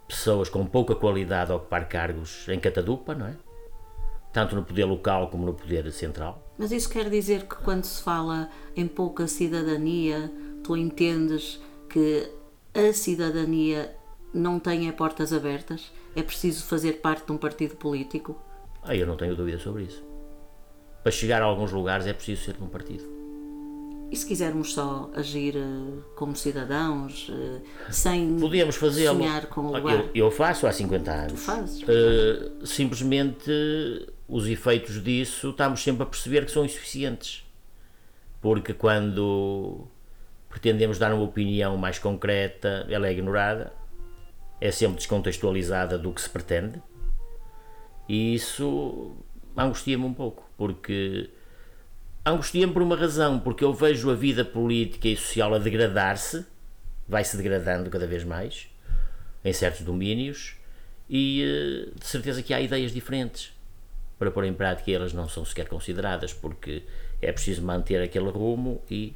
pessoas 0.09 0.49
com 0.49 0.65
pouca 0.67 0.95
qualidade 0.95 1.53
ocupar 1.53 1.89
cargos 1.89 2.49
em 2.49 2.61
catadupa, 2.61 3.15
não 3.15 3.27
é? 3.27 3.37
Tanto 4.33 4.55
no 4.55 4.65
poder 4.65 4.85
local 4.85 5.29
como 5.29 5.45
no 5.45 5.55
poder 5.55 5.91
central. 5.93 6.43
Mas 6.59 6.73
isso 6.73 6.89
quer 6.89 7.11
dizer 7.11 7.43
que 7.43 7.57
quando 7.57 7.85
se 7.85 8.03
fala 8.03 8.49
em 8.75 8.87
pouca 8.87 9.27
cidadania, 9.27 10.31
tu 10.63 10.77
entendes 10.77 11.61
que 11.89 12.31
a 12.75 12.93
cidadania 12.93 13.95
não 14.33 14.59
tem 14.59 14.91
portas 14.93 15.33
abertas? 15.33 15.93
É 16.17 16.23
preciso 16.23 16.65
fazer 16.65 17.01
parte 17.01 17.27
de 17.27 17.33
um 17.33 17.37
partido 17.37 17.77
político? 17.77 18.41
Ah, 18.83 18.97
eu 18.97 19.07
não 19.07 19.17
tenho 19.17 19.37
dúvida 19.37 19.59
sobre 19.59 19.85
isso. 19.85 20.03
Para 21.03 21.13
chegar 21.13 21.43
a 21.43 21.45
alguns 21.45 21.73
lugares 21.73 22.07
é 22.07 22.13
preciso 22.13 22.45
ser 22.45 22.55
de 22.55 22.63
um 22.63 22.69
partido. 22.69 23.05
E 24.13 24.17
se 24.17 24.27
quisermos 24.27 24.75
só 24.75 25.11
agir 25.15 25.57
uh, 25.57 26.05
como 26.15 26.37
cidadãos, 26.37 27.31
uh, 27.31 27.63
sem 27.91 28.39
Podíamos 28.39 28.77
fazê-lo. 28.77 29.17
sonhar 29.19 29.47
com 29.47 29.63
o 29.63 29.75
lugar? 29.75 30.01
Eu, 30.01 30.11
eu, 30.27 30.31
faço 30.31 30.67
há 30.67 30.73
50 30.73 31.11
anos. 31.11 31.33
Tu 31.33 31.39
fazes? 31.39 31.83
Uh, 31.83 32.67
simplesmente 32.67 33.51
os 34.29 34.47
efeitos 34.47 35.03
disso 35.03 35.51
estamos 35.51 35.83
sempre 35.83 36.03
a 36.03 36.07
perceber 36.07 36.45
que 36.45 36.53
são 36.53 36.63
insuficientes. 36.65 37.43
Porque 38.41 38.75
quando 38.75 39.89
pretendemos 40.51 40.99
dar 40.99 41.15
uma 41.15 41.25
opinião 41.25 41.79
mais 41.79 41.99
concreta, 41.99 42.87
ela 42.91 43.09
é 43.09 43.13
ignorada 43.13 43.73
é 44.63 44.71
sempre 44.71 44.99
descontextualizada 44.99 45.99
do 45.99 46.13
que 46.13 46.21
se 46.21 46.31
pretende 46.31 46.81
e 48.09 48.33
isso 48.33 49.17
angustia-me 49.57 50.05
um 50.05 50.15
pouco, 50.15 50.49
porque 50.57 51.29
angustia-me 52.25 52.73
por 52.73 52.83
uma 52.83 52.97
razão, 52.97 53.39
porque 53.39 53.65
eu 53.65 53.73
vejo 53.73 54.11
a 54.11 54.15
vida 54.15 54.45
política 54.45 55.09
e 55.09 55.17
social 55.17 55.55
a 55.55 55.59
degradar-se, 55.59 56.45
vai-se 57.09 57.37
degradando 57.37 57.91
cada 57.91 58.07
vez 58.07 58.25
mais 58.25 58.69
em 59.45 59.53
certos 59.53 59.83
domínios 59.83 60.55
e 61.11 61.43
eh, 61.43 61.99
de 61.99 62.07
certeza 62.07 62.43
que 62.43 62.55
há 62.55 62.61
ideias 62.61 62.93
diferentes 62.93 63.53
para 64.19 64.31
pôr 64.31 64.45
em 64.45 64.55
prática 64.55 64.91
e 64.91 64.95
elas 64.95 65.13
não 65.13 65.29
são 65.29 65.45
sequer 65.45 65.67
consideradas, 65.67 66.33
porque 66.33 66.85
é 67.21 67.33
preciso 67.33 67.63
manter 67.63 68.01
aquele 68.01 68.31
rumo 68.31 68.81
e 68.89 69.15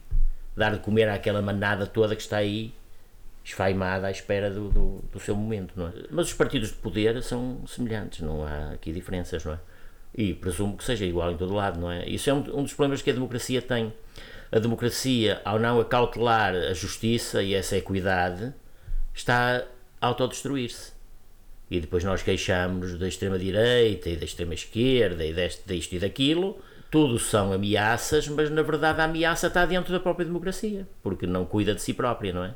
dar 0.56 0.72
de 0.72 0.80
comer 0.80 1.08
àquela 1.08 1.40
manada 1.40 1.86
toda 1.86 2.16
que 2.16 2.22
está 2.22 2.38
aí 2.38 2.74
esfaimada 3.44 4.08
à 4.08 4.10
espera 4.10 4.50
do, 4.50 4.68
do, 4.68 5.04
do, 5.12 5.20
seu 5.20 5.36
momento, 5.36 5.80
é? 5.80 6.06
Mas 6.10 6.26
os 6.26 6.34
partidos 6.34 6.70
de 6.70 6.74
poder 6.74 7.22
são 7.22 7.64
semelhantes, 7.68 8.20
não 8.20 8.44
há 8.44 8.72
aqui 8.72 8.92
diferenças, 8.92 9.44
não 9.44 9.52
é? 9.52 9.58
E 10.16 10.32
presumo 10.32 10.76
que 10.76 10.84
seja 10.84 11.04
igual 11.04 11.30
em 11.30 11.36
todo 11.36 11.54
lado, 11.54 11.78
não 11.78 11.90
é? 11.90 12.08
Isso 12.08 12.30
é 12.30 12.34
um, 12.34 12.38
um 12.38 12.62
dos 12.62 12.72
problemas 12.72 13.02
que 13.02 13.10
a 13.10 13.12
democracia 13.12 13.60
tem. 13.60 13.92
A 14.50 14.58
democracia, 14.58 15.40
ao 15.44 15.58
não 15.58 15.80
acautelar 15.80 16.54
a 16.54 16.72
justiça 16.72 17.42
e 17.42 17.52
essa 17.54 17.76
equidade, 17.76 18.54
está 19.12 19.64
a 20.00 20.06
autodestruir-se. 20.06 20.92
E 21.70 21.80
depois 21.80 22.04
nós 22.04 22.22
queixamos 22.22 22.98
da 22.98 23.08
extrema-direita 23.08 24.08
e 24.08 24.16
da 24.16 24.24
extrema-esquerda 24.24 25.24
e 25.24 25.32
deste, 25.32 25.62
disto 25.66 25.92
e 25.94 25.98
daquilo. 25.98 26.58
Tudo 26.90 27.18
são 27.18 27.52
ameaças, 27.52 28.28
mas 28.28 28.48
na 28.48 28.62
verdade 28.62 29.00
a 29.00 29.04
ameaça 29.04 29.48
está 29.48 29.66
dentro 29.66 29.92
da 29.92 29.98
própria 29.98 30.24
democracia, 30.24 30.86
porque 31.02 31.26
não 31.26 31.44
cuida 31.44 31.74
de 31.74 31.82
si 31.82 31.92
própria, 31.92 32.32
não 32.32 32.44
é? 32.44 32.54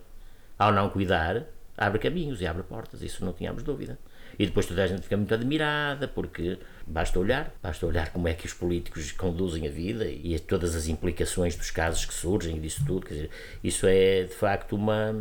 ao 0.61 0.71
não 0.75 0.91
cuidar, 0.91 1.45
abre 1.75 1.99
caminhos 1.99 2.43
e 2.43 2.47
abre 2.47 2.63
portas, 2.63 3.01
isso 3.01 3.25
não 3.25 3.33
tínhamos 3.33 3.63
dúvida. 3.63 3.99
E 4.41 4.47
depois 4.47 4.64
toda 4.64 4.82
a 4.82 4.86
gente 4.86 5.03
fica 5.03 5.18
muito 5.18 5.34
admirada, 5.34 6.09
porque 6.09 6.59
basta 6.86 7.18
olhar, 7.18 7.55
basta 7.62 7.84
olhar 7.84 8.11
como 8.11 8.26
é 8.26 8.32
que 8.32 8.47
os 8.47 8.55
políticos 8.55 9.12
conduzem 9.12 9.68
a 9.68 9.70
vida 9.70 10.07
e 10.09 10.38
todas 10.38 10.74
as 10.74 10.88
implicações 10.88 11.55
dos 11.57 11.70
casos 11.70 12.07
que 12.07 12.14
surgem 12.14 12.57
e 12.57 12.61
disso 12.61 12.82
tudo. 12.86 13.05
Quer 13.05 13.12
dizer, 13.12 13.30
isso 13.62 13.86
é 13.86 14.22
de 14.22 14.32
facto 14.32 14.74
uma, 14.74 15.14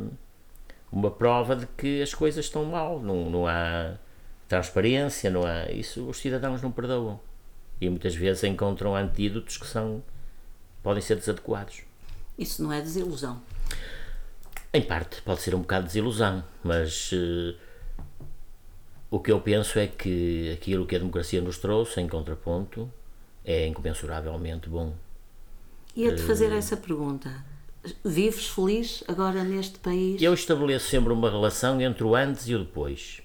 uma 0.90 1.12
prova 1.12 1.54
de 1.54 1.68
que 1.76 2.02
as 2.02 2.14
coisas 2.14 2.46
estão 2.46 2.64
mal, 2.64 3.02
não, 3.02 3.30
não 3.30 3.46
há 3.46 3.96
transparência, 4.48 5.30
não 5.30 5.46
há. 5.46 5.70
Isso 5.70 6.08
os 6.08 6.16
cidadãos 6.20 6.62
não 6.62 6.72
perdoam. 6.72 7.20
E 7.82 7.90
muitas 7.90 8.16
vezes 8.16 8.46
encontram 8.46 8.96
antídotos 8.96 9.58
que 9.58 9.68
são 9.68 10.02
podem 10.82 11.02
ser 11.02 11.18
desadequados. 11.18 11.82
Isso 12.38 12.64
não 12.64 12.72
é 12.72 12.80
desilusão. 12.80 13.42
Em 14.74 14.82
parte, 14.82 15.22
pode 15.24 15.42
ser 15.42 15.54
um 15.56 15.60
bocado 15.60 15.82
de 15.82 15.88
desilusão, 15.90 16.42
mas 16.64 17.12
uh, 17.12 17.69
o 19.12 19.20
que 19.20 19.32
eu 19.32 19.42
penso 19.42 19.80
é 19.80 19.88
que 19.88 20.52
aquilo 20.54 20.86
que 20.86 20.96
a 20.96 21.00
democracia 21.00 21.42
nos 21.42 21.58
trouxe, 21.58 22.00
em 22.00 22.08
contraponto, 22.08 22.92
é 23.44 23.66
incomensuravelmente 23.66 24.70
bom. 24.70 24.94
Ia-te 25.96 26.22
fazer 26.22 26.52
uh, 26.52 26.56
essa 26.56 26.78
pergunta. 26.78 27.44
Vives 28.04 28.48
feliz 28.48 29.04
agora 29.08 29.44
neste 29.44 29.80
país? 29.80 30.22
Eu 30.22 30.34
estabeleço 30.34 30.88
sempre 30.88 31.12
uma 31.12 31.30
relação 31.30 31.82
entre 31.82 32.04
o 32.04 32.16
antes 32.16 32.48
e 32.48 32.54
o 32.54 32.60
depois, 32.60 33.22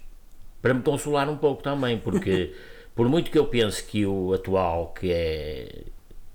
para 0.63 0.73
me 0.73 0.83
consolar 0.83 1.29
um 1.29 1.37
pouco 1.37 1.63
também, 1.63 1.99
porque 1.99 2.55
por 2.95 3.09
muito 3.09 3.31
que 3.31 3.39
eu 3.39 3.47
pense 3.47 3.83
que 3.83 4.07
o 4.07 4.33
atual, 4.33 4.95
que 4.95 5.11
é 5.13 5.85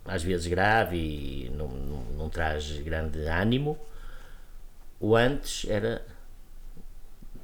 às 0.06 0.24
vezes 0.24 0.47
grave 0.47 0.97
e 0.97 1.52
não, 1.56 1.68
não, 1.68 2.04
não 2.18 2.30
traz 2.30 2.80
grande 2.80 3.20
ânimo, 3.28 3.78
o 5.00 5.16
antes 5.16 5.68
era 5.70 6.06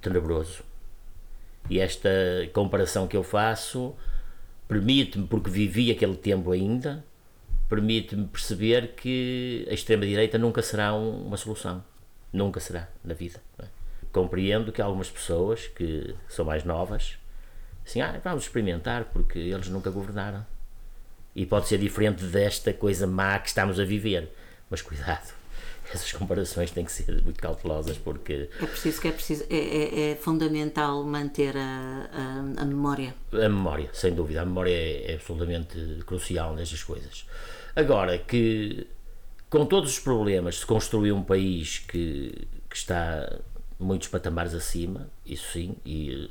tenebroso. 0.01 0.63
E 1.69 1.79
esta 1.79 2.09
comparação 2.53 3.07
que 3.07 3.17
eu 3.17 3.23
faço 3.23 3.95
permite-me, 4.67 5.27
porque 5.27 5.49
vivi 5.49 5.91
aquele 5.91 6.15
tempo 6.15 6.51
ainda, 6.51 7.03
permite-me 7.69 8.27
perceber 8.27 8.93
que 8.95 9.65
a 9.69 9.73
extrema-direita 9.73 10.37
nunca 10.37 10.61
será 10.61 10.93
uma 10.93 11.37
solução. 11.37 11.83
Nunca 12.31 12.59
será 12.59 12.87
na 13.03 13.13
vida. 13.13 13.41
É? 13.59 13.65
Compreendo 14.11 14.71
que 14.71 14.81
algumas 14.81 15.09
pessoas 15.09 15.67
que 15.67 16.15
são 16.27 16.45
mais 16.45 16.63
novas 16.63 17.17
Assim, 17.85 18.01
ah, 18.01 18.19
vamos 18.23 18.43
experimentar 18.43 19.05
porque 19.05 19.37
eles 19.37 19.69
nunca 19.69 19.91
governaram. 19.91 20.45
E 21.35 21.45
pode 21.45 21.67
ser 21.67 21.77
diferente 21.77 22.23
desta 22.25 22.73
coisa 22.73 23.05
má 23.05 23.37
que 23.37 23.49
estamos 23.49 23.79
a 23.79 23.85
viver. 23.85 24.31
Mas 24.69 24.81
cuidado, 24.81 25.33
essas 25.93 26.11
comparações 26.11 26.71
têm 26.71 26.85
que 26.85 26.91
ser 26.91 27.21
muito 27.23 27.41
cautelosas 27.41 27.97
porque. 27.97 28.49
É 28.61 28.65
preciso 28.65 29.01
que 29.01 29.07
é 29.07 29.11
preciso. 29.11 29.45
É, 29.49 29.55
é, 29.57 30.11
é 30.11 30.15
fundamental 30.15 31.03
manter 31.03 31.55
a, 31.57 32.09
a, 32.11 32.61
a, 32.61 32.65
memória. 32.65 33.13
A 33.31 33.49
memória, 33.49 33.89
sem 33.93 34.13
dúvida. 34.13 34.41
A 34.41 34.45
memória 34.45 34.71
é, 34.71 35.11
é 35.11 35.15
absolutamente 35.15 35.77
crucial 36.05 36.55
nestas 36.55 36.83
coisas. 36.83 37.25
Agora 37.75 38.17
que 38.17 38.87
com 39.49 39.65
todos 39.65 39.91
os 39.91 39.99
problemas 39.99 40.59
se 40.59 40.65
construiu 40.65 41.15
um 41.15 41.23
país 41.23 41.79
que, 41.79 42.47
que 42.69 42.75
está 42.75 43.39
muitos 43.79 44.07
patamares 44.07 44.53
acima, 44.53 45.09
isso 45.25 45.51
sim, 45.51 45.75
e, 45.85 46.29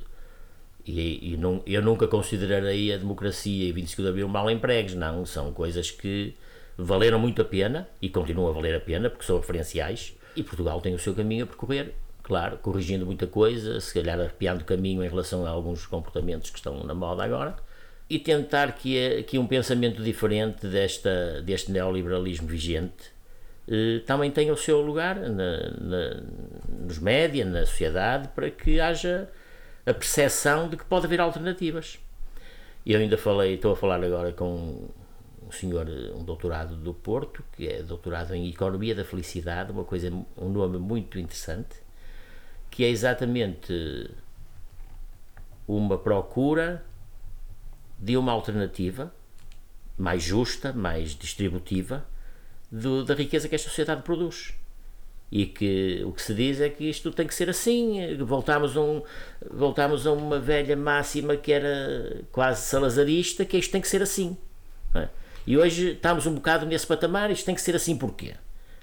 e, 0.85 1.33
e 1.33 1.37
não, 1.37 1.63
eu 1.67 1.83
nunca 1.83 2.07
considerarei 2.07 2.93
a 2.93 2.99
democracia 2.99 3.69
e 3.69 3.73
25 3.73 4.03
de 4.03 4.09
Abril 4.09 4.29
mal 4.29 4.51
empregos, 4.51 4.95
não, 4.95 5.25
são 5.25 5.53
coisas 5.53 5.91
que 5.91 6.35
valeram 6.77 7.19
muito 7.19 7.41
a 7.43 7.45
pena 7.45 7.89
e 8.01 8.09
continuam 8.09 8.49
a 8.49 8.53
valer 8.53 8.75
a 8.75 8.81
pena 8.81 9.09
porque 9.09 9.25
são 9.25 9.39
referenciais 9.39 10.17
e 10.37 10.43
Portugal 10.43 10.81
tem 10.81 10.95
o 10.95 10.99
seu 10.99 11.15
caminho 11.15 11.45
a 11.45 11.47
percorrer, 11.47 11.95
claro, 12.23 12.59
corrigindo 12.59 13.07
muita 13.07 13.27
coisa, 13.27 13.81
se 13.81 13.95
calhar 13.95 14.19
arrepiando 14.19 14.63
o 14.63 14.65
caminho 14.65 15.05
em 15.05 15.09
relação 15.09 15.47
a 15.47 15.51
alguns 15.51 15.87
comportamentos 15.87 16.51
que 16.51 16.59
estão 16.59 16.83
na 16.85 16.95
moda 16.95 17.23
agora 17.25 17.57
e 18.09 18.19
tentar 18.19 18.73
que, 18.73 19.23
que 19.25 19.39
um 19.39 19.47
pensamento 19.47 20.03
diferente 20.03 20.67
desta, 20.67 21.41
deste 21.43 21.71
neoliberalismo 21.71 22.47
vigente 22.47 23.15
eh, 23.67 24.01
também 24.07 24.31
tenha 24.31 24.53
o 24.53 24.57
seu 24.57 24.81
lugar 24.81 25.17
na, 25.17 25.71
na, 25.81 26.23
nos 26.69 26.99
média, 26.99 27.45
na 27.45 27.65
sociedade, 27.65 28.29
para 28.29 28.51
que 28.51 28.79
haja 28.79 29.29
a 29.87 29.95
percepção 29.95 30.69
de 30.69 30.77
que 30.77 30.85
pode 30.85 31.07
haver 31.07 31.21
alternativas. 31.21 31.99
Eu 32.85 33.01
ainda 33.01 33.17
falei, 33.17 33.55
estou 33.55 33.73
a 33.73 33.77
falar 33.77 34.03
agora 34.05 34.33
com 34.33 34.89
senhor, 35.55 35.89
um 36.15 36.25
doutorado 36.25 36.77
do 36.77 36.93
Porto, 36.93 37.43
que 37.57 37.69
é 37.69 37.83
doutorado 37.83 38.35
em 38.35 38.49
Economia 38.49 38.95
da 38.95 39.05
Felicidade, 39.05 39.73
uma 39.73 39.85
coisa, 39.85 40.13
um 40.37 40.49
nome 40.49 40.79
muito 40.79 41.19
interessante, 41.19 41.77
que 42.71 42.85
é 42.85 42.89
exatamente 42.89 44.11
uma 45.67 45.97
procura 45.97 46.85
de 47.99 48.17
uma 48.17 48.33
alternativa 48.33 49.13
mais 49.97 50.23
justa, 50.23 50.73
mais 50.73 51.15
distributiva, 51.15 52.05
do, 52.71 53.05
da 53.05 53.15
riqueza 53.15 53.49
que 53.49 53.55
esta 53.55 53.69
sociedade 53.69 54.03
produz. 54.03 54.55
E 55.31 55.47
que 55.47 56.03
o 56.05 56.13
que 56.13 56.23
se 56.23 56.35
diz 56.35 56.61
é 56.61 56.69
que 56.69 56.85
isto 56.85 57.11
tem 57.11 57.27
que 57.27 57.35
ser 57.35 57.49
assim. 57.49 58.17
Voltámos 58.25 58.77
a, 58.77 58.81
um, 58.81 59.03
voltámos 59.51 60.07
a 60.07 60.13
uma 60.13 60.39
velha 60.39 60.77
máxima 60.77 61.37
que 61.37 61.53
era 61.53 62.23
quase 62.31 62.63
salazarista, 62.63 63.45
que 63.45 63.57
isto 63.57 63.73
tem 63.73 63.81
que 63.81 63.89
ser 63.89 64.03
assim. 64.03 64.37
É? 64.95 65.09
E 65.47 65.57
hoje 65.57 65.93
estamos 65.93 66.27
um 66.27 66.35
bocado 66.35 66.65
nesse 66.67 66.87
patamar, 66.87 67.31
isto 67.31 67.45
tem 67.45 67.55
que 67.55 67.61
ser 67.61 67.77
assim 67.77 67.97
porquê? 67.97 68.35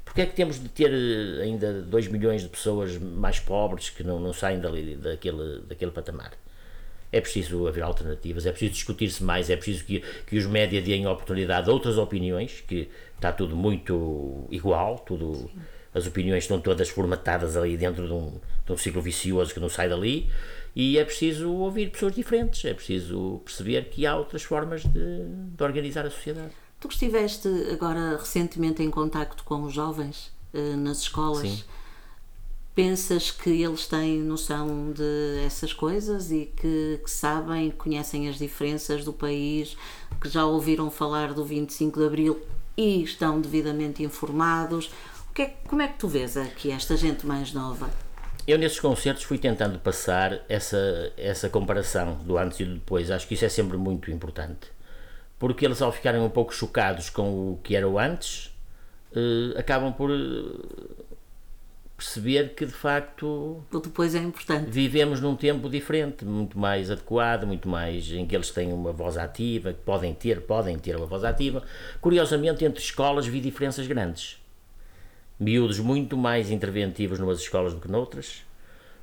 Porque 0.06 0.22
é 0.22 0.26
que 0.26 0.36
temos 0.36 0.62
de 0.62 0.70
ter 0.70 0.92
eh, 0.92 1.44
ainda 1.44 1.82
2 1.82 2.08
milhões 2.08 2.42
de 2.42 2.50
pessoas 2.50 2.98
mais 2.98 3.40
pobres 3.40 3.90
que 3.90 4.04
não, 4.04 4.20
não 4.20 4.34
saem 4.34 4.60
dali, 4.60 4.96
daquele, 4.96 5.62
daquele 5.62 5.92
patamar? 5.92 6.32
é 7.12 7.20
preciso 7.20 7.68
haver 7.68 7.84
alternativas, 7.84 8.46
é 8.46 8.52
preciso 8.52 8.74
discutir-se 8.74 9.24
mais, 9.24 9.50
é 9.50 9.56
preciso 9.56 9.84
que, 9.84 10.02
que 10.26 10.38
os 10.38 10.46
média 10.46 10.82
deem 10.82 11.06
oportunidade 11.06 11.70
a 11.70 11.74
outras 11.74 11.98
opiniões, 11.98 12.64
que 12.66 12.90
está 13.16 13.32
tudo 13.32 13.56
muito 13.56 14.48
igual, 14.50 15.00
tudo, 15.00 15.36
Sim. 15.36 15.50
as 15.94 16.08
opiniões 16.08 16.46
estão 16.46 16.60
todas 16.60 16.90
formatadas 16.90 17.58
ali 17.58 17.76
dentro 17.76 18.08
de 18.08 18.14
um, 18.14 18.40
de 18.66 18.72
um 18.72 18.78
ciclo 18.78 19.02
vicioso 19.02 19.54
que 19.54 19.60
não 19.60 19.68
sai 19.68 19.90
dali, 19.90 20.30
e 20.76 20.98
é 20.98 21.04
preciso 21.04 21.52
ouvir 21.52 21.92
pessoas 21.92 22.16
diferentes, 22.16 22.64
é 22.66 22.74
preciso 22.74 23.42
perceber 23.44 23.90
que 23.90 24.06
há 24.06 24.16
outras 24.16 24.44
formas 24.44 24.84
de, 24.84 25.26
de 25.56 25.64
organizar 25.64 26.06
a 26.06 26.10
sociedade. 26.10 26.52
Tu 26.80 26.88
que 26.88 26.94
estiveste 26.94 27.48
agora 27.72 28.18
recentemente 28.18 28.82
em 28.82 28.90
contacto 28.90 29.44
com 29.44 29.64
os 29.64 29.74
jovens 29.74 30.32
eh, 30.54 30.76
nas 30.76 31.02
escolas, 31.02 31.48
Sim 31.48 31.64
Pensas 32.74 33.30
que 33.30 33.50
eles 33.50 33.86
têm 33.86 34.20
noção 34.22 34.94
de 34.94 35.44
essas 35.46 35.74
coisas 35.74 36.32
e 36.32 36.46
que, 36.56 37.02
que, 37.04 37.12
sabem, 37.12 37.70
conhecem 37.70 38.30
as 38.30 38.38
diferenças 38.38 39.04
do 39.04 39.12
país, 39.12 39.76
que 40.22 40.30
já 40.30 40.46
ouviram 40.46 40.90
falar 40.90 41.34
do 41.34 41.44
25 41.44 42.00
de 42.00 42.06
Abril 42.06 42.42
e 42.78 43.04
estão 43.04 43.42
devidamente 43.42 44.02
informados? 44.04 44.90
O 45.30 45.34
que 45.34 45.42
é, 45.42 45.48
como 45.68 45.82
é 45.82 45.88
que 45.90 46.00
tu 46.00 46.08
vês 46.08 46.38
aqui 46.38 46.72
esta 46.72 46.96
gente 46.96 47.26
mais 47.28 47.52
nova? 47.52 47.90
Eu 48.52 48.58
nesses 48.58 48.82
concertos 48.82 49.24
fui 49.24 49.38
tentando 49.38 49.80
passar 49.80 50.42
essa, 50.50 51.14
essa 51.16 51.48
comparação 51.48 52.16
do 52.26 52.38
antes 52.38 52.60
e 52.60 52.66
do 52.66 52.74
depois. 52.74 53.10
Acho 53.10 53.26
que 53.26 53.34
isso 53.34 53.46
é 53.46 53.50
sempre 53.50 53.78
muito 53.78 54.12
importante. 54.12 54.68
Porque 55.40 55.64
eles, 55.64 55.82
ao 55.82 55.90
ficarem 55.90 56.20
um 56.20 56.30
pouco 56.30 56.54
chocados 56.54 57.10
com 57.10 57.54
o 57.54 57.60
que 57.64 57.78
era 57.78 57.88
o 57.88 57.98
antes, 57.98 58.54
eh, 59.16 59.58
acabam 59.58 59.94
por 59.94 60.10
perceber 61.96 62.54
que 62.54 62.66
de 62.66 62.74
facto 62.74 63.64
o 63.72 63.80
depois 63.80 64.14
é 64.16 64.20
importante. 64.20 64.70
Vivemos 64.70 65.22
num 65.22 65.38
tempo 65.38 65.70
diferente, 65.70 66.26
muito 66.26 66.60
mais 66.60 66.92
adequado, 66.92 67.48
muito 67.48 67.70
mais 67.70 68.12
em 68.12 68.26
que 68.26 68.36
eles 68.36 68.52
têm 68.52 68.74
uma 68.74 68.92
voz 68.92 69.18
ativa, 69.18 69.72
que 69.72 69.80
podem 69.80 70.14
ter, 70.14 70.42
podem 70.42 70.78
ter 70.78 70.98
uma 70.98 71.06
voz 71.06 71.24
ativa. 71.24 71.64
Curiosamente, 72.02 72.66
entre 72.66 72.84
escolas 72.84 73.26
vi 73.26 73.40
diferenças 73.40 73.88
grandes. 73.88 74.41
Miúdos 75.42 75.80
muito 75.80 76.16
mais 76.16 76.52
interventivos 76.52 77.18
numas 77.18 77.40
escolas 77.40 77.74
do 77.74 77.80
que 77.80 77.90
noutras. 77.90 78.44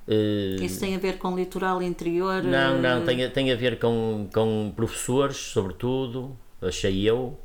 Eh, 0.07 0.57
Isso 0.61 0.79
tem 0.79 0.95
a 0.95 0.99
ver 0.99 1.19
com 1.19 1.35
litoral 1.37 1.83
interior? 1.83 2.45
Não, 2.45 2.81
não, 2.81 3.05
tem, 3.05 3.29
tem 3.29 3.51
a 3.51 3.57
ver 3.57 3.81
com, 3.81 4.29
com 4.33 4.73
professores, 4.77 5.37
sobretudo, 5.37 6.39
achei 6.63 7.03
eu, 7.03 7.37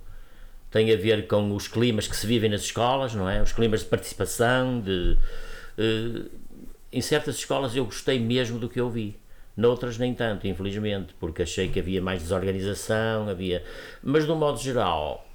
tem 0.70 0.94
a 0.94 0.96
ver 0.96 1.26
com 1.26 1.56
os 1.56 1.68
climas 1.68 2.08
que 2.08 2.16
se 2.16 2.28
vivem 2.28 2.52
nas 2.52 2.62
escolas, 2.62 3.16
não 3.16 3.28
é? 3.28 3.42
Os 3.42 3.52
climas 3.52 3.80
de 3.80 3.88
participação, 3.88 4.80
de. 4.80 5.18
Uh, 5.76 6.30
em 6.92 7.02
certas 7.02 7.38
escolas 7.38 7.76
eu 7.76 7.86
gostei 7.86 8.20
mesmo 8.20 8.60
do 8.60 8.70
que 8.70 8.80
eu 8.80 8.92
vi. 8.92 9.18
Noutras 9.58 9.98
nem 9.98 10.14
tanto, 10.14 10.46
infelizmente, 10.46 11.16
porque 11.20 11.42
achei 11.42 11.68
que 11.68 11.80
havia 11.80 12.00
mais 12.00 12.22
desorganização, 12.22 13.28
havia. 13.28 13.64
Mas 14.04 14.26
de 14.26 14.32
um 14.32 14.36
modo 14.36 14.60
geral, 14.60 15.28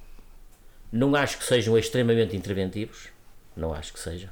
não 0.93 1.13
acho 1.13 1.37
que 1.37 1.43
sejam 1.43 1.77
extremamente 1.77 2.37
interventivos. 2.37 3.09
Não 3.59 3.73
acho 3.73 3.91
que 3.93 3.99
sejam. 3.99 4.29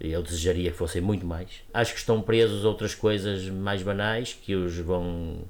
Eu 0.00 0.20
desejaria 0.22 0.70
que 0.72 0.76
fossem 0.76 1.00
muito 1.00 1.24
mais. 1.24 1.62
Acho 1.72 1.92
que 1.92 2.00
estão 2.00 2.20
presos 2.20 2.64
outras 2.64 2.94
coisas 2.94 3.48
mais 3.48 3.82
banais 3.82 4.34
que 4.34 4.54
os 4.54 4.76
vão 4.78 5.44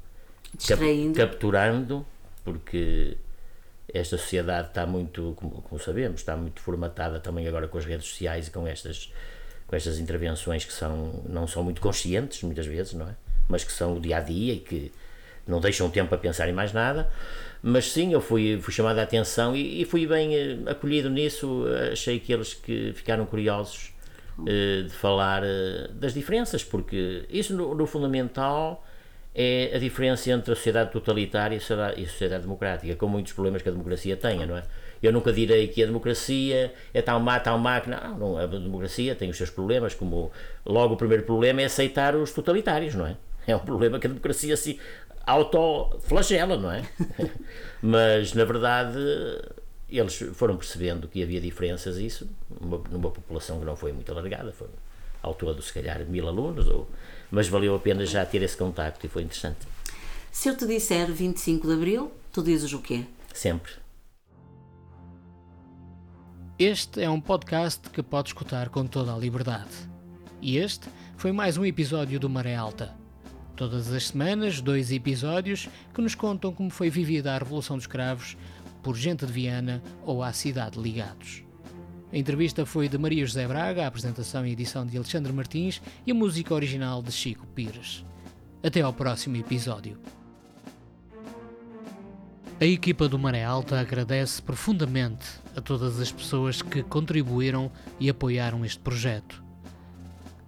cap 0.68 1.12
capturando, 1.16 2.04
porque 2.44 3.16
esta 3.92 4.18
sociedade 4.18 4.68
está 4.68 4.86
muito, 4.86 5.32
como, 5.36 5.62
como, 5.62 5.80
sabemos, 5.80 6.20
está 6.20 6.36
muito 6.36 6.60
formatada 6.60 7.18
também 7.18 7.48
agora 7.48 7.66
com 7.66 7.78
as 7.78 7.86
redes 7.86 8.06
sociais 8.06 8.48
e 8.48 8.50
com 8.50 8.66
estas, 8.66 9.10
com 9.66 9.74
estas 9.74 9.98
intervenções 9.98 10.64
que 10.64 10.72
são, 10.72 11.22
não 11.26 11.46
são 11.46 11.64
muito 11.64 11.80
conscientes, 11.80 12.42
muitas 12.42 12.66
vezes, 12.66 12.92
não 12.92 13.08
é? 13.08 13.14
Mas 13.48 13.64
que 13.64 13.72
são 13.72 13.96
o 13.96 14.00
dia 14.00 14.18
a 14.18 14.20
dia 14.20 14.52
e 14.52 14.60
que 14.60 14.92
não 15.46 15.60
deixam 15.60 15.90
tempo 15.90 16.14
a 16.14 16.18
pensar 16.18 16.48
em 16.48 16.52
mais 16.52 16.72
nada. 16.72 17.10
Mas 17.62 17.92
sim, 17.92 18.12
eu 18.12 18.20
fui, 18.20 18.58
fui 18.60 18.74
chamado 18.74 18.98
a 18.98 19.02
atenção 19.02 19.54
e, 19.54 19.82
e 19.82 19.84
fui 19.84 20.06
bem 20.06 20.34
eh, 20.34 20.58
acolhido 20.66 21.08
nisso. 21.08 21.64
Achei 21.92 22.18
que 22.18 22.32
eles 22.32 22.54
que 22.54 22.92
ficaram 22.92 23.24
curiosos 23.24 23.92
eh, 24.46 24.82
de 24.82 24.90
falar 24.90 25.42
eh, 25.44 25.88
das 25.92 26.14
diferenças, 26.14 26.64
porque 26.64 27.24
isso 27.30 27.54
no, 27.54 27.74
no 27.74 27.86
fundamental 27.86 28.84
é 29.34 29.70
a 29.74 29.78
diferença 29.78 30.30
entre 30.30 30.52
a 30.52 30.56
sociedade 30.56 30.90
totalitária 30.90 31.54
e 31.54 31.58
a 31.58 31.60
sociedade, 31.60 32.00
e 32.00 32.04
a 32.04 32.08
sociedade 32.08 32.42
democrática, 32.42 32.96
com 32.96 33.06
muitos 33.06 33.32
problemas 33.32 33.62
que 33.62 33.68
a 33.68 33.72
democracia 33.72 34.16
tenha, 34.16 34.46
não 34.46 34.56
é? 34.56 34.64
Eu 35.02 35.12
nunca 35.12 35.32
direi 35.32 35.68
que 35.68 35.82
a 35.82 35.86
democracia 35.86 36.72
é 36.94 37.02
tal 37.02 37.20
má, 37.20 37.38
tal 37.40 37.58
má, 37.58 37.82
não, 37.86 38.18
não, 38.18 38.38
a 38.38 38.46
democracia 38.46 39.14
tem 39.14 39.30
os 39.30 39.36
seus 39.36 39.50
problemas, 39.50 39.94
como 39.94 40.30
logo 40.64 40.94
o 40.94 40.96
primeiro 40.96 41.24
problema 41.24 41.62
é 41.62 41.64
aceitar 41.66 42.14
os 42.14 42.32
totalitários, 42.32 42.94
não 42.94 43.06
é? 43.06 43.16
É 43.46 43.56
um 43.56 43.60
problema 43.60 43.98
que 43.98 44.06
a 44.06 44.10
democracia 44.10 44.56
se 44.56 44.78
autoflagela, 45.26 46.56
não 46.56 46.70
é? 46.70 46.82
Mas, 47.82 48.32
na 48.32 48.44
verdade, 48.44 48.98
eles 49.88 50.16
foram 50.34 50.56
percebendo 50.56 51.08
que 51.08 51.22
havia 51.22 51.40
diferenças, 51.40 51.96
isso, 51.96 52.28
numa, 52.60 52.78
numa 52.90 53.10
população 53.10 53.58
que 53.58 53.64
não 53.64 53.76
foi 53.76 53.92
muito 53.92 54.10
alargada, 54.10 54.52
foi 54.52 54.68
ao 55.22 55.34
todo, 55.34 55.62
se 55.62 55.72
calhar, 55.72 56.04
mil 56.06 56.26
alunos 56.26 56.66
ou 56.68 56.88
mas 57.32 57.48
valeu 57.48 57.74
a 57.74 57.78
pena 57.78 58.04
já 58.04 58.26
ter 58.26 58.42
esse 58.42 58.56
contacto 58.56 59.06
e 59.06 59.08
foi 59.08 59.22
interessante. 59.22 59.66
Se 60.30 60.50
eu 60.50 60.56
te 60.56 60.66
disser 60.66 61.10
25 61.10 61.66
de 61.66 61.72
Abril, 61.72 62.12
tu 62.30 62.42
dizes 62.42 62.72
o 62.74 62.78
quê? 62.78 63.06
Sempre. 63.32 63.72
Este 66.58 67.02
é 67.02 67.08
um 67.08 67.20
podcast 67.20 67.88
que 67.88 68.02
pode 68.02 68.28
escutar 68.28 68.68
com 68.68 68.86
toda 68.86 69.14
a 69.14 69.18
liberdade. 69.18 69.70
E 70.42 70.58
este 70.58 70.88
foi 71.16 71.32
mais 71.32 71.56
um 71.56 71.64
episódio 71.64 72.20
do 72.20 72.28
Maré 72.28 72.54
Alta. 72.54 73.01
Todas 73.62 73.92
as 73.92 74.08
semanas, 74.08 74.60
dois 74.60 74.90
episódios 74.90 75.68
que 75.94 76.02
nos 76.02 76.16
contam 76.16 76.52
como 76.52 76.68
foi 76.68 76.90
vivida 76.90 77.32
a 77.32 77.38
Revolução 77.38 77.76
dos 77.76 77.86
Cravos 77.86 78.36
por 78.82 78.96
gente 78.96 79.24
de 79.24 79.30
Viana 79.30 79.80
ou 80.04 80.20
à 80.20 80.32
cidade 80.32 80.80
ligados. 80.80 81.44
A 82.12 82.18
entrevista 82.18 82.66
foi 82.66 82.88
de 82.88 82.98
Maria 82.98 83.24
José 83.24 83.46
Braga, 83.46 83.84
a 83.84 83.86
apresentação 83.86 84.44
e 84.44 84.50
edição 84.50 84.84
de 84.84 84.96
Alexandre 84.96 85.32
Martins 85.32 85.80
e 86.04 86.10
a 86.10 86.14
música 86.14 86.52
original 86.52 87.04
de 87.04 87.12
Chico 87.12 87.46
Pires. 87.54 88.04
Até 88.64 88.80
ao 88.80 88.92
próximo 88.92 89.36
episódio. 89.36 89.96
A 92.60 92.64
equipa 92.64 93.08
do 93.08 93.16
Maré 93.16 93.44
Alta 93.44 93.78
agradece 93.78 94.42
profundamente 94.42 95.24
a 95.54 95.60
todas 95.60 96.00
as 96.00 96.10
pessoas 96.10 96.62
que 96.62 96.82
contribuíram 96.82 97.70
e 98.00 98.10
apoiaram 98.10 98.64
este 98.64 98.80
projeto. 98.80 99.40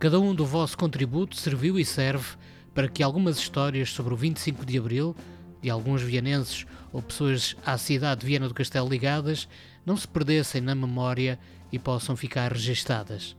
Cada 0.00 0.18
um 0.18 0.34
do 0.34 0.44
vosso 0.44 0.76
contributo 0.76 1.36
serviu 1.36 1.78
e 1.78 1.84
serve 1.84 2.36
para 2.74 2.88
que 2.88 3.02
algumas 3.02 3.38
histórias 3.38 3.90
sobre 3.90 4.12
o 4.12 4.16
25 4.16 4.66
de 4.66 4.78
Abril, 4.78 5.16
de 5.62 5.70
alguns 5.70 6.02
vianenses 6.02 6.66
ou 6.92 7.00
pessoas 7.00 7.56
à 7.64 7.78
cidade 7.78 8.20
de 8.20 8.26
Viana 8.26 8.48
do 8.48 8.54
Castelo 8.54 8.88
ligadas, 8.88 9.48
não 9.86 9.96
se 9.96 10.06
perdessem 10.06 10.60
na 10.60 10.74
memória 10.74 11.38
e 11.72 11.78
possam 11.78 12.16
ficar 12.16 12.52
registadas. 12.52 13.36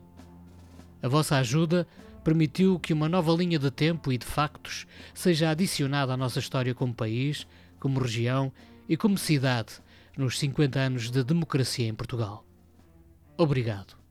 A 1.03 1.07
vossa 1.07 1.37
ajuda 1.37 1.87
permitiu 2.23 2.79
que 2.79 2.93
uma 2.93 3.07
nova 3.07 3.31
linha 3.33 3.59
de 3.59 3.69
tempo 3.69 4.11
e 4.11 4.17
de 4.17 4.25
factos 4.25 4.87
seja 5.13 5.51
adicionada 5.51 6.13
à 6.13 6.17
nossa 6.17 6.39
história 6.39 6.73
como 6.73 6.93
país, 6.93 7.45
como 7.79 7.99
região 7.99 8.51
e 8.89 8.97
como 8.97 9.17
cidade 9.17 9.73
nos 10.17 10.39
50 10.39 10.79
anos 10.79 11.11
de 11.11 11.23
democracia 11.23 11.87
em 11.87 11.93
Portugal. 11.93 12.43
Obrigado. 13.37 14.04